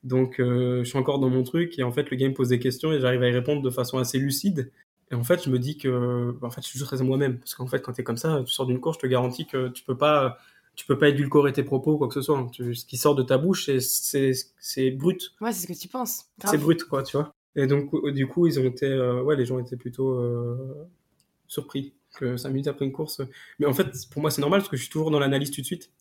[0.03, 1.77] Donc, euh, je suis encore dans mon truc.
[1.79, 3.69] Et en fait, le gars me pose des questions et j'arrive à y répondre de
[3.69, 4.71] façon assez lucide.
[5.11, 7.37] Et en fait, je me dis que, bah, en fait, je suis juste resté moi-même.
[7.39, 9.69] Parce qu'en fait, quand t'es comme ça, tu sors d'une course, je te garantis que
[9.69, 10.37] tu peux pas,
[10.75, 12.47] tu peux pas édulcorer tes propos ou quoi que ce soit.
[12.51, 15.33] Tu- ce qui sort de ta bouche, c'est, c'est, c'est brut.
[15.39, 16.25] Ouais, c'est ce que tu penses.
[16.39, 16.51] Grave.
[16.51, 17.31] C'est brut, quoi, tu vois.
[17.55, 20.87] Et donc, du coup, ils ont été, euh, ouais, les gens étaient plutôt euh,
[21.47, 23.21] surpris que 5 minutes après une course.
[23.59, 25.61] Mais en fait, pour moi, c'est normal parce que je suis toujours dans l'analyse tout
[25.61, 25.91] de suite.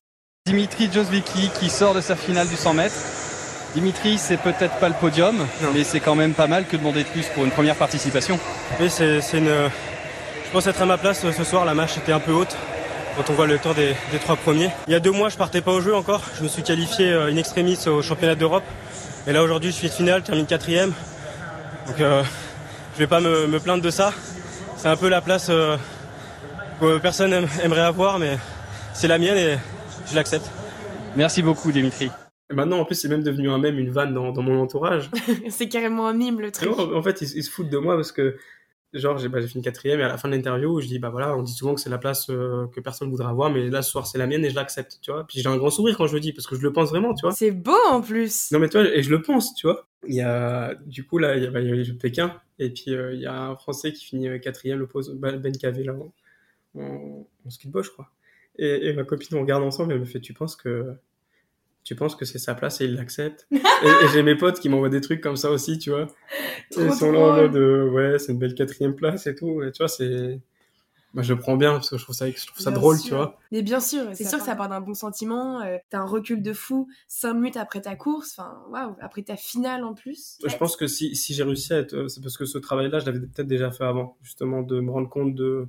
[0.46, 2.94] Dimitri Josvicki qui sort de sa finale du 100 mètres.
[3.74, 5.34] Dimitri, c'est peut-être pas le podium,
[5.72, 8.38] mais c'est quand même pas mal que demander de plus pour une première participation.
[8.80, 9.48] Oui, c'est c'est une.
[9.48, 11.64] Je pense être à ma place euh, ce soir.
[11.64, 12.54] La marche était un peu haute
[13.16, 14.68] quand on voit le temps des, des trois premiers.
[14.86, 16.20] Il y a deux mois, je partais pas au jeu encore.
[16.36, 18.64] Je me suis qualifié euh, in extremis au championnat d'Europe.
[19.26, 20.92] Et là, aujourd'hui, je suis de finale, termine quatrième.
[21.86, 22.22] Donc, euh,
[22.94, 24.12] je vais pas me, me plaindre de ça.
[24.76, 25.78] C'est un peu la place euh,
[26.78, 28.36] que personne aime- aimerait avoir, mais
[28.92, 29.56] c'est la mienne et
[30.10, 30.50] je l'accepte.
[31.16, 32.10] Merci beaucoup, Dimitri.
[32.52, 35.10] Et maintenant, en plus, c'est même devenu un même, une vanne dans, dans mon entourage.
[35.48, 36.68] c'est carrément un mime, le truc.
[36.68, 38.36] en fait, ils, ils se foutent de moi parce que,
[38.92, 41.42] genre, j'ai bah, quatrième et à la fin de l'interview, je dis, bah voilà, on
[41.42, 44.06] dit souvent que c'est la place euh, que personne voudra avoir, mais là, ce soir,
[44.06, 45.26] c'est la mienne et je l'accepte, tu vois.
[45.26, 47.14] Puis j'ai un grand sourire quand je le dis parce que je le pense vraiment,
[47.14, 47.32] tu vois.
[47.32, 49.88] C'est beau, en plus Non mais toi et je le pense, tu vois.
[50.06, 51.92] Il y a du coup là il y a, bah, il y a les Jeux
[51.94, 54.86] de Pékin et puis euh, il y a un Français qui finit euh, quatrième, le
[54.88, 56.12] pose Ben Cavé là en,
[56.80, 58.10] en, en ski de boss, je crois.
[58.58, 60.96] Et, et ma copine on regarde ensemble et elle me fait tu penses que
[61.84, 64.68] tu penses que c'est sa place et il l'accepte Et, et j'ai mes potes qui
[64.68, 66.06] m'envoient des trucs comme ça aussi, tu vois.
[66.70, 69.62] Trop ils sont là en mode euh, ouais c'est une belle quatrième place et tout.
[69.62, 70.40] Et tu vois c'est
[71.14, 72.96] moi je le prends bien parce que je trouve ça je trouve ça Bien drôle,
[72.96, 73.04] sûr.
[73.08, 73.38] tu vois.
[73.50, 75.60] Mais bien sûr, c'est sûr que ça part- d'un bon sentiment.
[75.60, 79.36] euh, T'as un recul de fou, cinq minutes après ta course, enfin, waouh, après ta
[79.36, 80.38] finale en plus.
[80.46, 82.98] Je pense que si, si j'ai réussi à être, euh, c'est parce que ce travail-là,
[83.00, 85.68] je l'avais peut-être déjà fait avant, justement, de me rendre compte de,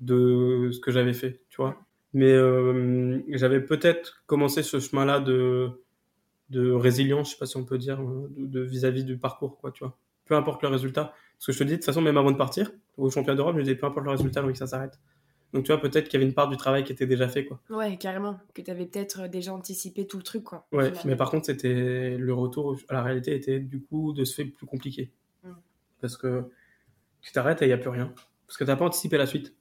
[0.00, 1.76] de ce que j'avais fait, tu vois.
[2.14, 5.82] Mais euh, j'avais peut-être commencé ce chemin-là de,
[6.50, 9.72] de résilience, je sais pas si on peut dire, euh, de vis-à-vis du parcours, quoi,
[9.72, 9.98] tu vois.
[10.24, 11.12] Peu importe le résultat.
[11.36, 13.54] Parce que je te dis, de toute façon, même avant de partir, au championnat d'Europe,
[13.54, 14.98] je me disais, peu importe le résultat, donc que ça s'arrête.
[15.52, 17.44] Donc, tu vois, peut-être qu'il y avait une part du travail qui était déjà fait,
[17.44, 17.60] quoi.
[17.68, 18.40] Ouais, carrément.
[18.54, 20.66] Que t'avais peut-être euh, déjà anticipé tout le truc, quoi.
[20.72, 21.02] Ouais, Finalement.
[21.06, 24.44] mais par contre, c'était le retour à la réalité était du coup de ce fait
[24.44, 25.12] plus compliqué.
[25.42, 25.50] Mm.
[26.00, 26.44] Parce que
[27.22, 28.12] tu t'arrêtes et il n'y a plus rien.
[28.46, 29.54] Parce que t'as pas anticipé la suite.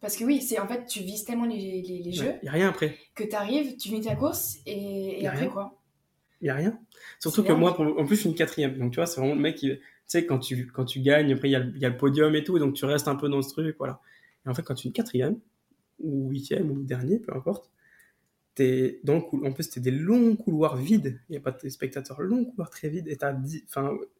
[0.00, 2.48] Parce que oui, c'est en fait, tu vises tellement les, les, les jeux Il n'y
[2.48, 2.96] a rien après.
[3.14, 5.50] que t'arrives, tu finis ta course et, après rien.
[5.50, 5.78] quoi
[6.40, 6.78] Il n'y a rien.
[7.18, 7.58] Surtout que dingue.
[7.58, 8.78] moi, pour- en plus, je suis une quatrième.
[8.78, 9.68] Donc, tu vois, c'est vraiment le mec qui.
[9.68, 11.90] Tu sais, quand tu, quand tu gagnes, après, il y, a le- il y a
[11.90, 12.58] le podium et tout.
[12.58, 13.76] Donc, tu restes un peu dans ce truc.
[13.78, 14.00] Voilà.
[14.46, 15.38] Et en fait, quand tu es une quatrième,
[15.98, 17.70] ou huitième, ou dernier, peu importe,
[18.54, 21.20] t'es dans le cou- En plus, c'était des longs couloirs vides.
[21.28, 22.20] Il n'y a pas de spectateurs.
[22.22, 23.06] Longs couloirs très vides.
[23.08, 23.36] Et tu as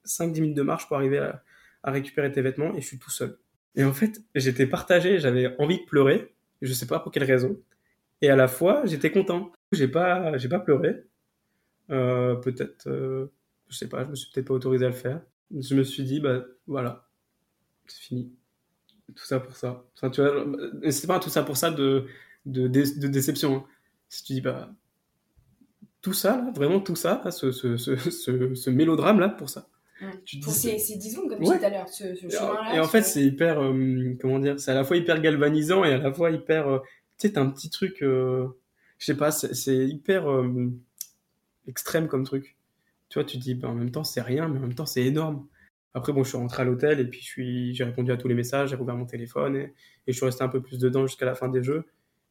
[0.05, 1.43] 5-10 minutes de marche pour arriver à,
[1.83, 2.75] à récupérer tes vêtements.
[2.77, 3.39] Et je suis tout seul.
[3.77, 5.19] Et en fait, j'étais partagé.
[5.19, 6.35] J'avais envie de pleurer.
[6.63, 7.59] Je sais pas pour quelle raison.
[8.23, 9.53] Et à la fois, j'étais content.
[9.73, 11.05] J'ai pas, j'ai pas pleuré.
[11.91, 13.27] Euh, peut-être, euh,
[13.69, 15.23] je sais pas, je me suis peut-être pas autorisé à le faire.
[15.57, 17.09] Je me suis dit, bah voilà,
[17.87, 18.33] c'est fini.
[19.17, 19.85] Tout ça pour ça.
[19.97, 20.47] Enfin, tu vois,
[20.91, 22.07] c'est pas tout ça pour ça de,
[22.47, 23.57] de, de déception.
[23.57, 23.65] hein.
[24.09, 24.71] Si tu dis, bah,
[26.03, 29.69] tout ça, vraiment tout ça, ce, ce, ce mélodrame là, pour ça.
[30.25, 31.59] Tu te Pour dis- ces, ces 10 secondes, comme Ouais.
[31.59, 32.75] tout à l'heure, ce, ce et en- chemin-là.
[32.77, 35.85] et en tu fait, c'est hyper, euh, comment dire, c'est à la fois hyper galvanisant
[35.85, 36.79] et à la fois hyper, euh,
[37.19, 38.47] tu sais, t'as un petit truc, euh,
[38.99, 40.73] je sais pas, c'est c'est hyper euh,
[41.69, 42.57] extrême comme truc.
[43.09, 44.87] Tu vois, tu te dis, bah, en même temps, c'est rien, mais en même temps,
[44.87, 45.47] c'est énorme.
[45.95, 48.29] Après, bon, je suis rentré à l'hôtel et puis je suis, j'ai répondu à tous
[48.29, 49.63] les messages, j'ai rouvert mon téléphone et,
[50.07, 51.85] et je suis resté un peu plus dedans jusqu'à la fin des jeux.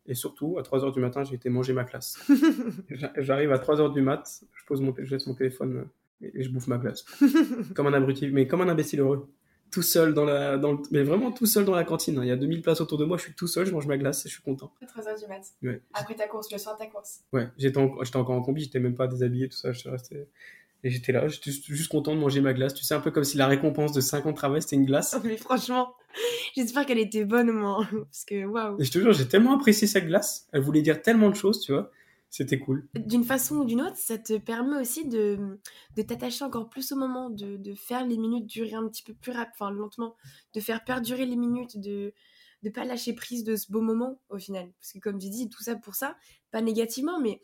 [0.06, 2.18] Et surtout, à 3h du matin, j'ai été manger ma classe.
[2.90, 5.84] J'a- J'arrive à 3h du mat, je pose mon, je laisse mon téléphone euh,
[6.22, 7.06] et, je bouffe ma glace.
[7.76, 9.28] comme un abruti, mais comme un imbécile heureux.
[9.72, 12.18] Tout seul dans la, dans le- mais vraiment tout seul dans la cantine.
[12.18, 12.24] hein.
[12.24, 13.98] Il y a 2000 places autour de moi, je suis tout seul, je mange ma
[14.00, 14.72] glace et je suis content.
[14.82, 15.42] 3h du mat.
[15.62, 15.82] Ouais.
[15.94, 17.20] Après ta course, le soir de ta course.
[17.34, 20.26] Ouais, j'étais en- j'étais encore en combi, j'étais même pas déshabillé, tout ça, je resté.
[20.84, 22.74] Et j'étais là, j'étais juste- content de manger ma glace.
[22.74, 24.86] Tu sais, un peu comme si la récompense de 5 ans de travail, c'était une
[24.86, 25.16] glace.
[25.24, 25.94] Mais franchement,
[26.56, 27.86] J'espère qu'elle était bonne, moi.
[27.92, 28.82] Parce que, waouh.
[28.82, 30.48] Et je te jure, j'ai tellement apprécié cette glace.
[30.52, 31.92] Elle voulait dire tellement de choses, tu vois.
[32.30, 32.88] C'était cool.
[32.96, 35.60] D'une façon ou d'une autre, ça te permet aussi de,
[35.96, 39.14] de t'attacher encore plus au moment, de, de faire les minutes durer un petit peu
[39.14, 40.16] plus rapide, enfin lentement,
[40.54, 42.14] de faire perdurer les minutes, de
[42.64, 44.72] ne pas lâcher prise de ce beau moment au final.
[44.80, 46.18] Parce que comme tu dis, tout ça pour ça,
[46.52, 47.42] pas négativement, mais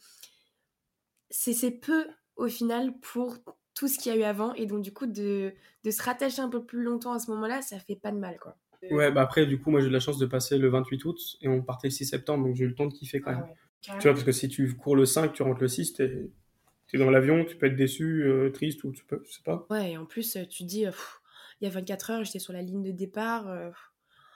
[1.30, 3.38] c'est peu au final pour
[3.74, 4.54] tout ce qu'il y a eu avant.
[4.56, 7.62] Et donc du coup, de, de se rattacher un peu plus longtemps à ce moment-là,
[7.62, 8.58] ça fait pas de mal, quoi.
[8.90, 11.38] Ouais, bah après, du coup, moi j'ai eu la chance de passer le 28 août
[11.42, 13.36] et on partait le 6 septembre, donc j'ai eu le temps de kiffer quand Ah
[13.36, 13.46] même.
[13.46, 13.56] ouais,
[13.86, 16.30] Tu vois, parce que si tu cours le 5, tu rentres le 6, t'es
[16.94, 19.66] es dans l'avion, tu peux être déçu, euh, triste ou tu peux, je sais pas.
[19.70, 21.20] Ouais, et en plus, euh, tu te dis, euh, pff,
[21.60, 23.50] il y a 24 heures, j'étais sur la ligne de départ.
[23.50, 23.70] euh,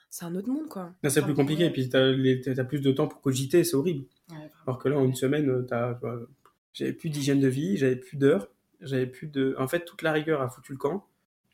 [0.09, 0.93] c'est un autre monde, quoi.
[1.07, 2.11] C'est plus compliqué, et puis t'as
[2.55, 4.05] t'as plus de temps pour cogiter, c'est horrible.
[4.29, 4.49] Ouais, vraiment.
[4.65, 5.65] Alors que là, en une semaine,
[6.73, 8.49] j'avais plus d'hygiène de vie, j'avais plus d'heures,
[8.81, 9.55] j'avais plus de.
[9.59, 11.05] En fait, toute la rigueur a foutu le camp.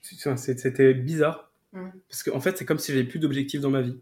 [0.02, 1.52] C'était bizarre.
[2.10, 4.00] Parce qu'en en fait, c'est comme si j'avais plus d'objectifs dans ma vie.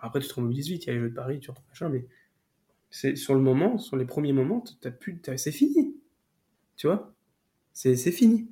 [0.00, 1.88] Après, tu te remobilises vite, il y a les Jeux de Paris, tu retrouves machin,
[1.88, 2.06] mais
[2.94, 5.96] c'est sur le moment, sur les premiers moments, t'as plus, c'est fini.
[6.76, 7.12] Tu vois?
[7.72, 8.48] C'est c'est fini.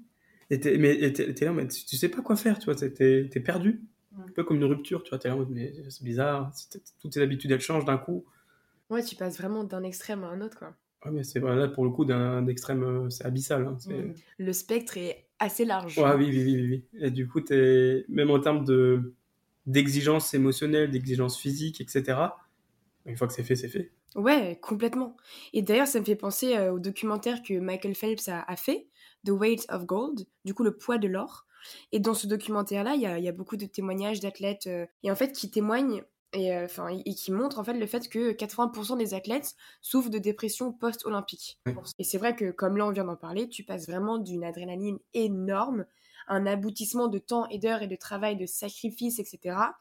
[0.50, 3.28] Et t'es, mais t'es, là, mais tu, sais pas quoi faire, tu vois, t'es, t'es-
[3.30, 3.82] t'es perdu.
[4.18, 7.22] Un peu comme une rupture, tu vois, t'es là mais c'est bizarre, c'est- toutes tes
[7.22, 8.24] habitudes, elles changent d'un coup.
[8.90, 10.74] Ouais, tu passes vraiment d'un extrême à un autre, quoi.
[11.04, 13.64] Ouais, mais c'est là pour le coup d'un extrême, euh, c'est abyssal.
[13.64, 14.12] hein, Mm.
[14.38, 15.96] Le spectre est assez large.
[15.98, 16.98] Ouais, oui, oui, oui, oui, oui.
[17.00, 19.14] Et du coup, t'es même en termes de
[19.66, 22.32] d'exigence émotionnelle, d'exigence physique, etc.
[23.06, 23.92] Une fois que c'est fait, c'est fait.
[24.14, 25.16] Ouais, complètement.
[25.54, 28.88] Et d'ailleurs, ça me fait penser euh, au documentaire que Michael Phelps a, a fait,
[29.24, 31.46] The Weight of Gold, du coup le poids de l'or.
[31.92, 34.86] Et dans ce documentaire-là, il y a, il y a beaucoup de témoignages d'athlètes, euh,
[35.02, 36.02] et en fait, qui témoignent
[36.34, 36.66] et, euh,
[37.06, 41.58] et qui montrent en fait le fait que 80% des athlètes souffrent de dépression post-olympique.
[41.98, 44.98] Et c'est vrai que, comme là on vient d'en parler, tu passes vraiment d'une adrénaline
[45.14, 45.86] énorme,
[46.28, 49.74] un aboutissement de temps et d'heures et de travail, de sacrifices, etc.,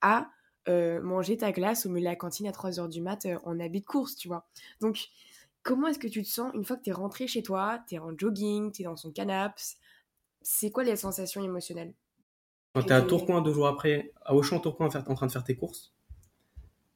[0.00, 0.28] à
[0.68, 3.58] euh, manger ta glace au milieu de la cantine à 3h du mat euh, en
[3.60, 4.46] habit de course, tu vois.
[4.80, 5.08] Donc,
[5.62, 7.96] comment est-ce que tu te sens une fois que tu es rentré chez toi, tu
[7.96, 9.60] es en jogging, tu es dans son canapé?
[10.42, 11.94] C'est quoi les sensations émotionnelles?
[12.74, 15.44] Quand t'es à Tourcoing deux jours après, à Auchan-Tourcoing, en fait, en train de faire
[15.44, 15.94] tes courses,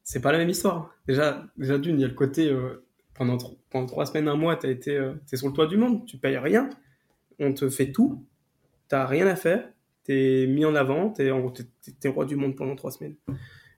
[0.03, 0.95] c'est pas la même histoire.
[1.07, 3.37] Déjà, déjà d'une, il y a le côté, euh, pendant,
[3.71, 6.39] pendant trois semaines, un mois, été, euh, t'es sur le toit du monde, tu payes
[6.39, 6.71] rien,
[7.39, 8.25] on te fait tout,
[8.89, 9.71] t'as rien à faire,
[10.09, 11.31] t'es mis en avant, t'es,
[12.01, 13.15] t'es roi du monde pendant trois semaines.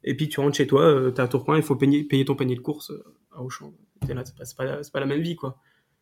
[0.05, 2.37] Et puis tu rentres chez toi, euh, t'es à Tourcoing, il faut payer, payer ton
[2.37, 3.03] panier de courses euh,
[3.33, 3.75] à Auchan.
[4.07, 5.59] C'est pas, la- même vie, quoi.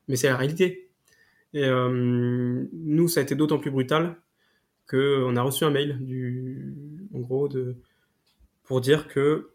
[0.07, 0.91] Mais c'est la réalité.
[1.55, 4.17] Et euh, nous, ça a été d'autant plus brutal
[4.87, 6.75] que on a reçu un mail du,
[7.15, 7.77] en gros, de,
[8.65, 9.51] pour dire que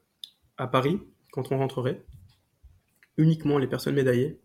[0.57, 0.99] à Paris,
[1.31, 2.03] quand on rentrerait,
[3.17, 4.39] uniquement les personnes médaillées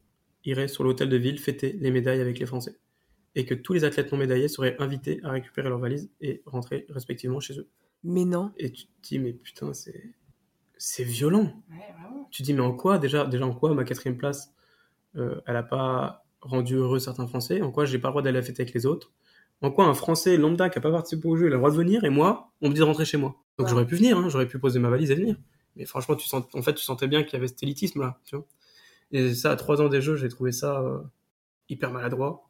[0.45, 2.77] iraient sur l'hôtel de ville fêter les médailles avec les Français.
[3.35, 6.87] Et que tous les athlètes non médaillés seraient invités à récupérer leurs valises et rentrer
[6.89, 7.69] respectivement chez eux.
[8.03, 8.53] Mais non.
[8.57, 10.15] Et tu te dis, mais putain, c'est,
[10.77, 11.53] c'est violent.
[12.31, 14.53] Tu te dis, mais en quoi, déjà, déjà en quoi ma quatrième place,
[15.17, 17.63] euh, elle a pas rendu heureux certains Français?
[17.63, 19.13] En quoi j'ai pas le droit d'aller à la fête avec les autres?
[19.61, 21.71] En quoi un Français lambda qui a pas participé au jeu, il a le droit
[21.71, 23.37] de venir et moi, on me dit de rentrer chez moi?
[23.59, 23.71] Donc Ouais.
[23.71, 25.37] j'aurais pu venir, hein, j'aurais pu poser ma valise et venir.
[25.75, 28.21] Mais franchement, tu sens, en fait, tu sentais bien qu'il y avait cet élitisme là,
[28.25, 28.47] tu vois.
[29.11, 31.01] Et ça, à trois ans des Jeux, j'ai trouvé ça euh,
[31.69, 32.48] hyper maladroit,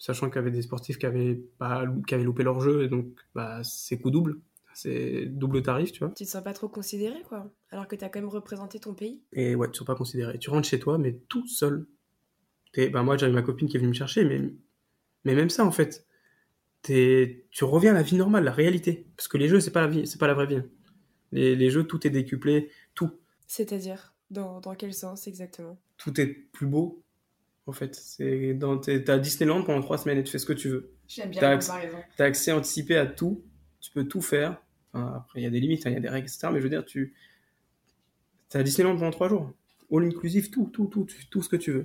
[0.00, 2.88] sachant qu'il y avait des sportifs qui avaient pas, qui avaient loupé leur jeu et
[2.88, 4.40] donc bah c'est coup double,
[4.74, 6.08] c'est double tarif, tu vois.
[6.16, 7.48] Tu te sens pas trop considéré, quoi.
[7.70, 9.22] Alors que tu as quand même représenté ton pays.
[9.32, 10.38] Et ouais, tu ne sont pas considérés.
[10.38, 11.86] Tu rentres chez toi, mais tout seul.
[12.92, 14.40] Bah, moi, j'avais ma copine qui est venue me chercher, mais,
[15.24, 16.06] mais même ça, en fait,
[16.82, 19.06] t'es- tu reviens à la vie normale, la réalité.
[19.16, 20.62] Parce que les jeux, c'est pas la vie, c'est pas la vraie vie.
[21.32, 23.10] Les, les jeux, tout est décuplé, tout,
[23.46, 25.78] C'est-à-dire dans, dans quel sens exactement?
[25.96, 27.02] Tout est plus beau.
[27.70, 30.52] En fait, c'est dans t'es à Disneyland pendant trois semaines et tu fais ce que
[30.52, 30.90] tu veux.
[31.06, 31.70] J'aime bien la Tax.
[32.16, 33.44] T'as accès anticipé à tout,
[33.80, 34.60] tu peux tout faire.
[34.92, 36.48] Enfin, après, il y a des limites, hein, il y a des règles, etc.
[36.52, 37.14] Mais je veux dire, tu
[38.48, 39.52] t'es à Disneyland pendant trois jours.
[39.92, 41.84] All inclusive, tout, tout, tout, tout, tout ce que tu veux.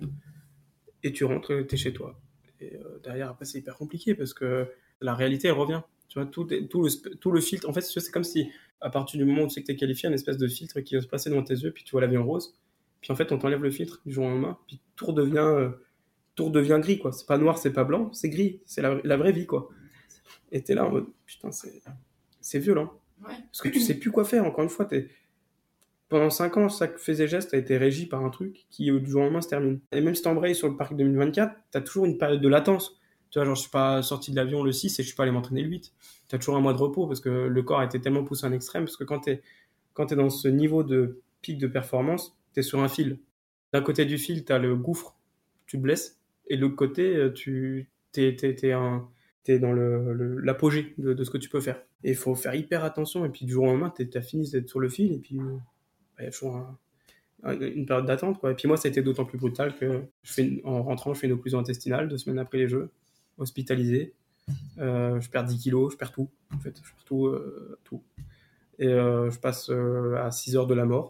[1.03, 2.19] Et tu rentres, t'es chez toi.
[2.59, 4.67] Et euh, derrière, après, c'est hyper compliqué parce que
[5.01, 5.83] la réalité, elle revient.
[6.07, 6.65] Tu vois, tout, le,
[7.17, 8.49] tout le filtre, en fait, c'est comme si,
[8.81, 10.95] à partir du moment où tu sais que t'es qualifié, un espèce de filtre qui
[10.95, 12.57] va se placer devant tes yeux, puis tu vois la vie en rose.
[13.01, 15.69] Puis en fait, on t'enlève le filtre du jour au lendemain, puis tout redevient, euh,
[16.35, 17.11] tout redevient gris, quoi.
[17.11, 18.61] C'est pas noir, c'est pas blanc, c'est gris.
[18.65, 19.69] C'est la, la vraie vie, quoi.
[20.51, 21.81] Et t'es là en mode, putain, c'est,
[22.41, 22.93] c'est violent.
[23.21, 23.33] Ouais.
[23.45, 25.09] Parce que tu sais plus quoi faire, encore une fois, t'es...
[26.07, 28.99] Pendant 5 ans, chaque fait et geste a été régi par un truc qui, euh,
[28.99, 29.79] du jour au lendemain, se termine.
[29.91, 32.99] Et même si t'embrayes sur le parc 2024, t'as toujours une période de latence.
[33.31, 35.23] Tu vois, genre, je suis pas sorti de l'avion le 6 et je suis pas
[35.23, 35.93] allé m'entraîner le 8.
[36.27, 38.49] T'as toujours un mois de repos parce que le corps a été tellement poussé à
[38.49, 38.85] un extrême.
[38.85, 39.41] Parce que quand t'es,
[39.93, 43.19] quand t'es dans ce niveau de pic de performance, sur un fil.
[43.73, 45.15] D'un côté du fil, t'as le gouffre,
[45.65, 46.19] tu blesses.
[46.47, 49.07] Et de l'autre côté, euh, tu, t'es un,
[49.43, 51.81] t'es dans le, le- l'apogée de, de ce que tu peux faire.
[52.03, 53.25] Et il faut faire hyper attention.
[53.25, 55.11] Et puis du jour au lendemain, tu as fini d'être sur le fil.
[55.13, 55.43] Et puis, bah,
[56.19, 56.77] il y a toujours
[57.43, 58.39] une période d'attente.
[58.45, 61.19] Et puis moi, ça a été d'autant plus brutal que je fais, en rentrant, je
[61.19, 62.89] fais une occlusion intestinale deux semaines après les Jeux,
[63.37, 64.13] hospitalisé.
[64.77, 66.29] Euh, je perds 10 kilos, je perds tout.
[66.53, 67.25] En fait, je perds tout.
[67.27, 68.01] euh, tout.
[68.79, 71.09] Et je passe à 6 heures de la mort.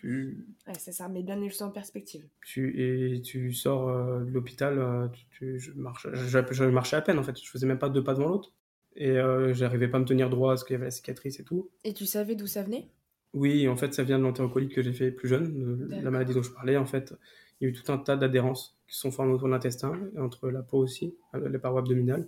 [0.00, 2.24] Tu, Ouais, ça, ça remet bien les choses en perspective.
[2.44, 2.80] tu,
[3.14, 7.02] et tu sors euh, de l'hôpital, euh, tu, tu- je, marche, je, je marchais à
[7.02, 8.52] peine en fait, je faisais même pas deux pas devant l'autre.
[8.96, 11.44] Et euh, j'arrivais pas à me tenir droit parce qu'il y avait la cicatrice et
[11.44, 11.68] tout.
[11.84, 12.88] Et tu savais d'où ça venait?
[13.34, 16.34] Oui, en fait, ça vient de l'entérocolite que j'ai fait plus jeune, de la maladie
[16.34, 16.76] dont je parlais.
[16.76, 17.14] En fait,
[17.60, 20.50] il y a eu tout un tas d'adhérences qui sont formées autour de l'intestin, entre
[20.50, 22.26] la peau aussi, euh, les parois abdominales.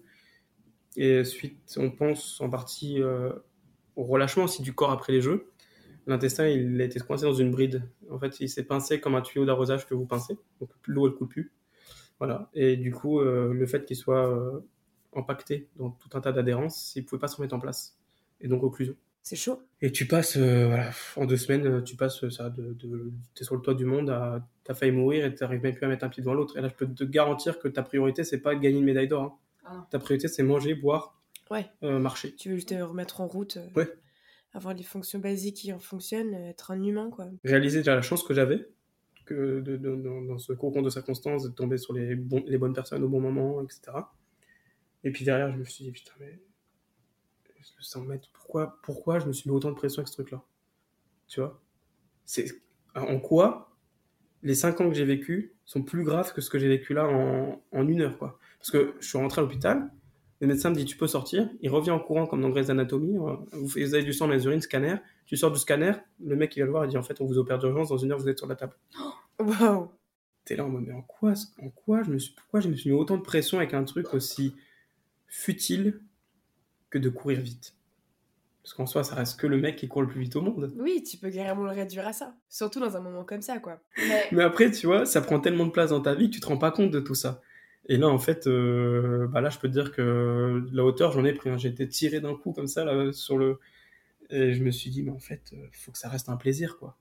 [0.96, 3.00] Et suite, on pense en partie
[3.96, 5.51] au relâchement aussi du corps après les jeux.
[6.06, 7.82] L'intestin, il a été coincé dans une bride.
[8.10, 10.36] En fait, il s'est pincé comme un tuyau d'arrosage que vous pincez.
[10.60, 11.52] Donc l'eau, elle coule plus.
[12.18, 12.50] Voilà.
[12.54, 14.60] Et du coup, euh, le fait qu'il soit euh,
[15.12, 17.96] empaqueté dans tout un tas d'adhérences, il ne pouvait pas se remettre en place.
[18.40, 18.96] Et donc occlusion.
[19.22, 19.62] C'est chaud.
[19.80, 23.44] Et tu passes, euh, voilà, en deux semaines, euh, tu passes ça de, de t'es
[23.44, 26.04] sur le toit du monde à t'as failli mourir et t'arrives même plus à mettre
[26.04, 26.56] un pied devant l'autre.
[26.56, 29.06] Et là, je peux te garantir que ta priorité, c'est pas de gagner une médaille
[29.08, 29.22] d'or.
[29.22, 29.32] hein.
[29.64, 29.86] Ah.
[29.90, 31.20] Ta priorité, c'est manger, boire,
[31.52, 31.66] Ouais.
[31.82, 32.34] marcher.
[32.34, 33.88] Tu veux te remettre en route, Ouais.
[34.54, 37.28] Avoir les fonctions basiques qui en fonctionnent, euh, être un humain, quoi.
[37.44, 38.68] Réaliser déjà la chance que j'avais,
[39.26, 42.16] que de, dans- ce cocon de circonstances, de tomber sur les,
[42.46, 44.12] les bonnes personnes au bon moment, etc.
[45.04, 46.38] Et puis derrière, je me suis dit, putain, mais
[47.78, 50.42] le 100 mètres, pourquoi, pourquoi je me suis mis autant de pression avec ce truc-là?
[51.28, 51.60] Tu vois?
[52.26, 52.46] C'est
[52.94, 53.76] En quoi
[54.42, 57.06] les 5 ans que j'ai vécu sont plus graves que ce que j'ai vécu là
[57.08, 58.38] en, en une heure, quoi?
[58.58, 59.90] Parce que je suis rentré à l'hôpital,
[60.42, 61.48] le médecin me dit, tu peux sortir.
[61.60, 63.16] Il revient en courant comme dans Grey's Anatomy.
[63.16, 64.96] euh, Vous avez du sang dans les urines, scanner.
[65.26, 65.92] Tu sors du scanner,
[66.22, 67.96] le mec il va le voir, il dit, en fait, on vous opère d'urgence, dans
[67.96, 68.74] une heure, vous êtes sur la table.
[69.38, 69.88] Waouh
[70.44, 72.74] T'es là en mode, mais en quoi, en quoi, je me suis, pourquoi je me
[72.74, 74.54] suis mis autant de pression avec un truc aussi
[75.28, 76.00] futile
[76.90, 77.74] que de courir vite?
[78.64, 80.72] Parce qu'en soi, ça reste que le mec qui court le plus vite au monde.
[80.76, 82.34] Oui, tu peux carrément le réduire à ça.
[82.48, 83.80] Surtout dans un moment comme ça, quoi.
[84.32, 86.46] Mais après, tu vois, ça prend tellement de place dans ta vie que tu te
[86.46, 87.40] rends pas compte de tout ça.
[87.88, 91.24] Et là, en fait, euh, bah là, je peux te dire que la hauteur, j'en
[91.24, 91.50] ai pris.
[91.50, 91.58] hein.
[91.58, 93.58] J'ai été tiré d'un coup comme ça, là, sur le.
[94.30, 96.78] Et je me suis dit, mais en fait, il faut que ça reste un plaisir,
[96.78, 96.96] quoi.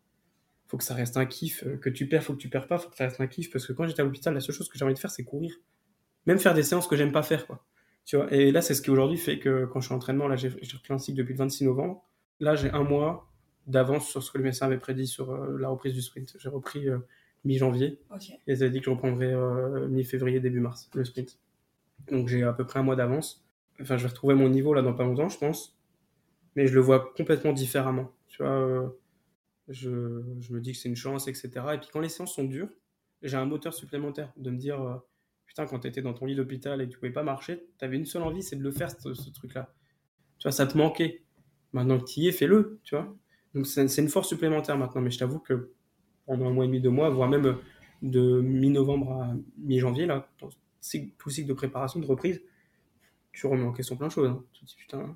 [0.67, 1.63] faut que ça reste un kiff.
[1.65, 3.51] Euh, Que tu perds, faut que tu perds pas, faut que ça reste un kiff.
[3.51, 5.23] Parce que quand j'étais à l'hôpital, la seule chose que j'ai envie de faire, c'est
[5.25, 5.53] courir.
[6.27, 7.65] Même faire des séances que j'aime pas faire, quoi.
[8.05, 10.27] Tu vois, et là, c'est ce qui aujourd'hui fait que quand je suis en entraînement,
[10.27, 12.03] là, j'ai repris un cycle depuis le 26 novembre.
[12.39, 13.31] Là, j'ai un mois
[13.67, 16.35] d'avance sur ce que le médecin avait prédit sur euh, la reprise du sprint.
[16.39, 16.99] J'ai repris euh,
[17.43, 17.99] mi-janvier.
[18.47, 21.39] Et ils avaient dit que je reprendrais euh, mi-février, début mars, le sprint.
[22.11, 23.45] Donc j'ai à peu près un mois d'avance.
[23.81, 25.77] Enfin, je vais retrouver mon niveau là dans pas longtemps, je pense.
[26.55, 28.11] Mais je le vois complètement différemment.
[28.27, 28.89] Tu vois, euh,
[29.68, 31.49] je, je me dis que c'est une chance, etc.
[31.73, 32.69] Et puis quand les séances sont dures,
[33.22, 34.95] j'ai un moteur supplémentaire de me dire, euh,
[35.45, 38.05] putain, quand t'étais dans ton lit d'hôpital et que tu pouvais pas marcher, t'avais une
[38.05, 39.73] seule envie, c'est de le faire, ce, ce truc-là.
[40.39, 41.23] Tu vois, ça te manquait.
[41.73, 43.15] Maintenant que tu y es, fais-le, tu vois.
[43.53, 45.01] Donc c'est c'est une force supplémentaire maintenant.
[45.01, 45.73] Mais je t'avoue que
[46.26, 47.53] pendant un mois et demi, deux mois, voire même euh,
[48.02, 50.56] de mi-novembre à mi-janvier, là, dans tout
[51.26, 52.41] le cycle de préparation, de reprise,
[53.31, 54.30] tu remets en question plein de choses.
[54.30, 54.43] hein.
[54.53, 55.15] Tu te dis, putain,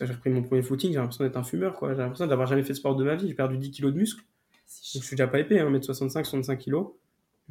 [0.00, 1.92] j'ai repris mon premier footing, j'ai l'impression d'être un fumeur, quoi.
[1.94, 3.28] J'ai l'impression d'avoir jamais fait de sport de ma vie.
[3.28, 4.20] J'ai perdu 10 kilos de muscle.
[4.20, 6.88] Donc, je suis déjà pas épais, hein, 1m65, 65 kilos,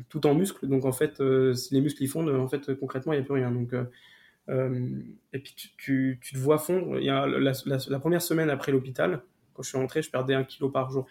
[0.10, 0.68] tout en muscle.
[0.68, 3.26] Donc en fait, euh, si les muscles ils fondent, en fait, concrètement, il n'y a
[3.26, 3.52] plus rien.
[3.52, 3.74] Donc,
[4.50, 5.00] euh,
[5.34, 7.00] et puis tu, tu, tu te vois fondre.
[7.00, 9.24] Il y a la, la- la première semaine après l'hôpital,
[9.54, 11.08] quand je suis rentré, je perdais un kilo par jour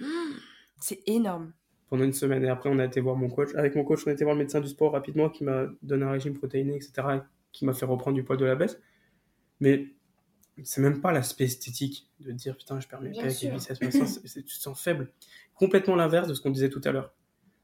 [0.84, 1.54] C'est énorme.
[1.88, 2.44] pendant une semaine.
[2.44, 3.54] Et après, on a été voir mon coach.
[3.54, 6.04] Avec mon coach, on a été voir le médecin du sport rapidement qui m'a donné
[6.04, 7.18] un régime protéiné, etc., et
[7.52, 8.78] qui m'a fait reprendre du poids de la baisse.
[9.60, 9.94] Mais
[10.62, 14.44] c'est même pas l'aspect esthétique de dire putain, je perds mes pecs et biceps, tu
[14.44, 15.10] te sens faible.
[15.54, 17.14] Complètement l'inverse de ce qu'on disait tout à l'heure.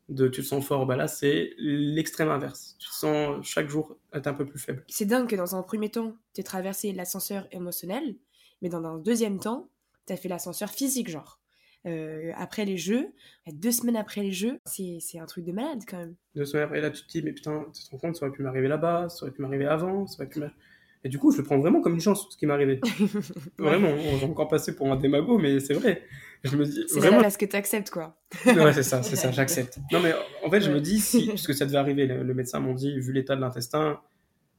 [0.08, 2.76] De tu te sens fort, bah là, c'est l'extrême inverse.
[2.78, 4.82] Tu te sens chaque jour être un peu plus faible.
[4.88, 8.16] C'est dingue que dans un premier temps, t'aies traversé l'ascenseur émotionnel,
[8.62, 9.68] mais dans un deuxième temps,
[10.06, 11.39] t'as fait l'ascenseur physique, genre.
[11.86, 13.06] Euh, après les jeux,
[13.50, 16.14] deux semaines après les jeux, c'est un truc de malade quand même.
[16.34, 18.34] Deux semaines après, là, tu te dis, mais putain, tu te rends compte, ça aurait
[18.36, 20.56] pu m'arriver là-bas, ça aurait pu m'arriver avant, ça aurait pu m'arriver.
[21.02, 22.78] Et du coup, je le prends vraiment comme une chance, ce qui m'est arrivé.
[23.58, 26.02] Vraiment, on va encore passer pour un démago, mais c'est vrai.
[26.44, 27.16] Je me dis, C'est vraiment.
[27.16, 28.18] là parce que t'acceptes quoi.
[28.46, 29.78] Ouais, c'est ça, c'est ça, j'accepte.
[29.92, 30.12] Non, mais
[30.44, 32.74] en fait, je me dis, si, parce que ça devait arriver, le, le médecin m'ont
[32.74, 33.98] dit, vu l'état de l'intestin,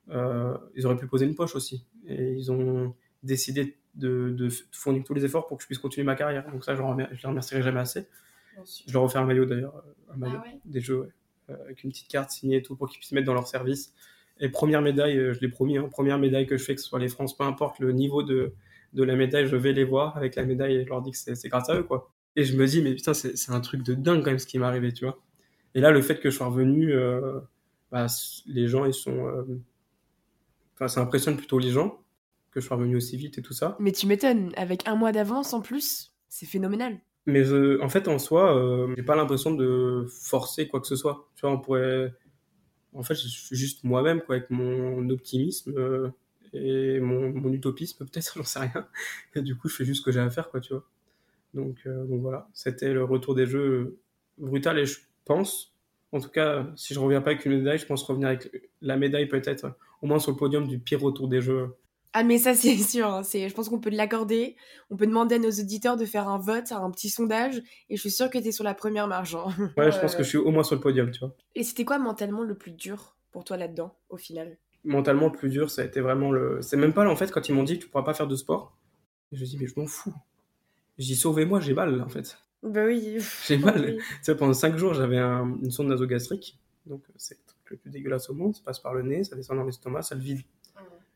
[0.09, 1.85] euh, ils auraient pu poser une poche aussi.
[2.07, 6.15] Et ils ont décidé de, fournir tous les efforts pour que je puisse continuer ma
[6.15, 6.49] carrière.
[6.51, 8.07] Donc ça, je, je les remercierai jamais assez.
[8.87, 9.83] Je leur ai offert un maillot d'ailleurs,
[10.13, 11.09] un maillot Ah ouais des jeux, ouais,
[11.49, 13.93] euh, avec une petite carte signée et tout pour qu'ils puissent mettre dans leur service.
[14.39, 16.87] Et première médaille, euh, je l'ai promis, hein, première médaille que je fais, que ce
[16.87, 18.53] soit les France, peu importe le niveau de,
[18.93, 21.17] de la médaille, je vais les voir avec la médaille et je leur dis que
[21.17, 22.11] c'est grâce à eux, quoi.
[22.35, 24.57] Et je me dis, mais putain, c'est un truc de dingue quand même ce qui
[24.59, 25.19] m'est arrivé, tu vois.
[25.75, 27.39] Et là, le fait que je sois revenu, euh,
[27.91, 28.07] bah,
[28.47, 29.27] les gens, ils sont.
[29.27, 29.43] euh,
[30.75, 32.00] Enfin, ça impressionne plutôt les gens.
[32.51, 33.75] Que je sois revenu aussi vite et tout ça.
[33.79, 36.99] Mais tu m'étonnes, avec un mois d'avance en plus, c'est phénoménal.
[37.25, 40.95] Mais je- en fait, en soi, euh, j'ai pas l'impression de forcer quoi que ce
[40.95, 41.29] soit.
[41.35, 42.13] Tu vois, on pourrait.
[42.93, 46.09] En fait, je suis juste moi-même, quoi, avec mon optimisme euh,
[46.53, 48.87] et mon, mon utopisme, peut-être, j'en sais rien.
[49.35, 50.83] Et du coup, je fais juste ce que j'ai à faire, quoi, tu vois.
[51.53, 53.97] Donc, euh, donc voilà, c'était le retour des jeux
[54.37, 55.73] brutal et je pense,
[56.11, 58.97] en tout cas, si je reviens pas avec une médaille, je pense revenir avec la
[58.97, 61.75] médaille peut-être, au moins sur le podium du pire retour des jeux.
[62.13, 64.55] Ah mais ça c'est sûr, hein, c'est, je pense qu'on peut l'accorder.
[64.89, 68.01] On peut demander à nos auditeurs de faire un vote, un petit sondage, et je
[68.01, 69.35] suis sûre que tu es sur la première marge.
[69.35, 69.47] hein.
[69.77, 71.35] Ouais, je pense que je suis au moins sur le podium, tu vois.
[71.55, 74.57] Et c'était quoi mentalement le plus dur pour toi là-dedans, au final?
[74.83, 76.61] Mentalement le plus dur, ça a été vraiment le.
[76.61, 78.35] C'est même pas là, en fait, quand ils m'ont dit tu pourras pas faire de
[78.35, 78.75] sport.
[79.31, 80.13] Je dis, mais je m'en fous.
[80.97, 82.37] Je dis, sauvez-moi, j'ai mal, en fait.
[82.63, 83.17] Bah oui.
[83.47, 83.79] J'ai mal.
[83.85, 83.97] Oui.
[83.97, 86.59] Tu sais, pendant 5 jours, j'avais un- une sonde nasogastrique.
[86.85, 88.55] Donc, c'est le truc le plus dégueulasse au monde.
[88.55, 90.41] Ça passe par le nez, ça descend dans l'estomac, ça le vide.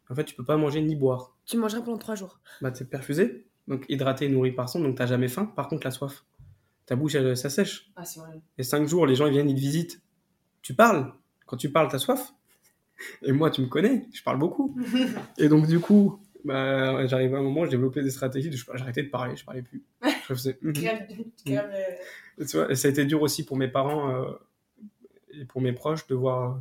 [0.10, 1.36] En fait, tu peux pas manger ni boire.
[1.45, 2.40] Tu mangeras pendant trois jours.
[2.61, 5.45] Bah, t'es perfusé, donc hydraté et nourri par son, donc t'as jamais faim.
[5.45, 6.26] Par contre, la soif.
[6.86, 7.91] Ta bouche, elle, ça sèche.
[7.95, 8.40] Ah c'est vrai.
[8.60, 10.02] Et 5 jours, les gens ils viennent, ils te visitent.
[10.61, 11.11] Tu parles.
[11.48, 12.34] Quand tu parles, t'as soif.
[13.23, 14.77] Et moi, tu me connais, je parle beaucoup.
[15.38, 19.03] Et donc, du coup, bah, j'arrive à un moment, je développais des stratégies, de- j'arrêtais
[19.03, 19.84] de parler, je parlais plus.
[20.03, 20.73] Je faisais, mhm.
[22.38, 24.32] Et tu vois, et ça a été dur aussi pour mes parents euh,
[25.32, 26.60] et pour mes proches de voir, euh,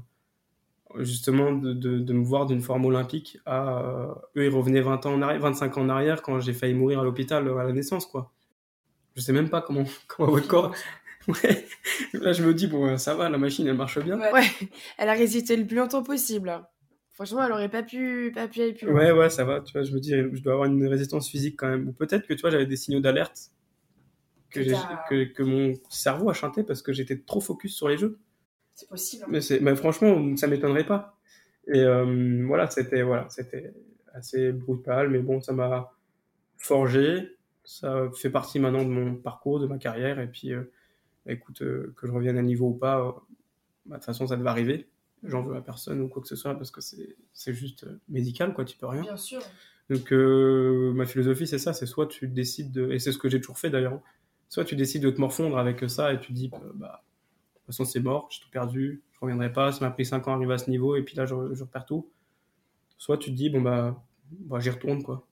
[0.98, 3.80] justement, de, de, de me voir d'une forme olympique à.
[3.80, 6.74] euh, eux, ils revenaient 20 ans en arrière, 25 ans en arrière quand j'ai failli
[6.74, 8.32] mourir à l'hôpital euh, à la naissance, quoi.
[9.16, 10.74] Je sais même pas comment, comment votre corps.
[11.26, 11.64] Ouais.
[12.12, 14.20] Là, je me dis, bon, euh, ça va, la machine, elle marche bien.
[14.30, 14.42] Ouais.
[14.98, 16.62] elle a résisté le plus longtemps possible.
[17.12, 18.96] Franchement, elle aurait pas pu, pas pu aller plus loin.
[18.96, 19.62] Ouais, ouais, ça va.
[19.62, 21.88] Tu vois, je me dis, je dois avoir une résistance physique quand même.
[21.88, 23.52] Ou peut-être que tu vois, j'avais des signaux d'alerte
[24.50, 24.60] que,
[25.08, 28.18] que, que mon cerveau a chanté parce que j'étais trop focus sur les jeux.
[28.74, 29.24] C'est possible.
[29.28, 31.16] Mais, c'est, mais franchement, ça m'étonnerait pas.
[31.66, 33.72] Et euh, voilà, c'était voilà, c'était
[34.12, 35.92] assez brutal, mais bon, ça m'a
[36.58, 37.36] forgé.
[37.64, 40.20] Ça fait partie maintenant de mon parcours, de ma carrière.
[40.20, 40.70] Et puis, euh,
[41.26, 43.24] écoute, euh, que je revienne à niveau ou pas,
[43.86, 44.88] bah, de toute façon, ça devait arriver.
[45.22, 48.52] J'en veux à personne ou quoi que ce soit parce que c'est, c'est juste médical,
[48.52, 49.00] quoi, tu peux rien.
[49.00, 49.40] Bien sûr.
[49.88, 53.40] Donc ma philosophie c'est ça, c'est soit tu décides de, et c'est ce que j'ai
[53.40, 54.00] toujours fait d'ailleurs,
[54.48, 57.13] soit tu décides de te morfondre avec ça et tu dis bah de
[57.66, 60.32] toute façon c'est mort, j'ai tout perdu, je reviendrai pas, ça m'a pris 5 ans
[60.32, 62.08] à arriver à ce niveau et puis là je, je repère tout.
[62.98, 65.26] Soit tu te dis bon bah, bah j'y retourne quoi.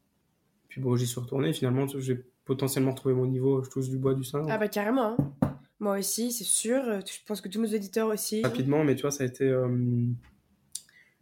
[0.68, 4.14] Puis bon j'y suis retourné finalement j'ai potentiellement retrouvé mon niveau, je touche du bois
[4.14, 5.16] du sein Ah bah carrément.
[5.42, 5.56] hein.
[5.78, 6.80] Moi aussi, c'est sûr.
[7.00, 8.42] Je pense que tous nos auditeurs aussi.
[8.42, 9.68] rapidement, mais tu vois ça a été euh,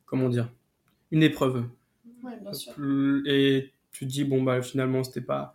[0.07, 0.51] comment dire
[1.11, 1.65] une épreuve.
[2.23, 2.73] Ouais, bien sûr.
[3.27, 5.55] Et tu te dis, bon, bah, finalement, c'était pas.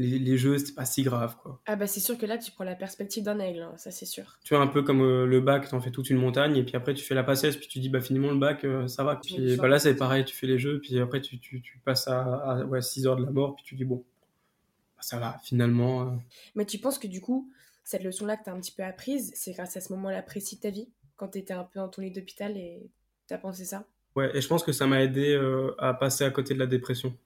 [0.00, 1.60] Les, les jeux, c'était pas si grave, quoi.
[1.66, 4.06] Ah bah c'est sûr que là, tu prends la perspective d'un aigle, hein, ça c'est
[4.06, 4.38] sûr.
[4.44, 6.76] Tu vois, un peu comme euh, le bac, t'en fais toute une montagne, et puis
[6.76, 9.16] après, tu fais la passesse, puis tu dis, bah, finalement, le bac, euh, ça va.
[9.16, 12.06] Puis bah, là, c'est pareil, tu fais les jeux, puis après, tu, tu, tu passes
[12.06, 14.04] à, à ouais, 6 heures de la mort, puis tu dis, bon,
[14.96, 16.02] bah, ça va, finalement.
[16.02, 16.16] euh,
[16.54, 17.50] Mais tu penses que du coup,
[17.82, 20.56] cette leçon-là que tu as un petit peu apprise, c'est grâce à ce moment-là précis
[20.56, 22.88] de ta vie, quand tu étais un peu dans ton lit d'hôpital et
[23.26, 23.84] tu as pensé ça?
[24.14, 25.34] Ouais, et je pense que ça m'a aidé
[25.78, 27.16] à passer à côté de la dépression.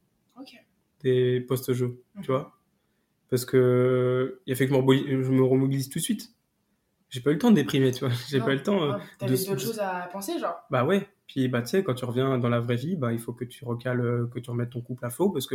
[0.41, 0.55] Ok.
[1.03, 2.59] Des post-jeux, tu vois?
[3.33, 6.35] Parce que il a fait que je me remobilise- tout de suite.
[7.09, 8.11] J'ai pas eu le temps de déprimer, tu vois.
[8.29, 8.83] J'ai pas eu le temps.
[8.83, 8.93] euh,
[9.27, 9.37] de-
[9.81, 11.09] à penser, genre Bah ouais.
[11.27, 13.47] Puis bah tu sais, quand tu reviens dans la vraie vie, bah il faut que
[13.47, 15.55] tu recales, euh, que tu remettes ton couple à flot parce que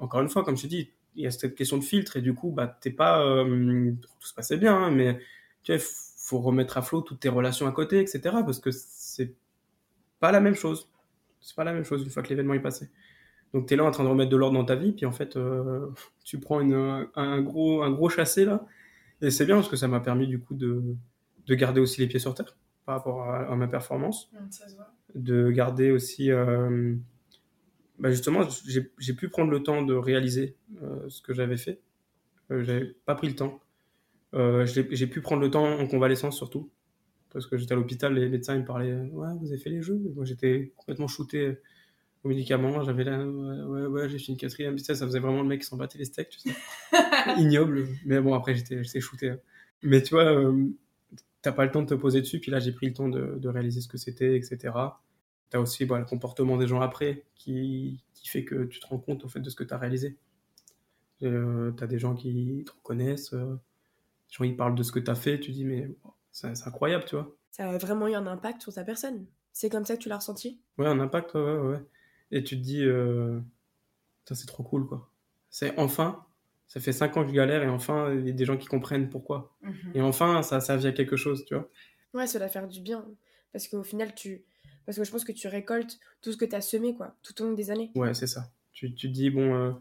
[0.00, 2.22] encore une fois, comme je te dis, il y a cette question de filtre et
[2.22, 5.20] du coup bah t'es pas euh, tout se passait bien, hein, mais
[5.62, 5.80] tu vois,
[6.18, 8.20] faut remettre à flot toutes tes relations à côté, etc.
[8.44, 9.32] Parce que c'est
[10.18, 10.88] pas la même chose.
[11.40, 12.90] C'est pas la même chose une fois que l'événement est passé.
[13.54, 15.36] Donc t'es là en train de remettre de l'ordre dans ta vie, puis en fait
[15.36, 15.86] euh,
[16.24, 18.66] tu prends une, un, gros un gros chassé là,
[19.22, 20.82] et c'est bien parce que ça m'a permis du coup de
[21.46, 24.30] de garder aussi les pieds sur terre par rapport à, à ma performance.
[24.50, 24.92] Ça se voit.
[25.14, 26.94] de garder aussi euh,
[27.98, 28.40] bah justement
[28.98, 31.80] j'ai pu prendre le temps de réaliser euh, ce que j'avais fait.
[32.50, 33.60] J'avais pas pris le temps.
[34.34, 36.70] J'ai pu prendre le temps en convalescence surtout.
[37.32, 39.82] Parce que j'étais à l'hôpital les médecins ils me parlaient ouais vous avez fait les
[39.82, 41.58] jeux moi j'étais complètement shooté
[42.26, 45.48] aux médicaments j'avais là ouais ouais, j'ai fait une quatrième ça ça faisait vraiment le
[45.48, 46.54] mec qui s'en battait les steaks tu sais
[47.38, 49.38] ignoble mais bon après j'étais j'étais shooté hein.
[49.82, 50.66] mais tu vois euh,
[51.42, 53.36] t'as pas le temps de te poser dessus puis là j'ai pris le temps de,
[53.38, 54.72] de réaliser ce que c'était etc
[55.50, 58.98] T'as aussi bah, le comportement des gens après qui, qui fait que tu te rends
[58.98, 60.18] compte au fait de ce que tu as réalisé.
[61.22, 63.54] Euh, t'as des gens qui te reconnaissent, euh,
[64.28, 66.54] des gens qui parlent de ce que tu as fait, tu dis mais oh, c'est
[66.56, 67.34] c'est incroyable, tu vois.
[67.50, 69.26] Ça a vraiment eu un impact sur ta personne.
[69.52, 70.60] C'est comme ça que tu l'as ressenti?
[70.76, 71.82] Ouais, un impact, ouais, ouais.
[72.30, 73.40] Et tu te dis, euh,
[74.24, 75.10] c'est trop cool, quoi.
[75.50, 76.24] C'est enfin,
[76.66, 78.66] ça fait 5 ans que je galère et enfin, il y a des gens qui
[78.66, 79.56] comprennent pourquoi.
[79.94, 81.70] Et enfin, ça a servi à quelque chose, tu vois.
[82.14, 83.06] Ouais, ça doit faire du bien.
[83.52, 84.44] Parce qu'au final, tu...
[84.84, 87.40] Parce que je pense que tu récoltes tout ce que tu as semé, quoi, tout
[87.42, 87.90] au long des années.
[87.94, 88.50] Ouais, c'est ça.
[88.72, 89.72] Tu, tu te dis, bon, euh,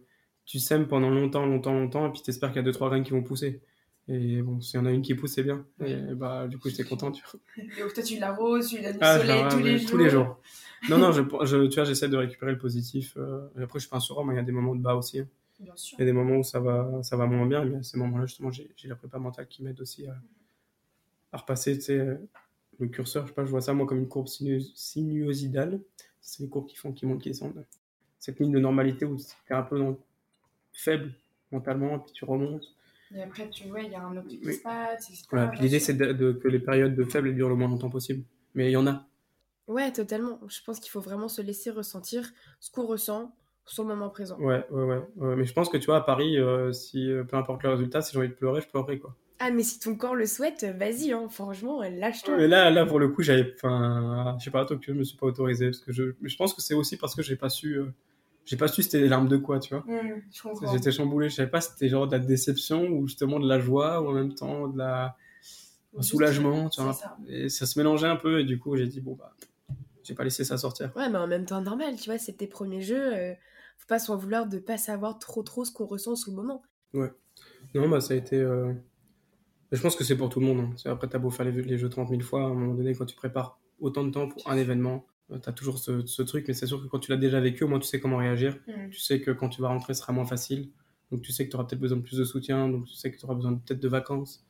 [0.45, 3.03] tu sèmes pendant longtemps, longtemps, longtemps, et puis t'espères qu'il y a deux, trois graines
[3.03, 3.61] qui vont pousser.
[4.07, 5.65] Et bon, s'il y en a une qui pousse, c'est bien.
[5.83, 7.39] Et bah, du coup, j'étais content, tu vois.
[7.57, 9.89] Et toi, tu l'arroses, tu du Ah, soleil tous, les jours.
[9.89, 10.39] tous les jours.
[10.89, 13.15] Non, non, je, je- tu vois, j'essaie de récupérer le positif.
[13.17, 14.95] euh, et après, je suis pas un surhomme, il y a des moments de bas
[14.95, 15.19] aussi.
[15.19, 15.27] hein.
[15.59, 15.97] Bien sûr.
[15.97, 17.97] Il y a des moments où ça va, ça va moins bien, mais à ces
[17.97, 20.15] moments-là, justement, j'ai j'ai la prépa mentale qui m'aide aussi à,
[21.31, 22.19] à repasser, tu sais,
[22.79, 23.23] le curseur.
[23.23, 25.79] Je sais pas, je vois ça, moi, comme une courbe sinu- sinuosidale.
[26.21, 27.65] C'est les courbes qui font, qui montent, qui descendent.
[28.19, 29.15] Cette ligne de normalité où
[29.47, 29.97] t'es un peu dans-
[30.73, 31.13] faible
[31.51, 32.65] mentalement, puis tu remontes.
[33.13, 35.11] Et après, tu vois, il y a un autre qui se passe.
[35.31, 37.89] Voilà, puis l'idée, c'est de, de- que les périodes de faible durent le moins longtemps
[37.89, 38.23] possible.
[38.55, 39.05] Mais il y en a.
[39.67, 40.39] Ouais, totalement.
[40.47, 44.37] Je pense qu'il faut vraiment se laisser ressentir ce qu'on ressent sur le moment présent.
[44.39, 45.35] Ouais, ouais, ouais, ouais.
[45.35, 48.01] Mais je pense que tu vois, à Paris, euh, si euh, peu importe le résultat,
[48.01, 49.15] si j'ai envie de pleurer, je pleurerai, quoi.
[49.39, 52.37] Ah, mais si ton corps le souhaite, vas-y, hein, franchement, lâche-toi.
[52.37, 55.03] Mais là, là, pour le coup, j'avais, enfin, je sais pas, à Tokyo, je me
[55.03, 57.35] suis pas autorisé parce que je, mais je pense que c'est aussi parce que j'ai
[57.35, 57.87] pas su, euh,
[58.45, 59.83] j'ai pas su c'était les larmes de quoi, tu vois.
[60.41, 60.71] Comprends.
[60.71, 63.59] J'étais chamboulé, je savais pas si c'était genre de la déception ou justement de la
[63.59, 65.15] joie ou en même temps de la
[65.97, 66.93] un soulagement, tu vois.
[66.93, 67.17] ça.
[67.27, 69.33] Et ça se mélangeait un peu et du coup, j'ai dit bon bah,
[70.03, 70.91] j'ai pas laissé ça sortir.
[70.95, 73.15] Ouais, mais en même temps, normal, tu vois, c'est tes premiers jeux.
[73.15, 73.33] euh,
[73.77, 76.61] faut pas s'en vouloir de pas savoir trop trop ce qu'on ressent sur le moment.
[77.73, 78.37] Non, bah ça a été.
[78.37, 78.73] euh,
[79.71, 80.59] Je pense que c'est pour tout le monde.
[80.59, 80.73] hein.
[80.77, 82.93] C'est- Après, t'as beau faire les, les jeux 30 000 fois, à un moment donné,
[82.95, 86.47] quand tu prépares autant de temps pour un événement, euh, t'as toujours ce, ce truc,
[86.47, 88.57] mais c'est sûr que quand tu l'as déjà vécu, au moins tu sais comment réagir.
[88.67, 88.89] Mm.
[88.89, 90.71] Tu sais que quand tu vas rentrer, ce sera moins facile.
[91.11, 93.11] Donc tu sais que tu auras peut-être besoin de plus de soutien, donc tu sais
[93.11, 94.43] que tu auras besoin de- peut-être de vacances.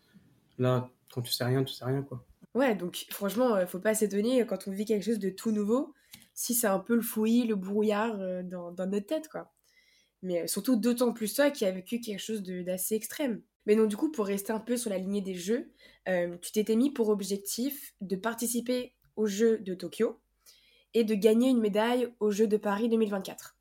[0.58, 2.26] Là, quand tu sais rien, tu sais rien, quoi.
[2.54, 5.94] Ouais, donc franchement, euh, faut pas s'étonner quand on vit quelque chose de tout nouveau,
[6.34, 9.52] si c'est un peu le fouillis, le brouillard euh, dans, dans notre tête, quoi.
[10.22, 13.42] Mais surtout d'autant plus toi qui as vécu quelque chose d'assez extrême.
[13.66, 15.72] Mais donc du coup, pour rester un peu sur la lignée des jeux,
[16.08, 20.20] euh, tu t'étais mis pour objectif de participer aux Jeux de Tokyo
[20.96, 23.56] et de gagner une médaille aux Jeux de Paris 2024.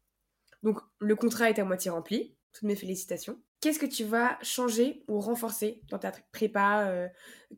[0.62, 3.38] Donc le contrat est à moitié rempli, toutes mes félicitations.
[3.60, 7.08] Qu'est-ce que tu vas changer ou renforcer dans ta prépa euh,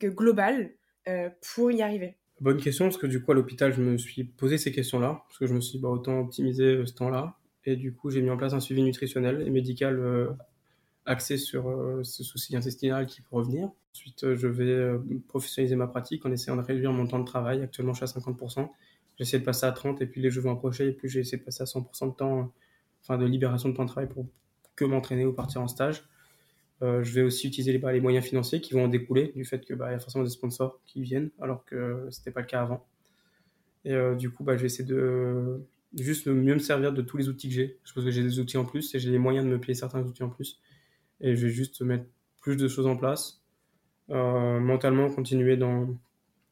[0.03, 0.71] globale
[1.09, 2.17] euh, pour y arriver?
[2.41, 5.39] Bonne question, parce que du coup, à l'hôpital, je me suis posé ces questions-là, parce
[5.39, 7.37] que je me suis dit, bah, autant optimiser euh, ce temps-là.
[7.65, 10.37] Et du coup, j'ai mis en place un suivi nutritionnel et médical
[11.05, 11.65] axé sur
[12.05, 13.71] ce souci intestinal qui peut revenir.
[13.93, 14.97] Ensuite, je vais
[15.27, 17.63] professionnaliser ma pratique en essayant de réduire mon temps de travail.
[17.63, 18.71] Actuellement, je suis à 50%.
[19.19, 21.39] J'essaie de passer à 30% et puis les jeux vont approcher et puis j'ai essayé
[21.39, 22.53] de passer à 100% de temps,
[23.03, 24.27] enfin de libération de temps de travail pour
[24.75, 26.05] que m'entraîner ou partir en stage.
[26.83, 29.47] Euh, je vais aussi utiliser les, bah, les moyens financiers qui vont en découler du
[29.47, 32.47] fait que bah, y a forcément des sponsors qui viennent alors que c'était pas le
[32.47, 32.87] cas avant.
[33.87, 35.63] Et euh, du coup, bah, je vais essayer de
[35.97, 37.79] juste mieux me servir de tous les outils que j'ai.
[37.85, 39.75] Je pense que j'ai des outils en plus et j'ai les moyens de me payer
[39.75, 40.61] certains outils en plus.
[41.21, 42.05] Et je vais juste mettre
[42.43, 43.43] plus de choses en place.
[44.11, 45.89] Euh, mentalement, continuer dans,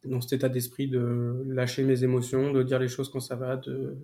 [0.05, 3.56] dans cet état d'esprit de lâcher mes émotions, de dire les choses quand ça va,
[3.56, 3.97] de,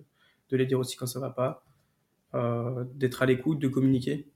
[0.49, 1.65] de les dire aussi quand ça va pas,
[2.33, 4.27] euh, d'être à l'écoute, de communiquer.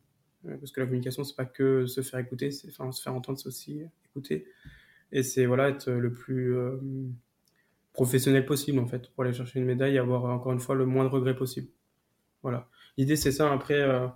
[0.47, 3.13] Euh, Parce que la communication, c'est pas que se faire écouter, c'est enfin se faire
[3.13, 4.45] entendre, c'est aussi écouter.
[5.11, 6.77] Et c'est voilà être le plus euh,
[7.93, 10.85] professionnel possible en fait pour aller chercher une médaille et avoir encore une fois le
[10.85, 11.67] moins de regrets possible.
[12.43, 12.67] Voilà.
[12.97, 13.51] L'idée c'est ça.
[13.51, 14.07] Après, euh,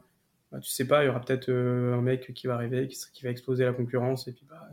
[0.52, 3.24] bah, tu sais pas, il y aura peut-être un mec qui va arriver, qui, qui
[3.24, 4.70] va exploser la concurrence et puis bah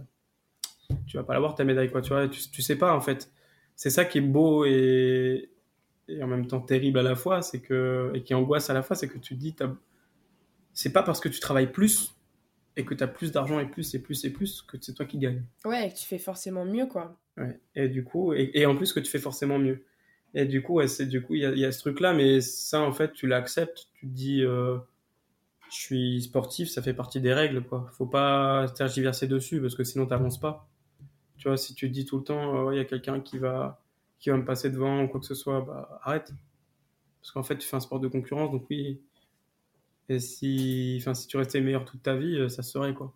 [1.06, 2.02] tu vas pas l'avoir ta médaille quoi.
[2.02, 3.30] Tu vois, tu, tu sais pas en fait.
[3.74, 5.50] C'est ça qui est beau et,
[6.08, 8.82] et en même temps terrible à la fois, c'est que et qui angoisse à la
[8.82, 9.54] fois, c'est que tu te dis
[10.72, 12.14] c'est pas parce que tu travailles plus
[12.76, 15.06] et que tu as plus d'argent et plus et plus et plus que c'est toi
[15.06, 15.42] qui gagne.
[15.64, 17.18] Ouais, que tu fais forcément mieux, quoi.
[17.36, 17.58] Ouais.
[17.74, 19.84] Et du coup, et, et en plus que tu fais forcément mieux.
[20.34, 22.12] Et du coup, ouais, c'est du coup, il y a, il y a ce truc-là,
[22.12, 23.86] mais ça, en fait, tu l'acceptes.
[23.94, 24.76] Tu te dis, euh,
[25.70, 27.88] je suis sportif, ça fait partie des règles, quoi.
[27.92, 30.68] Faut pas tergiverser dessus parce que sinon, t'avances pas.
[31.38, 33.38] Tu vois, si tu te dis tout le temps, euh, il y a quelqu'un qui
[33.38, 33.82] va,
[34.18, 36.32] qui va me passer devant ou quoi que ce soit, bah, arrête.
[37.20, 39.00] Parce qu'en fait, tu fais un sport de concurrence, donc oui.
[40.08, 43.12] Et si, enfin, si tu restais meilleur toute ta vie, euh, ça serait, quoi.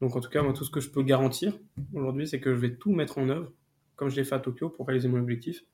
[0.00, 1.56] Donc en tout cas, moi, tout ce que je peux garantir
[1.94, 3.52] aujourd'hui, c'est que je vais tout mettre en œuvre,
[3.94, 5.64] comme je l'ai fait à Tokyo, pour réaliser mon objectif,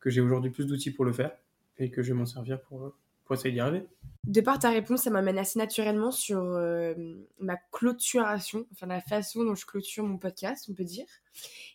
[0.00, 1.30] que j'ai aujourd'hui plus d'outils pour le faire,
[1.78, 2.92] et que je vais m'en servir pour,
[3.26, 3.86] pour essayer d'y arriver.
[4.24, 6.94] De par ta réponse, ça m'amène assez naturellement sur euh,
[7.38, 11.06] ma clôturation, enfin la façon dont je clôture mon podcast, on peut dire.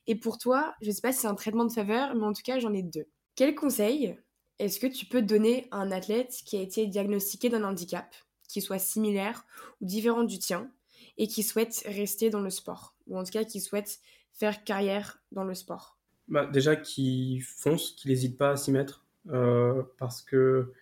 [0.07, 2.41] Et pour toi, je sais pas si c'est un traitement de faveur, mais en tout
[2.43, 3.07] cas, j'en ai deux.
[3.35, 4.17] Quel conseil
[4.59, 8.13] est-ce que tu peux donner à un athlète qui a été diagnostiqué d'un handicap,
[8.47, 9.45] qui soit similaire
[9.79, 10.69] ou différent du tien,
[11.17, 13.99] et qui souhaite rester dans le sport, ou en tout cas qui souhaite
[14.33, 15.97] faire carrière dans le sport?
[16.27, 20.73] Bah, Déjà, qu'ils foncent, qu'ils n'hésitent pas à s'y mettre, euh, parce que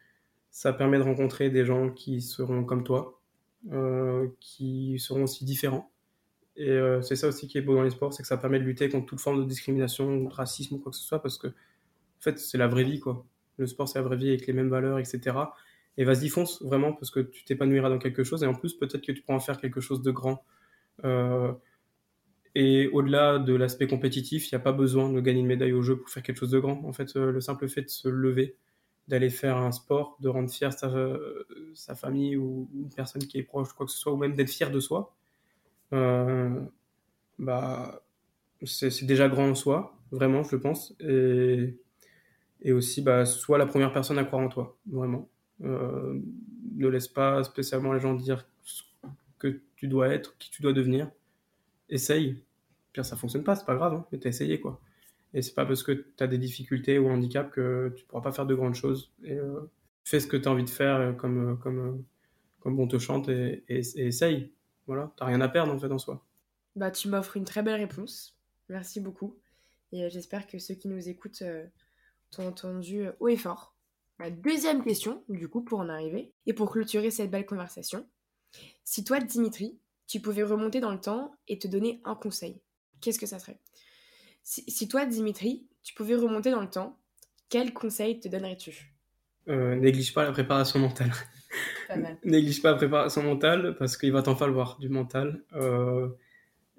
[0.51, 3.21] ça permet de rencontrer des gens qui seront comme toi,
[3.71, 5.91] euh, qui seront aussi différents.
[6.55, 8.59] Et euh, c'est ça aussi qui est beau dans les sports, c'est que ça permet
[8.59, 11.37] de lutter contre toute forme de discrimination, de racisme ou quoi que ce soit, parce
[11.37, 13.25] que En fait, c'est la vraie vie, quoi.
[13.57, 15.37] Le sport, c'est la vraie vie avec les mêmes valeurs, etc.
[15.97, 18.43] Et vas-y, fonce, vraiment, parce que tu t'épanouiras dans quelque chose.
[18.43, 20.43] Et en plus, peut-être que tu pourras en faire quelque chose de grand.
[21.05, 21.53] Euh,
[22.55, 25.81] et au-delà de l'aspect compétitif, il n'y a pas besoin de gagner une médaille au
[25.81, 26.83] jeu pour faire quelque chose de grand.
[26.85, 28.57] En fait, le simple fait de se lever,
[29.09, 33.73] d'aller faire un sport, de rendre fier sa, famille ou une personne qui est proche,
[33.73, 35.15] quoi que ce soit, ou même d'être fier de soi,
[35.93, 36.61] euh,
[37.39, 38.03] bah,
[38.63, 40.95] c'est déjà grand en soi, vraiment, je le pense.
[40.99, 41.75] Et,
[42.61, 45.27] et aussi, bah, sois la première personne à croire en toi, vraiment.
[45.63, 46.19] Euh,
[46.75, 48.47] ne laisse pas spécialement les gens dire
[49.39, 51.09] que tu dois être, qui tu dois devenir.
[51.89, 52.43] Essaye.
[52.93, 54.79] Pire, ça fonctionne pas, c'est pas grave, hein, mais t'as essayé, quoi.
[55.33, 58.31] Et c'est pas parce que tu as des difficultés ou handicap que tu pourras pas
[58.31, 59.11] faire de grandes choses.
[59.25, 59.61] Euh,
[60.03, 62.03] fais ce que tu as envie de faire comme, comme,
[62.59, 64.51] comme on te chante et, essaye.
[64.87, 66.25] Voilà, t'as rien à perdre en fait en soi.
[66.75, 68.39] Bah, tu m'offres une très belle réponse.
[68.69, 69.37] Merci beaucoup.
[69.91, 71.65] Et euh, j'espère que ceux qui nous écoutent euh,
[72.31, 73.75] t'ont entendu euh, haut et fort.
[74.19, 78.07] Ma deuxième question, du coup, pour en arriver, et pour clôturer cette belle conversation.
[78.83, 82.61] Si toi, Dimitri, tu pouvais remonter dans le temps et te donner un conseil,
[82.99, 83.59] qu'est-ce que ça serait?
[84.43, 86.99] Si, si, toi, Dimitri, tu pouvais remonter dans le temps,
[87.49, 88.93] quel conseil te donnerais-tu?
[89.47, 91.11] Euh, Néglige pas la préparation mentale.
[91.87, 92.17] Pas mal.
[92.23, 95.43] Néglige pas la préparation mentale parce qu'il va t'en falloir du mental.
[95.53, 96.09] Euh,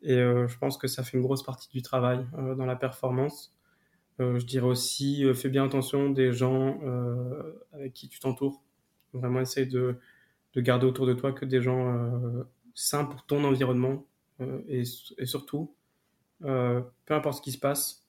[0.03, 3.55] et euh, je pense que ça fait une grosse partie du travail dans la performance.
[4.19, 6.79] Je dirais aussi, fais bien attention des gens
[7.73, 8.63] avec qui tu t'entoures.
[9.15, 9.97] Vraiment, essaye de,
[10.53, 11.99] de, garder autour de toi que des gens
[12.75, 14.05] sains pour ton environnement.
[14.69, 14.83] Et,
[15.17, 15.75] et, surtout,
[16.41, 18.07] peu importe ce qui se passe,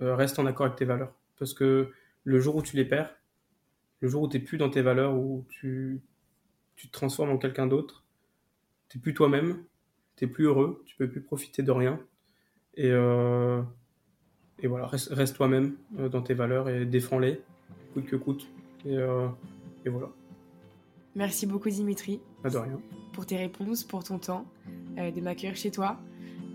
[0.00, 1.14] reste en accord avec tes valeurs.
[1.38, 1.90] Parce que
[2.24, 3.14] le jour où tu les perds,
[4.00, 6.00] le jour où tu n'es plus dans tes valeurs, où tu,
[6.76, 8.04] tu te transformes en quelqu'un d'autre,
[8.88, 9.64] tu n'es plus toi-même,
[10.16, 12.00] tu n'es plus heureux, tu peux plus profiter de rien.
[12.74, 13.62] Et, euh,
[14.58, 17.40] et voilà, reste, reste toi-même euh, dans tes valeurs et défends-les,
[17.94, 18.48] coûte que coûte.
[18.84, 19.28] Et, euh,
[19.84, 20.10] et, voilà.
[21.14, 22.20] Merci beaucoup Dimitri.
[22.42, 22.80] Pas de rien.
[23.12, 24.46] Pour tes réponses, pour ton temps,
[24.98, 25.98] euh, de m'accueillir chez toi.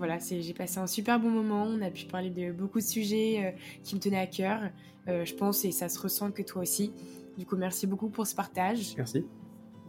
[0.02, 1.64] Voilà, j'ai passé un super bon moment.
[1.64, 3.52] On a pu parler de beaucoup de sujets euh,
[3.84, 4.62] qui me tenaient à cœur,
[5.08, 6.92] je pense, et ça se ressent que toi aussi.
[7.38, 8.96] Du coup, merci beaucoup pour ce partage.
[8.98, 9.24] Merci.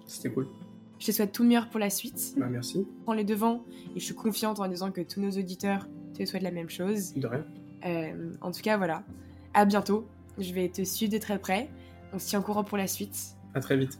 [0.06, 0.48] C'était cool.
[0.98, 2.34] Je te souhaite tout le meilleur pour la suite.
[2.36, 2.86] Bah, merci.
[3.04, 3.64] Prends les devants
[3.96, 7.14] et je suis confiante en disant que tous nos auditeurs te souhaitent la même chose.
[7.14, 7.46] De rien.
[7.86, 9.02] Euh, en tout cas, voilà.
[9.54, 10.06] À bientôt.
[10.36, 11.70] Je vais te suivre de très près.
[12.12, 13.36] On se tient au courant pour la suite.
[13.54, 13.98] À très vite.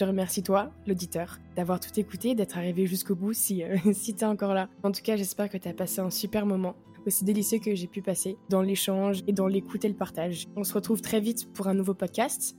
[0.00, 4.24] Te remercie toi, l'auditeur, d'avoir tout écouté, d'être arrivé jusqu'au bout si, euh, si t'es
[4.24, 4.70] encore là.
[4.82, 6.74] En tout cas, j'espère que t'as passé un super moment,
[7.06, 10.46] aussi délicieux que j'ai pu passer, dans l'échange et dans l'écoute et le partage.
[10.56, 12.56] On se retrouve très vite pour un nouveau podcast.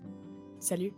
[0.59, 0.93] Salut